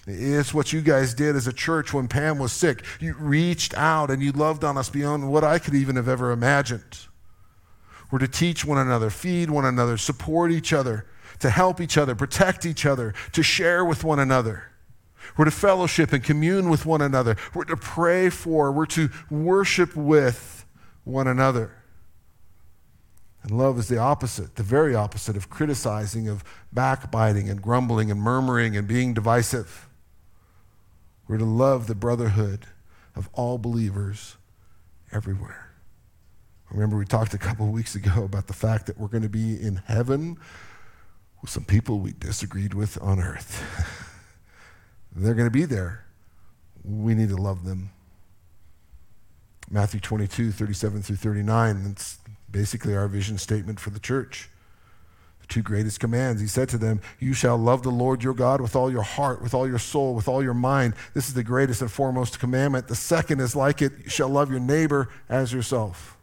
It's 0.07 0.53
what 0.53 0.73
you 0.73 0.81
guys 0.81 1.13
did 1.13 1.35
as 1.35 1.47
a 1.47 1.53
church 1.53 1.93
when 1.93 2.07
Pam 2.07 2.39
was 2.39 2.51
sick. 2.51 2.83
You 2.99 3.13
reached 3.19 3.75
out 3.75 4.09
and 4.09 4.21
you 4.21 4.31
loved 4.31 4.63
on 4.63 4.77
us 4.77 4.89
beyond 4.89 5.31
what 5.31 5.43
I 5.43 5.59
could 5.59 5.75
even 5.75 5.95
have 5.95 6.07
ever 6.07 6.31
imagined. 6.31 7.07
We're 8.09 8.19
to 8.19 8.27
teach 8.27 8.65
one 8.65 8.79
another, 8.79 9.09
feed 9.09 9.49
one 9.49 9.65
another, 9.65 9.97
support 9.97 10.51
each 10.51 10.73
other, 10.73 11.05
to 11.39 11.49
help 11.49 11.79
each 11.79 11.97
other, 11.97 12.15
protect 12.15 12.65
each 12.65 12.85
other, 12.85 13.13
to 13.31 13.43
share 13.43 13.85
with 13.85 14.03
one 14.03 14.19
another. 14.19 14.71
We're 15.37 15.45
to 15.45 15.51
fellowship 15.51 16.11
and 16.11 16.23
commune 16.23 16.69
with 16.69 16.85
one 16.85 17.01
another. 17.01 17.37
We're 17.53 17.63
to 17.65 17.77
pray 17.77 18.29
for, 18.29 18.71
we're 18.71 18.85
to 18.87 19.09
worship 19.29 19.95
with 19.95 20.65
one 21.03 21.27
another. 21.27 21.71
And 23.43 23.51
love 23.51 23.79
is 23.79 23.87
the 23.87 23.97
opposite, 23.97 24.55
the 24.55 24.63
very 24.63 24.93
opposite 24.93 25.35
of 25.35 25.49
criticizing, 25.49 26.27
of 26.27 26.43
backbiting 26.71 27.49
and 27.49 27.61
grumbling 27.61 28.11
and 28.11 28.21
murmuring 28.21 28.77
and 28.77 28.87
being 28.87 29.13
divisive. 29.13 29.87
We're 31.27 31.37
to 31.37 31.45
love 31.45 31.87
the 31.87 31.95
brotherhood 31.95 32.67
of 33.15 33.29
all 33.33 33.57
believers 33.57 34.37
everywhere. 35.11 35.71
Remember, 36.69 36.97
we 36.97 37.05
talked 37.05 37.33
a 37.33 37.37
couple 37.37 37.65
of 37.65 37.71
weeks 37.71 37.95
ago 37.95 38.23
about 38.23 38.47
the 38.47 38.53
fact 38.53 38.85
that 38.85 38.97
we're 38.97 39.07
going 39.07 39.23
to 39.23 39.29
be 39.29 39.61
in 39.61 39.77
heaven 39.87 40.37
with 41.41 41.49
some 41.49 41.65
people 41.65 41.99
we 41.99 42.13
disagreed 42.13 42.73
with 42.73 43.01
on 43.01 43.19
earth. 43.19 43.63
They're 45.15 45.33
going 45.33 45.47
to 45.47 45.51
be 45.51 45.65
there. 45.65 46.05
We 46.83 47.13
need 47.13 47.29
to 47.29 47.35
love 47.35 47.65
them. 47.65 47.89
Matthew 49.69 49.99
22, 49.99 50.51
37 50.51 51.01
through 51.01 51.15
39. 51.17 51.87
It's 51.91 52.17
basically 52.51 52.95
our 52.95 53.07
vision 53.07 53.37
statement 53.37 53.79
for 53.79 53.89
the 53.89 53.99
church. 53.99 54.49
The 55.41 55.47
two 55.47 55.61
greatest 55.61 55.99
commands. 55.99 56.41
He 56.41 56.47
said 56.47 56.69
to 56.69 56.77
them, 56.77 57.01
You 57.19 57.33
shall 57.33 57.57
love 57.57 57.83
the 57.83 57.89
Lord 57.89 58.23
your 58.23 58.33
God 58.33 58.61
with 58.61 58.75
all 58.75 58.91
your 58.91 59.01
heart, 59.01 59.41
with 59.41 59.53
all 59.53 59.67
your 59.67 59.79
soul, 59.79 60.13
with 60.13 60.27
all 60.27 60.43
your 60.43 60.53
mind. 60.53 60.93
This 61.13 61.27
is 61.27 61.33
the 61.33 61.43
greatest 61.43 61.81
and 61.81 61.91
foremost 61.91 62.39
commandment. 62.39 62.87
The 62.87 62.95
second 62.95 63.39
is 63.39 63.55
like 63.55 63.81
it 63.81 63.93
you 64.03 64.09
shall 64.09 64.29
love 64.29 64.51
your 64.51 64.59
neighbor 64.59 65.09
as 65.29 65.53
yourself. 65.53 66.17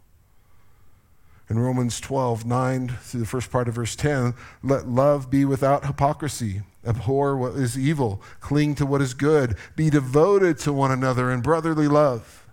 In 1.50 1.58
Romans 1.58 1.98
12, 2.00 2.44
9 2.44 2.88
through 2.88 3.20
the 3.20 3.26
first 3.26 3.50
part 3.50 3.68
of 3.68 3.74
verse 3.74 3.96
10, 3.96 4.34
let 4.62 4.86
love 4.86 5.30
be 5.30 5.46
without 5.46 5.86
hypocrisy. 5.86 6.60
Abhor 6.86 7.36
what 7.36 7.54
is 7.54 7.78
evil, 7.78 8.22
cling 8.40 8.74
to 8.76 8.86
what 8.86 9.00
is 9.00 9.14
good, 9.14 9.56
be 9.74 9.88
devoted 9.88 10.58
to 10.58 10.72
one 10.72 10.90
another 10.90 11.30
in 11.30 11.40
brotherly 11.40 11.88
love. 11.88 12.46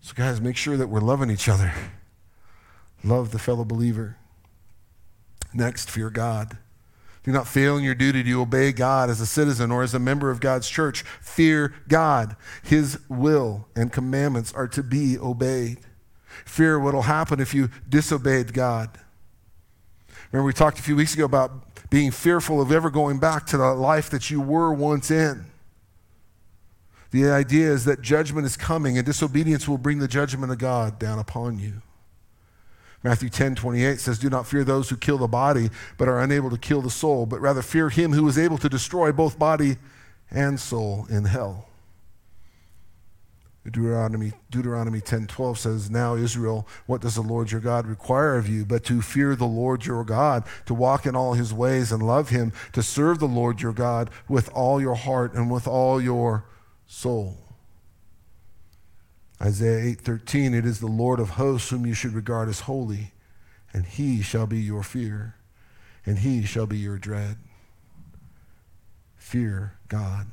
So, 0.00 0.14
guys, 0.14 0.40
make 0.40 0.56
sure 0.56 0.76
that 0.76 0.88
we're 0.88 1.00
loving 1.00 1.30
each 1.30 1.48
other. 1.48 1.72
Love 3.02 3.30
the 3.30 3.38
fellow 3.38 3.64
believer. 3.64 4.16
Next, 5.52 5.90
fear 5.90 6.10
God. 6.10 6.58
Do 7.22 7.32
not 7.32 7.46
fail 7.46 7.76
in 7.76 7.84
your 7.84 7.94
duty 7.94 8.22
to 8.22 8.40
obey 8.40 8.72
God 8.72 9.10
as 9.10 9.20
a 9.20 9.26
citizen 9.26 9.70
or 9.70 9.82
as 9.82 9.92
a 9.92 9.98
member 9.98 10.30
of 10.30 10.40
God's 10.40 10.68
church. 10.68 11.02
Fear 11.20 11.74
God. 11.88 12.36
His 12.62 12.98
will 13.08 13.66
and 13.76 13.92
commandments 13.92 14.52
are 14.54 14.68
to 14.68 14.82
be 14.82 15.18
obeyed. 15.18 15.78
Fear 16.46 16.80
what 16.80 16.94
will 16.94 17.02
happen 17.02 17.40
if 17.40 17.52
you 17.52 17.68
disobeyed 17.88 18.54
God. 18.54 18.98
Remember, 20.32 20.46
we 20.46 20.52
talked 20.52 20.78
a 20.78 20.82
few 20.82 20.96
weeks 20.96 21.12
ago 21.12 21.24
about 21.24 21.90
being 21.90 22.10
fearful 22.10 22.60
of 22.60 22.72
ever 22.72 22.88
going 22.88 23.18
back 23.18 23.46
to 23.46 23.58
the 23.58 23.74
life 23.74 24.08
that 24.10 24.30
you 24.30 24.40
were 24.40 24.72
once 24.72 25.10
in. 25.10 25.46
The 27.10 27.28
idea 27.28 27.70
is 27.70 27.84
that 27.84 28.00
judgment 28.00 28.46
is 28.46 28.56
coming 28.56 28.96
and 28.96 29.04
disobedience 29.04 29.68
will 29.68 29.78
bring 29.78 29.98
the 29.98 30.08
judgment 30.08 30.52
of 30.52 30.58
God 30.58 30.98
down 30.98 31.18
upon 31.18 31.58
you. 31.58 31.82
Matthew 33.02 33.30
10 33.30 33.54
28 33.54 33.98
says, 33.98 34.18
Do 34.18 34.28
not 34.28 34.46
fear 34.46 34.62
those 34.62 34.90
who 34.90 34.96
kill 34.96 35.18
the 35.18 35.26
body, 35.26 35.70
but 35.96 36.08
are 36.08 36.20
unable 36.20 36.50
to 36.50 36.58
kill 36.58 36.82
the 36.82 36.90
soul, 36.90 37.26
but 37.26 37.40
rather 37.40 37.62
fear 37.62 37.88
him 37.88 38.12
who 38.12 38.28
is 38.28 38.38
able 38.38 38.58
to 38.58 38.68
destroy 38.68 39.10
both 39.10 39.38
body 39.38 39.78
and 40.30 40.60
soul 40.60 41.06
in 41.08 41.24
hell. 41.24 41.66
Deuteronomy, 43.64 44.32
Deuteronomy 44.50 45.00
10:12 45.00 45.58
says, 45.58 45.90
"Now 45.90 46.14
Israel, 46.14 46.66
what 46.86 47.02
does 47.02 47.14
the 47.14 47.22
Lord 47.22 47.50
your 47.50 47.60
God 47.60 47.86
require 47.86 48.36
of 48.36 48.48
you 48.48 48.64
but 48.64 48.84
to 48.84 49.02
fear 49.02 49.36
the 49.36 49.46
Lord 49.46 49.84
your 49.84 50.02
God, 50.02 50.44
to 50.66 50.74
walk 50.74 51.06
in 51.06 51.14
all 51.14 51.34
his 51.34 51.52
ways 51.52 51.92
and 51.92 52.02
love 52.02 52.30
him, 52.30 52.52
to 52.72 52.82
serve 52.82 53.18
the 53.18 53.28
Lord 53.28 53.60
your 53.60 53.72
God 53.72 54.10
with 54.28 54.48
all 54.54 54.80
your 54.80 54.94
heart 54.94 55.34
and 55.34 55.50
with 55.50 55.68
all 55.68 56.00
your 56.00 56.44
soul." 56.86 57.49
Isaiah 59.42 59.78
8:13, 59.78 60.54
"It 60.54 60.66
is 60.66 60.80
the 60.80 60.86
Lord 60.86 61.20
of 61.20 61.30
hosts 61.30 61.70
whom 61.70 61.86
you 61.86 61.94
should 61.94 62.14
regard 62.14 62.48
as 62.48 62.60
holy, 62.60 63.12
and 63.72 63.86
he 63.86 64.22
shall 64.22 64.46
be 64.46 64.60
your 64.60 64.82
fear, 64.82 65.36
and 66.04 66.18
he 66.18 66.44
shall 66.44 66.66
be 66.66 66.78
your 66.78 66.98
dread." 66.98 67.38
Fear 69.16 69.74
God. 69.88 70.26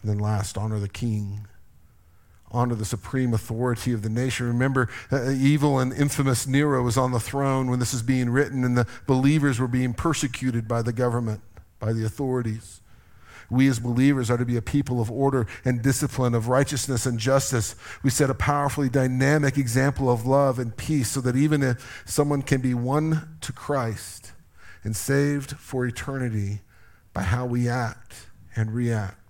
And 0.00 0.10
then 0.10 0.18
last, 0.18 0.56
honor 0.56 0.78
the 0.78 0.88
king 0.88 1.46
honor 2.54 2.76
the 2.76 2.84
supreme 2.84 3.34
authority 3.34 3.92
of 3.92 4.02
the 4.02 4.08
nation. 4.08 4.46
Remember, 4.46 4.88
uh, 5.10 5.30
evil 5.30 5.80
and 5.80 5.92
infamous 5.92 6.46
Nero 6.46 6.82
was 6.82 6.96
on 6.96 7.10
the 7.10 7.20
throne 7.20 7.68
when 7.68 7.80
this 7.80 7.92
is 7.92 8.02
being 8.02 8.30
written, 8.30 8.64
and 8.64 8.78
the 8.78 8.86
believers 9.06 9.58
were 9.58 9.68
being 9.68 9.92
persecuted 9.92 10.68
by 10.68 10.80
the 10.80 10.92
government, 10.92 11.40
by 11.80 11.92
the 11.92 12.04
authorities. 12.06 12.80
We 13.50 13.68
as 13.68 13.78
believers 13.78 14.30
are 14.30 14.36
to 14.36 14.44
be 14.44 14.56
a 14.56 14.62
people 14.62 15.00
of 15.00 15.10
order 15.10 15.46
and 15.64 15.82
discipline, 15.82 16.34
of 16.34 16.48
righteousness 16.48 17.06
and 17.06 17.18
justice. 17.18 17.74
We 18.02 18.10
set 18.10 18.30
a 18.30 18.34
powerfully 18.34 18.88
dynamic 18.88 19.58
example 19.58 20.10
of 20.10 20.26
love 20.26 20.58
and 20.58 20.76
peace 20.76 21.10
so 21.10 21.20
that 21.22 21.36
even 21.36 21.62
if 21.62 22.02
someone 22.06 22.42
can 22.42 22.60
be 22.60 22.74
won 22.74 23.36
to 23.40 23.52
Christ 23.52 24.32
and 24.82 24.94
saved 24.94 25.52
for 25.52 25.86
eternity 25.86 26.60
by 27.12 27.22
how 27.22 27.46
we 27.46 27.68
act 27.68 28.26
and 28.56 28.72
react. 28.74 29.23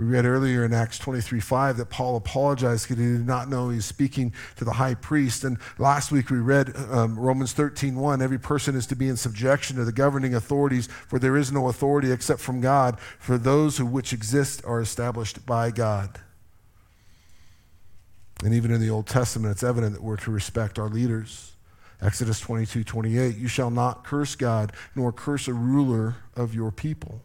We 0.00 0.06
read 0.06 0.24
earlier 0.24 0.64
in 0.64 0.72
Acts 0.72 0.98
23 0.98 1.40
5 1.40 1.76
that 1.76 1.90
Paul 1.90 2.16
apologized 2.16 2.88
because 2.88 3.04
he 3.04 3.10
did 3.10 3.26
not 3.26 3.50
know 3.50 3.68
he 3.68 3.76
was 3.76 3.84
speaking 3.84 4.32
to 4.56 4.64
the 4.64 4.72
high 4.72 4.94
priest. 4.94 5.44
And 5.44 5.58
last 5.76 6.10
week 6.10 6.30
we 6.30 6.38
read 6.38 6.74
um, 6.90 7.18
Romans 7.18 7.52
13 7.52 7.96
1 7.96 8.22
every 8.22 8.38
person 8.38 8.74
is 8.74 8.86
to 8.86 8.96
be 8.96 9.10
in 9.10 9.18
subjection 9.18 9.76
to 9.76 9.84
the 9.84 9.92
governing 9.92 10.34
authorities, 10.34 10.86
for 10.86 11.18
there 11.18 11.36
is 11.36 11.52
no 11.52 11.68
authority 11.68 12.10
except 12.12 12.40
from 12.40 12.62
God, 12.62 12.98
for 13.18 13.36
those 13.36 13.76
who 13.76 13.84
which 13.84 14.14
exist 14.14 14.64
are 14.64 14.80
established 14.80 15.44
by 15.44 15.70
God. 15.70 16.18
And 18.42 18.54
even 18.54 18.70
in 18.70 18.80
the 18.80 18.88
Old 18.88 19.06
Testament, 19.06 19.52
it's 19.52 19.62
evident 19.62 19.92
that 19.92 20.02
we're 20.02 20.16
to 20.16 20.30
respect 20.30 20.78
our 20.78 20.88
leaders. 20.88 21.52
Exodus 22.00 22.40
22 22.40 22.84
28, 22.84 23.36
you 23.36 23.48
shall 23.48 23.70
not 23.70 24.04
curse 24.04 24.34
God, 24.34 24.72
nor 24.94 25.12
curse 25.12 25.46
a 25.46 25.52
ruler 25.52 26.16
of 26.34 26.54
your 26.54 26.70
people 26.70 27.20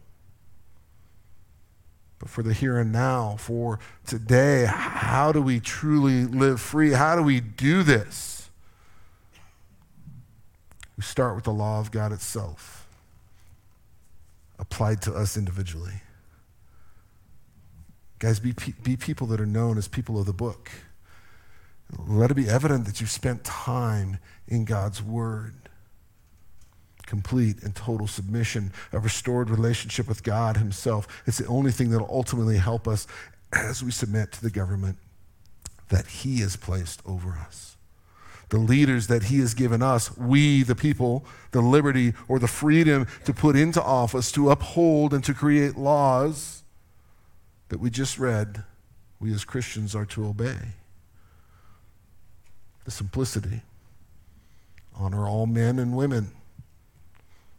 but 2.18 2.30
for 2.30 2.42
the 2.42 2.54
here 2.54 2.78
and 2.78 2.92
now, 2.92 3.36
for 3.38 3.78
today, 4.06 4.66
how 4.66 5.32
do 5.32 5.42
we 5.42 5.60
truly 5.60 6.24
live 6.24 6.60
free? 6.60 6.92
How 6.92 7.14
do 7.14 7.22
we 7.22 7.40
do 7.40 7.82
this? 7.82 8.50
We 10.96 11.02
start 11.02 11.34
with 11.34 11.44
the 11.44 11.52
law 11.52 11.78
of 11.78 11.90
God 11.90 12.12
itself, 12.12 12.88
applied 14.58 15.02
to 15.02 15.12
us 15.12 15.36
individually. 15.36 16.00
Guys, 18.18 18.40
be, 18.40 18.54
be 18.82 18.96
people 18.96 19.26
that 19.26 19.40
are 19.40 19.46
known 19.46 19.76
as 19.76 19.88
people 19.88 20.18
of 20.18 20.24
the 20.24 20.32
book. 20.32 20.70
Let 21.98 22.30
it 22.30 22.34
be 22.34 22.48
evident 22.48 22.86
that 22.86 23.00
you've 23.00 23.10
spent 23.10 23.44
time 23.44 24.18
in 24.48 24.64
God's 24.64 25.02
Word 25.02 25.65
complete 27.06 27.62
and 27.62 27.74
total 27.74 28.06
submission, 28.06 28.72
a 28.92 28.98
restored 28.98 29.48
relationship 29.48 30.08
with 30.08 30.22
God 30.22 30.56
Himself. 30.56 31.22
It's 31.26 31.38
the 31.38 31.46
only 31.46 31.70
thing 31.70 31.90
that 31.90 32.00
will 32.00 32.10
ultimately 32.10 32.58
help 32.58 32.86
us 32.86 33.06
as 33.52 33.82
we 33.82 33.90
submit 33.90 34.32
to 34.32 34.42
the 34.42 34.50
government 34.50 34.98
that 35.88 36.06
He 36.06 36.40
has 36.40 36.56
placed 36.56 37.00
over 37.06 37.30
us. 37.32 37.76
The 38.48 38.58
leaders 38.58 39.06
that 39.06 39.24
He 39.24 39.38
has 39.40 39.54
given 39.54 39.82
us, 39.82 40.16
we, 40.16 40.62
the 40.62 40.74
people, 40.74 41.24
the 41.52 41.60
liberty 41.60 42.12
or 42.28 42.38
the 42.38 42.48
freedom 42.48 43.06
to 43.24 43.32
put 43.32 43.56
into 43.56 43.82
office, 43.82 44.30
to 44.32 44.50
uphold 44.50 45.14
and 45.14 45.24
to 45.24 45.34
create 45.34 45.76
laws 45.76 46.62
that 47.68 47.80
we 47.80 47.90
just 47.90 48.18
read, 48.18 48.62
we 49.18 49.32
as 49.32 49.44
Christians 49.44 49.94
are 49.94 50.04
to 50.06 50.26
obey. 50.26 50.58
The 52.84 52.90
simplicity. 52.90 53.62
Honor 54.94 55.26
all 55.26 55.46
men 55.46 55.78
and 55.78 55.96
women 55.96 56.30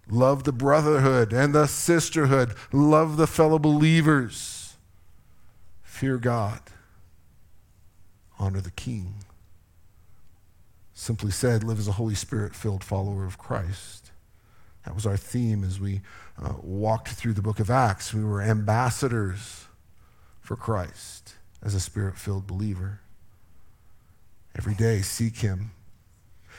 Love 0.10 0.44
the 0.46 0.54
brotherhood 0.54 1.34
and 1.34 1.54
the 1.54 1.68
sisterhood. 1.68 2.56
Love 2.72 3.18
the 3.18 3.28
fellow 3.28 3.60
believers. 3.60 4.76
Fear 5.84 6.18
God. 6.18 6.62
Honor 8.40 8.62
the 8.62 8.72
king. 8.72 9.16
Simply 10.94 11.32
said, 11.32 11.64
live 11.64 11.80
as 11.80 11.88
a 11.88 11.94
Holy 11.94 12.16
Spirit 12.16 12.56
filled 12.56 12.84
follower 12.84 13.26
of 13.26 13.38
Christ. 13.38 14.12
That 14.86 14.96
was 14.96 15.06
our 15.06 15.18
theme 15.18 15.64
as 15.64 15.80
we 15.80 16.02
uh, 16.42 16.54
walked 16.62 17.10
through 17.10 17.34
the 17.34 17.42
book 17.42 17.60
of 17.60 17.70
Acts. 17.70 18.14
We 18.14 18.24
were 18.24 18.42
ambassadors 18.42 19.66
for 20.40 20.56
Christ 20.56 21.36
as 21.62 21.76
a 21.76 21.80
spirit 21.80 22.18
filled 22.18 22.48
believer. 22.48 23.02
Every 24.58 24.74
day, 24.74 25.02
seek 25.02 25.38
Him 25.38 25.72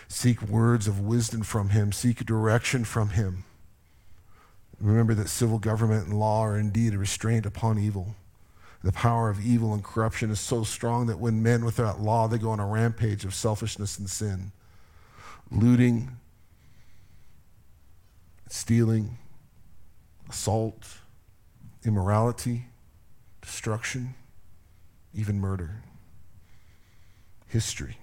Seek 0.08 0.40
words 0.42 0.88
of 0.88 1.00
wisdom 1.00 1.42
from 1.42 1.68
him, 1.68 1.92
seek 1.92 2.24
direction 2.24 2.84
from 2.84 3.10
him. 3.10 3.44
Remember 4.80 5.12
that 5.14 5.28
civil 5.28 5.58
government 5.58 6.06
and 6.06 6.18
law 6.18 6.40
are 6.44 6.58
indeed 6.58 6.94
a 6.94 6.98
restraint 6.98 7.44
upon 7.44 7.78
evil. 7.78 8.16
The 8.82 8.92
power 8.92 9.28
of 9.28 9.44
evil 9.44 9.74
and 9.74 9.84
corruption 9.84 10.30
is 10.30 10.40
so 10.40 10.64
strong 10.64 11.06
that 11.06 11.18
when 11.18 11.42
men 11.42 11.64
without 11.64 12.00
law, 12.00 12.26
they 12.26 12.38
go 12.38 12.50
on 12.50 12.60
a 12.60 12.66
rampage 12.66 13.24
of 13.24 13.34
selfishness 13.34 13.98
and 13.98 14.08
sin, 14.08 14.52
looting, 15.50 16.16
stealing, 18.48 19.18
assault, 20.30 20.98
immorality, 21.84 22.66
destruction, 23.42 24.14
even 25.12 25.38
murder. 25.38 25.82
History 27.48 27.98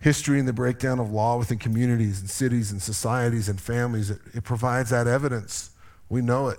history 0.00 0.38
and 0.38 0.48
the 0.48 0.52
breakdown 0.52 0.98
of 0.98 1.10
law 1.10 1.36
within 1.38 1.58
communities 1.58 2.20
and 2.20 2.30
cities 2.30 2.70
and 2.70 2.82
societies 2.82 3.48
and 3.48 3.60
families, 3.60 4.10
it, 4.10 4.20
it 4.34 4.44
provides 4.44 4.90
that 4.90 5.06
evidence. 5.06 5.70
We 6.08 6.20
know 6.20 6.48
it. 6.48 6.58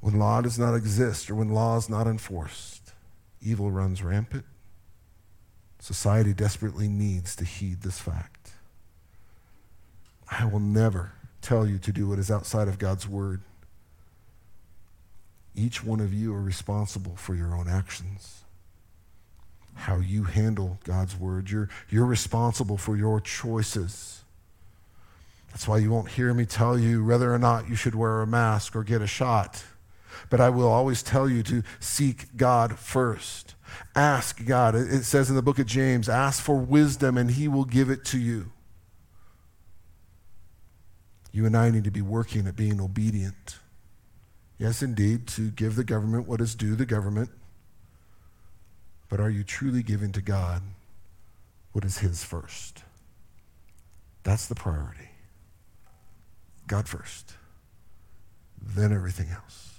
When 0.00 0.18
law 0.18 0.40
does 0.40 0.58
not 0.58 0.74
exist 0.74 1.30
or 1.30 1.34
when 1.34 1.48
law 1.48 1.76
is 1.76 1.88
not 1.88 2.06
enforced, 2.06 2.92
evil 3.40 3.70
runs 3.70 4.02
rampant. 4.02 4.44
Society 5.78 6.32
desperately 6.32 6.88
needs 6.88 7.36
to 7.36 7.44
heed 7.44 7.82
this 7.82 7.98
fact. 7.98 8.52
I 10.30 10.44
will 10.44 10.60
never 10.60 11.12
tell 11.40 11.66
you 11.66 11.78
to 11.78 11.92
do 11.92 12.08
what 12.08 12.18
is 12.18 12.30
outside 12.30 12.68
of 12.68 12.78
God's 12.78 13.08
word. 13.08 13.40
Each 15.54 15.82
one 15.82 16.00
of 16.00 16.12
you 16.12 16.34
are 16.34 16.42
responsible 16.42 17.16
for 17.16 17.34
your 17.34 17.54
own 17.56 17.68
actions 17.68 18.42
how 19.76 19.98
you 19.98 20.24
handle 20.24 20.78
God's 20.84 21.16
word. 21.16 21.50
You're, 21.50 21.68
you're 21.90 22.06
responsible 22.06 22.78
for 22.78 22.96
your 22.96 23.20
choices. 23.20 24.22
That's 25.50 25.68
why 25.68 25.78
you 25.78 25.90
won't 25.90 26.10
hear 26.10 26.32
me 26.34 26.44
tell 26.44 26.78
you 26.78 27.04
whether 27.04 27.32
or 27.32 27.38
not 27.38 27.68
you 27.68 27.76
should 27.76 27.94
wear 27.94 28.22
a 28.22 28.26
mask 28.26 28.74
or 28.74 28.82
get 28.82 29.02
a 29.02 29.06
shot. 29.06 29.62
But 30.30 30.40
I 30.40 30.48
will 30.48 30.68
always 30.68 31.02
tell 31.02 31.28
you 31.28 31.42
to 31.44 31.62
seek 31.78 32.36
God 32.36 32.78
first. 32.78 33.54
Ask 33.94 34.44
God. 34.44 34.74
It 34.74 35.04
says 35.04 35.28
in 35.28 35.36
the 35.36 35.42
book 35.42 35.58
of 35.58 35.66
James, 35.66 36.08
ask 36.08 36.42
for 36.42 36.56
wisdom 36.56 37.18
and 37.18 37.30
he 37.30 37.46
will 37.46 37.64
give 37.64 37.90
it 37.90 38.04
to 38.06 38.18
you. 38.18 38.52
You 41.32 41.44
and 41.44 41.56
I 41.56 41.70
need 41.70 41.84
to 41.84 41.90
be 41.90 42.02
working 42.02 42.46
at 42.46 42.56
being 42.56 42.80
obedient. 42.80 43.58
Yes, 44.58 44.82
indeed, 44.82 45.26
to 45.28 45.50
give 45.50 45.76
the 45.76 45.84
government 45.84 46.26
what 46.26 46.40
is 46.40 46.54
due 46.54 46.74
the 46.76 46.86
government 46.86 47.30
but 49.08 49.20
are 49.20 49.30
you 49.30 49.44
truly 49.44 49.82
giving 49.82 50.12
to 50.12 50.20
God 50.20 50.62
what 51.72 51.84
is 51.84 51.98
His 51.98 52.24
first? 52.24 52.82
That's 54.22 54.46
the 54.46 54.54
priority. 54.54 55.10
God 56.66 56.88
first, 56.88 57.34
then 58.60 58.92
everything 58.92 59.28
else. 59.30 59.74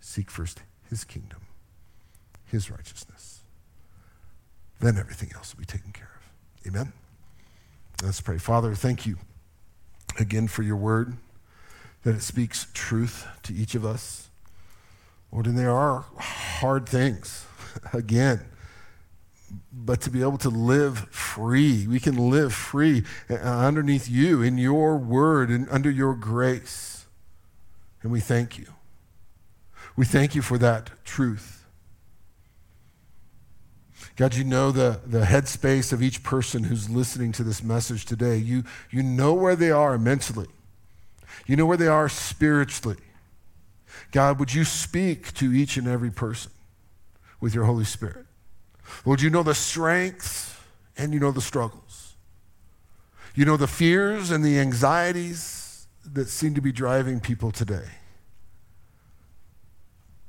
Seek 0.00 0.30
first 0.30 0.62
His 0.88 1.02
kingdom, 1.02 1.40
His 2.46 2.70
righteousness. 2.70 3.40
Then 4.80 4.98
everything 4.98 5.30
else 5.34 5.54
will 5.54 5.60
be 5.60 5.66
taken 5.66 5.92
care 5.92 6.10
of. 6.16 6.68
Amen? 6.68 6.92
Let's 8.02 8.20
pray. 8.20 8.38
Father, 8.38 8.74
thank 8.74 9.06
you 9.06 9.16
again 10.18 10.46
for 10.46 10.62
your 10.62 10.76
word, 10.76 11.16
that 12.02 12.14
it 12.14 12.22
speaks 12.22 12.66
truth 12.74 13.26
to 13.44 13.54
each 13.54 13.74
of 13.74 13.84
us. 13.84 14.28
Lord, 15.32 15.46
and 15.46 15.58
there 15.58 15.72
are 15.72 16.04
hard 16.18 16.88
things, 16.88 17.46
again. 17.92 18.40
But 19.72 20.00
to 20.02 20.10
be 20.10 20.20
able 20.20 20.38
to 20.38 20.48
live 20.48 21.00
free, 21.10 21.86
we 21.86 22.00
can 22.00 22.30
live 22.30 22.52
free 22.52 23.04
uh, 23.30 23.34
underneath 23.34 24.08
you, 24.08 24.42
in 24.42 24.58
your 24.58 24.96
word, 24.96 25.50
and 25.50 25.68
under 25.70 25.90
your 25.90 26.14
grace. 26.14 27.06
And 28.02 28.10
we 28.10 28.20
thank 28.20 28.58
you. 28.58 28.66
We 29.96 30.04
thank 30.04 30.34
you 30.34 30.42
for 30.42 30.58
that 30.58 30.90
truth. 31.04 31.64
God, 34.16 34.34
you 34.34 34.44
know 34.44 34.70
the, 34.70 35.00
the 35.04 35.22
headspace 35.22 35.92
of 35.92 36.02
each 36.02 36.22
person 36.22 36.64
who's 36.64 36.88
listening 36.88 37.32
to 37.32 37.42
this 37.42 37.62
message 37.62 38.04
today. 38.04 38.36
You, 38.36 38.62
you 38.90 39.02
know 39.02 39.34
where 39.34 39.56
they 39.56 39.70
are 39.70 39.98
mentally, 39.98 40.48
you 41.46 41.56
know 41.56 41.66
where 41.66 41.76
they 41.76 41.88
are 41.88 42.08
spiritually. 42.08 42.96
God, 44.10 44.38
would 44.38 44.54
you 44.54 44.64
speak 44.64 45.32
to 45.34 45.52
each 45.52 45.76
and 45.76 45.88
every 45.88 46.10
person 46.10 46.50
with 47.44 47.54
your 47.54 47.64
Holy 47.64 47.84
Spirit? 47.84 48.24
Lord, 49.04 49.20
you 49.20 49.28
know 49.28 49.42
the 49.42 49.54
strengths 49.54 50.56
and 50.96 51.12
you 51.12 51.20
know 51.20 51.30
the 51.30 51.42
struggles. 51.42 52.14
You 53.34 53.44
know 53.44 53.58
the 53.58 53.66
fears 53.66 54.30
and 54.30 54.42
the 54.42 54.58
anxieties 54.58 55.86
that 56.10 56.28
seem 56.30 56.54
to 56.54 56.62
be 56.62 56.72
driving 56.72 57.20
people 57.20 57.50
today. 57.50 57.90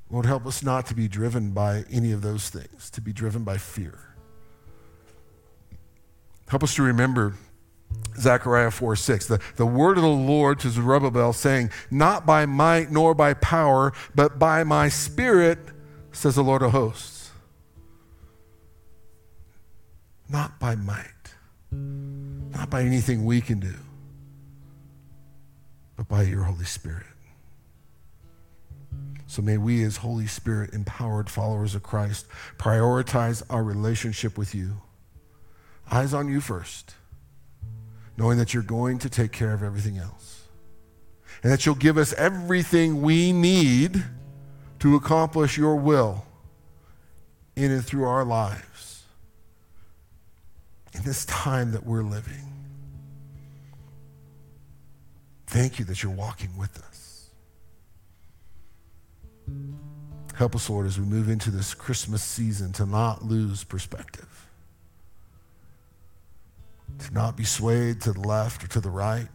Lord, 0.09 0.25
help 0.25 0.45
us 0.45 0.61
not 0.61 0.87
to 0.87 0.93
be 0.93 1.07
driven 1.07 1.51
by 1.51 1.85
any 1.89 2.11
of 2.11 2.21
those 2.21 2.49
things, 2.49 2.89
to 2.89 2.99
be 2.99 3.13
driven 3.13 3.45
by 3.45 3.59
fear. 3.59 3.97
Help 6.49 6.63
us 6.63 6.75
to 6.75 6.83
remember 6.83 7.35
Zechariah 8.19 8.71
4 8.71 8.97
6, 8.97 9.27
the, 9.27 9.39
the 9.55 9.65
word 9.65 9.95
of 9.95 10.03
the 10.03 10.09
Lord 10.09 10.59
to 10.59 10.69
Zerubbabel, 10.69 11.31
saying, 11.31 11.71
Not 11.89 12.25
by 12.25 12.45
might 12.45 12.91
nor 12.91 13.13
by 13.13 13.35
power, 13.35 13.93
but 14.13 14.37
by 14.37 14.65
my 14.65 14.89
spirit, 14.89 15.59
says 16.15 16.35
the 16.35 16.43
Lord 16.43 16.61
of 16.61 16.71
hosts. 16.71 17.31
Not 20.29 20.59
by 20.59 20.75
might, 20.75 21.35
not 21.71 22.69
by 22.69 22.81
anything 22.81 23.25
we 23.25 23.41
can 23.41 23.59
do, 23.59 23.75
but 25.95 26.07
by 26.07 26.23
your 26.23 26.43
Holy 26.43 26.65
Spirit. 26.65 27.05
So 29.27 29.41
may 29.41 29.57
we, 29.57 29.83
as 29.83 29.97
Holy 29.97 30.27
Spirit 30.27 30.73
empowered 30.73 31.29
followers 31.29 31.75
of 31.75 31.83
Christ, 31.83 32.25
prioritize 32.57 33.43
our 33.49 33.63
relationship 33.63 34.37
with 34.37 34.55
you. 34.55 34.81
Eyes 35.91 36.13
on 36.13 36.29
you 36.29 36.41
first, 36.41 36.95
knowing 38.17 38.37
that 38.37 38.53
you're 38.53 38.63
going 38.63 38.97
to 38.99 39.09
take 39.09 39.31
care 39.31 39.53
of 39.53 39.61
everything 39.61 39.97
else. 39.97 40.47
And 41.43 41.51
that 41.51 41.65
you'll 41.65 41.75
give 41.75 41.97
us 41.97 42.13
everything 42.13 43.01
we 43.01 43.31
need 43.31 44.03
to 44.79 44.95
accomplish 44.95 45.57
your 45.57 45.75
will 45.75 46.25
in 47.55 47.71
and 47.71 47.85
through 47.85 48.05
our 48.05 48.25
lives 48.25 49.03
in 50.93 51.03
this 51.03 51.25
time 51.25 51.71
that 51.71 51.85
we're 51.85 52.03
living. 52.03 52.51
Thank 55.47 55.79
you 55.79 55.85
that 55.85 56.03
you're 56.03 56.11
walking 56.11 56.57
with 56.57 56.77
us. 56.77 57.29
Help 60.35 60.55
us, 60.55 60.69
Lord, 60.69 60.85
as 60.85 60.99
we 60.99 61.05
move 61.05 61.29
into 61.29 61.49
this 61.49 61.73
Christmas 61.73 62.21
season 62.21 62.73
to 62.73 62.85
not 62.85 63.23
lose 63.23 63.63
perspective, 63.63 64.47
to 66.99 67.13
not 67.13 67.37
be 67.37 67.45
swayed 67.45 68.01
to 68.01 68.11
the 68.11 68.19
left 68.19 68.63
or 68.63 68.67
to 68.67 68.81
the 68.81 68.89
right, 68.89 69.29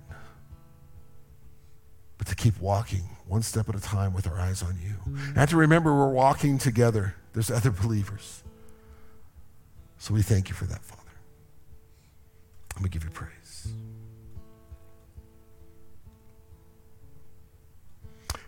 but 2.21 2.27
to 2.27 2.35
keep 2.35 2.61
walking 2.61 3.01
one 3.27 3.41
step 3.41 3.67
at 3.71 3.75
a 3.75 3.81
time 3.81 4.13
with 4.13 4.27
our 4.27 4.39
eyes 4.39 4.63
on 4.63 4.79
you. 4.79 4.93
Mm. 5.11 5.37
And 5.39 5.49
to 5.49 5.57
remember 5.57 5.95
we're 5.95 6.13
walking 6.13 6.59
together, 6.59 7.15
there's 7.33 7.51
other 7.51 7.71
believers. 7.71 8.43
So 9.97 10.13
we 10.13 10.21
thank 10.21 10.51
you 10.51 10.55
for 10.55 10.67
that, 10.67 10.83
Father. 10.83 11.01
And 12.75 12.85
we 12.85 12.91
give 12.91 13.05
you 13.05 13.11
praise. 13.11 13.73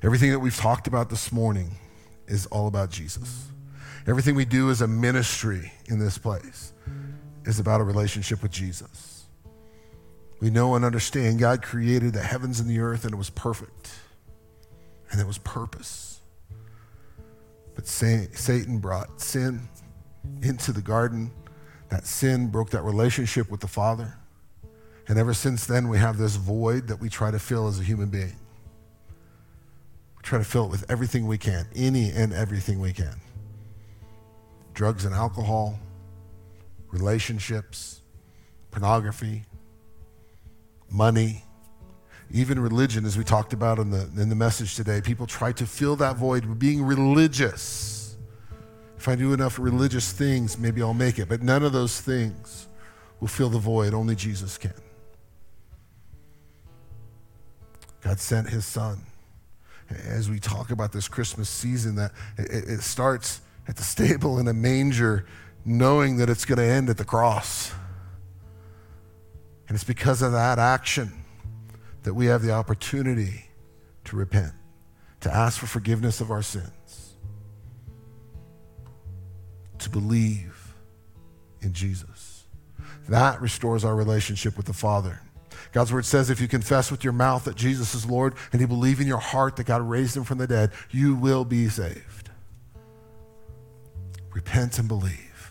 Everything 0.03 0.33
that 0.33 0.41
we've 0.41 0.55
talked 0.55 0.87
about 0.87 1.09
this 1.09 1.33
morning 1.33 1.71
is 2.29 2.45
all 2.47 2.67
about 2.67 2.91
Jesus. 2.91 3.47
Everything 4.07 4.35
we 4.35 4.45
do 4.45 4.69
as 4.69 4.83
a 4.83 4.87
ministry 4.87 5.73
in 5.87 5.99
this 5.99 6.19
place 6.19 6.75
is 7.47 7.59
about 7.59 7.81
a 7.81 7.85
relationship 7.85 8.43
with 8.43 8.53
Jesus. 8.53 9.12
We 10.43 10.51
know 10.51 10.75
and 10.75 10.85
understand 10.85 11.39
God 11.39 11.63
created 11.63 12.15
the 12.15 12.21
heavens 12.21 12.59
and 12.59 12.69
the 12.69 12.81
earth 12.81 13.05
and 13.05 13.15
it 13.15 13.17
was 13.17 13.31
perfect 13.31 13.93
and 15.13 15.21
it 15.21 15.27
was 15.27 15.39
purpose. 15.39 16.21
But 17.77 17.87
Satan 17.87 18.79
brought 18.81 19.21
sin 19.21 19.69
into 20.43 20.73
the 20.73 20.83
garden. 20.83 21.31
That 21.91 22.09
sin 22.09 22.49
broke 22.49 22.71
that 22.71 22.83
relationship 22.83 23.53
with 23.53 23.61
the 23.61 23.69
Father. 23.69 24.19
And 25.07 25.17
ever 25.17 25.33
since 25.33 25.65
then, 25.65 25.89
we 25.89 25.99
have 25.99 26.19
this 26.19 26.35
void 26.35 26.89
that 26.89 27.01
we 27.01 27.09
try 27.09 27.31
to 27.31 27.39
fill 27.39 27.69
as 27.69 27.79
a 27.79 27.85
human 27.85 28.09
being 28.09 28.35
We 30.17 30.23
try 30.23 30.39
to 30.39 30.45
fill 30.45 30.65
it 30.65 30.71
with 30.73 30.91
everything 30.91 31.29
we 31.29 31.39
can, 31.39 31.69
any 31.73 32.11
and 32.11 32.33
everything 32.33 32.81
we 32.81 32.93
can 32.93 33.15
drugs 34.75 35.05
and 35.05 35.15
alcohol, 35.15 35.79
relationships, 36.91 38.01
pornography, 38.73 39.45
money, 40.93 41.45
even 42.31 42.59
religion, 42.59 43.05
as 43.05 43.19
we 43.19 43.25
talked 43.25 43.53
about 43.53 43.79
in 43.79 43.91
the, 43.91 44.03
in 44.17 44.29
the 44.29 44.35
message 44.35 44.77
today. 44.77 45.01
People 45.01 45.27
try 45.27 45.53
to 45.53 45.67
fill 45.67 45.97
that 45.97 46.17
void 46.17 46.45
with 46.45 46.59
being 46.59 46.83
religious. 46.83 48.17
If 48.97 49.09
I 49.09 49.17
do 49.17 49.33
enough 49.33 49.59
religious 49.59 50.13
things, 50.13 50.59
maybe 50.59 50.83
I'll 50.83 50.95
make 50.95 51.19
it. 51.19 51.29
But 51.29 51.43
none 51.43 51.63
of 51.63 51.73
those 51.73 52.01
things 52.01 52.69
will 53.21 53.29
fill 53.29 53.51
the 53.51 53.59
void. 53.59 53.95
Only 53.95 54.15
Jesus 54.15 54.57
can. 54.59 54.75
God 58.03 58.19
sent 58.19 58.49
his 58.49 58.67
son 58.67 58.99
as 60.07 60.31
we 60.31 60.41
talk 60.41 60.71
about 60.71 60.93
this 60.93 61.09
Christmas 61.09 61.49
season 61.49 61.97
that 61.97 62.13
it, 62.39 62.65
it 62.69 62.81
starts 62.83 63.41
at 63.69 63.77
the 63.77 63.83
stable 63.83 64.39
in 64.39 64.49
a 64.49 64.53
manger, 64.53 65.27
knowing 65.65 66.17
that 66.17 66.29
it's 66.29 66.45
going 66.45 66.59
to 66.59 66.65
end 66.65 66.91
at 66.91 66.97
the 66.97 67.05
cross. 67.05 67.73
And 69.73 69.77
it's 69.79 69.85
because 69.85 70.21
of 70.21 70.33
that 70.33 70.59
action 70.59 71.11
that 72.03 72.13
we 72.13 72.27
have 72.27 72.43
the 72.43 72.51
opportunity 72.51 73.47
to 74.05 74.17
repent, 74.17 74.53
to 75.21 75.35
ask 75.35 75.59
for 75.59 75.67
forgiveness 75.67 76.21
of 76.21 76.31
our 76.31 76.43
sins, 76.43 77.15
to 79.79 79.89
believe 79.89 80.75
in 81.63 81.73
Jesus. 81.73 82.45
That 83.09 83.41
restores 83.41 83.83
our 83.83 83.97
relationship 83.97 84.59
with 84.59 84.67
the 84.67 84.75
Father. 84.75 85.23
God's 85.73 85.91
word 85.91 86.05
says 86.05 86.29
if 86.29 86.39
you 86.39 86.49
confess 86.49 86.91
with 86.91 87.03
your 87.03 87.15
mouth 87.15 87.45
that 87.45 87.57
Jesus 87.57 87.95
is 87.95 88.05
Lord 88.05 88.35
and 88.53 88.61
you 88.61 88.67
believe 88.67 89.01
in 89.01 89.07
your 89.07 89.17
heart 89.17 89.57
that 89.57 89.65
God 89.65 89.81
raised 89.81 90.15
him 90.15 90.25
from 90.25 90.37
the 90.37 90.47
dead, 90.47 90.73
you 90.91 91.15
will 91.15 91.47
be 91.47 91.71
saved. 91.71 92.29
Repent 94.35 94.79
and 94.79 94.87
believe. 94.87 95.51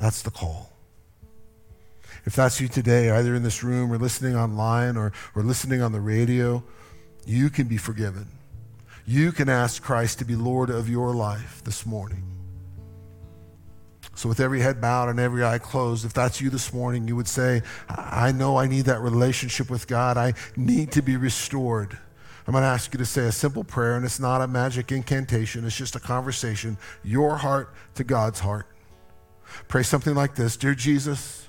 That's 0.00 0.22
the 0.22 0.32
call. 0.32 0.75
If 2.26 2.34
that's 2.34 2.60
you 2.60 2.66
today, 2.66 3.10
either 3.10 3.34
in 3.36 3.44
this 3.44 3.62
room 3.62 3.92
or 3.92 3.98
listening 3.98 4.36
online 4.36 4.96
or, 4.96 5.12
or 5.36 5.42
listening 5.42 5.80
on 5.80 5.92
the 5.92 6.00
radio, 6.00 6.62
you 7.24 7.50
can 7.50 7.68
be 7.68 7.76
forgiven. 7.76 8.26
You 9.06 9.30
can 9.30 9.48
ask 9.48 9.80
Christ 9.80 10.18
to 10.18 10.24
be 10.24 10.34
Lord 10.34 10.68
of 10.68 10.88
your 10.88 11.14
life 11.14 11.62
this 11.62 11.86
morning. 11.86 12.24
So, 14.16 14.28
with 14.28 14.40
every 14.40 14.60
head 14.60 14.80
bowed 14.80 15.08
and 15.08 15.20
every 15.20 15.44
eye 15.44 15.58
closed, 15.58 16.04
if 16.04 16.14
that's 16.14 16.40
you 16.40 16.50
this 16.50 16.72
morning, 16.72 17.06
you 17.06 17.14
would 17.14 17.28
say, 17.28 17.62
I 17.88 18.32
know 18.32 18.56
I 18.56 18.66
need 18.66 18.86
that 18.86 19.00
relationship 19.00 19.70
with 19.70 19.86
God. 19.86 20.16
I 20.16 20.32
need 20.56 20.90
to 20.92 21.02
be 21.02 21.16
restored. 21.16 21.96
I'm 22.46 22.52
going 22.52 22.62
to 22.62 22.68
ask 22.68 22.92
you 22.94 22.98
to 22.98 23.04
say 23.04 23.26
a 23.26 23.32
simple 23.32 23.62
prayer, 23.62 23.96
and 23.96 24.04
it's 24.04 24.18
not 24.18 24.40
a 24.40 24.48
magic 24.48 24.90
incantation, 24.90 25.64
it's 25.64 25.76
just 25.76 25.96
a 25.96 26.00
conversation, 26.00 26.78
your 27.04 27.36
heart 27.36 27.74
to 27.96 28.04
God's 28.04 28.40
heart. 28.40 28.66
Pray 29.68 29.82
something 29.82 30.14
like 30.14 30.34
this 30.34 30.56
Dear 30.56 30.74
Jesus, 30.74 31.45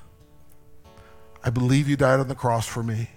I 1.47 1.49
believe 1.49 1.87
you 1.87 1.95
died 1.95 2.19
on 2.19 2.27
the 2.27 2.35
cross 2.35 2.67
for 2.67 2.83
me, 2.83 3.09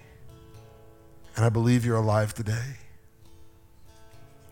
and 1.35 1.43
I 1.43 1.49
believe 1.49 1.83
you're 1.83 1.97
alive 1.97 2.33
today. 2.33 2.77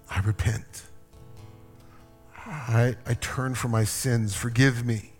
I 0.10 0.20
repent. 0.20 0.84
I, 2.46 2.98
I 3.06 3.14
turn 3.14 3.56
from 3.56 3.72
my 3.72 3.86
sins. 3.86 4.36
Forgive 4.36 4.86
me. 4.86 5.14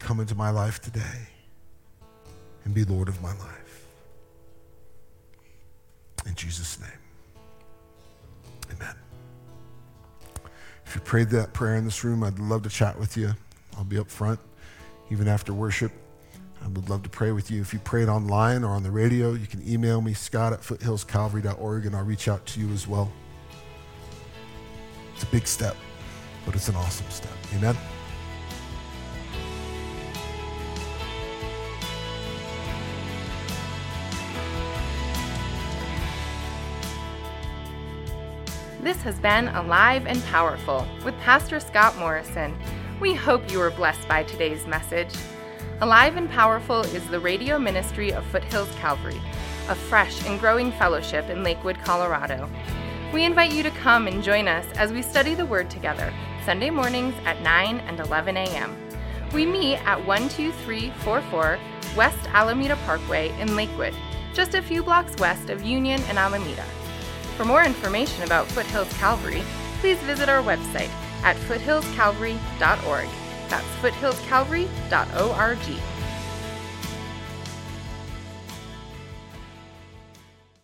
Come 0.00 0.18
into 0.18 0.34
my 0.34 0.50
life 0.50 0.80
today 0.80 1.28
and 2.64 2.74
be 2.74 2.82
Lord 2.82 3.06
of 3.06 3.22
my 3.22 3.34
life. 3.34 3.86
In 6.26 6.34
Jesus' 6.34 6.80
name. 6.80 6.90
Amen. 8.74 8.96
If 10.86 10.96
you 10.96 11.02
prayed 11.02 11.28
that 11.28 11.52
prayer 11.52 11.76
in 11.76 11.84
this 11.84 12.02
room, 12.02 12.24
I'd 12.24 12.40
love 12.40 12.64
to 12.64 12.68
chat 12.68 12.98
with 12.98 13.16
you. 13.16 13.30
I'll 13.78 13.84
be 13.84 13.98
up 13.98 14.10
front, 14.10 14.40
even 15.08 15.28
after 15.28 15.54
worship. 15.54 15.92
I 16.64 16.68
would 16.68 16.88
love 16.88 17.02
to 17.02 17.08
pray 17.08 17.32
with 17.32 17.50
you. 17.50 17.60
If 17.60 17.72
you 17.72 17.80
prayed 17.80 18.08
online 18.08 18.62
or 18.62 18.70
on 18.70 18.82
the 18.82 18.90
radio, 18.90 19.32
you 19.32 19.46
can 19.46 19.66
email 19.68 20.00
me, 20.00 20.14
scott 20.14 20.52
at 20.52 20.60
foothillscalvary.org, 20.60 21.86
and 21.86 21.96
I'll 21.96 22.04
reach 22.04 22.28
out 22.28 22.46
to 22.46 22.60
you 22.60 22.70
as 22.72 22.86
well. 22.86 23.10
It's 25.14 25.24
a 25.24 25.26
big 25.26 25.46
step, 25.46 25.76
but 26.46 26.54
it's 26.54 26.68
an 26.68 26.76
awesome 26.76 27.10
step. 27.10 27.32
Amen? 27.56 27.76
This 38.80 39.00
has 39.02 39.18
been 39.18 39.48
Alive 39.48 40.06
and 40.06 40.22
Powerful 40.24 40.86
with 41.04 41.16
Pastor 41.18 41.60
Scott 41.60 41.96
Morrison. 41.98 42.56
We 43.00 43.14
hope 43.14 43.50
you 43.50 43.58
were 43.58 43.70
blessed 43.70 44.06
by 44.06 44.22
today's 44.24 44.66
message. 44.66 45.12
Alive 45.82 46.16
and 46.16 46.30
Powerful 46.30 46.82
is 46.94 47.04
the 47.08 47.18
radio 47.18 47.58
ministry 47.58 48.12
of 48.12 48.24
Foothills 48.26 48.72
Calvary, 48.76 49.20
a 49.68 49.74
fresh 49.74 50.24
and 50.26 50.38
growing 50.38 50.70
fellowship 50.70 51.28
in 51.28 51.42
Lakewood, 51.42 51.76
Colorado. 51.80 52.48
We 53.12 53.24
invite 53.24 53.52
you 53.52 53.64
to 53.64 53.70
come 53.72 54.06
and 54.06 54.22
join 54.22 54.46
us 54.46 54.64
as 54.76 54.92
we 54.92 55.02
study 55.02 55.34
the 55.34 55.44
Word 55.44 55.70
together, 55.70 56.14
Sunday 56.44 56.70
mornings 56.70 57.16
at 57.24 57.42
9 57.42 57.80
and 57.80 57.98
11 57.98 58.36
a.m. 58.36 58.76
We 59.34 59.44
meet 59.44 59.78
at 59.84 59.98
12344 60.06 61.58
West 61.96 62.28
Alameda 62.28 62.76
Parkway 62.86 63.36
in 63.40 63.56
Lakewood, 63.56 63.96
just 64.34 64.54
a 64.54 64.62
few 64.62 64.84
blocks 64.84 65.16
west 65.16 65.50
of 65.50 65.64
Union 65.64 66.00
and 66.02 66.16
Alameda. 66.16 66.64
For 67.36 67.44
more 67.44 67.64
information 67.64 68.22
about 68.22 68.46
Foothills 68.46 68.92
Calvary, 68.98 69.42
please 69.80 69.98
visit 70.02 70.28
our 70.28 70.44
website 70.44 70.90
at 71.24 71.34
foothillscalvary.org. 71.48 73.21
That's 73.52 73.68
foothillscalvary.org. 73.82 75.91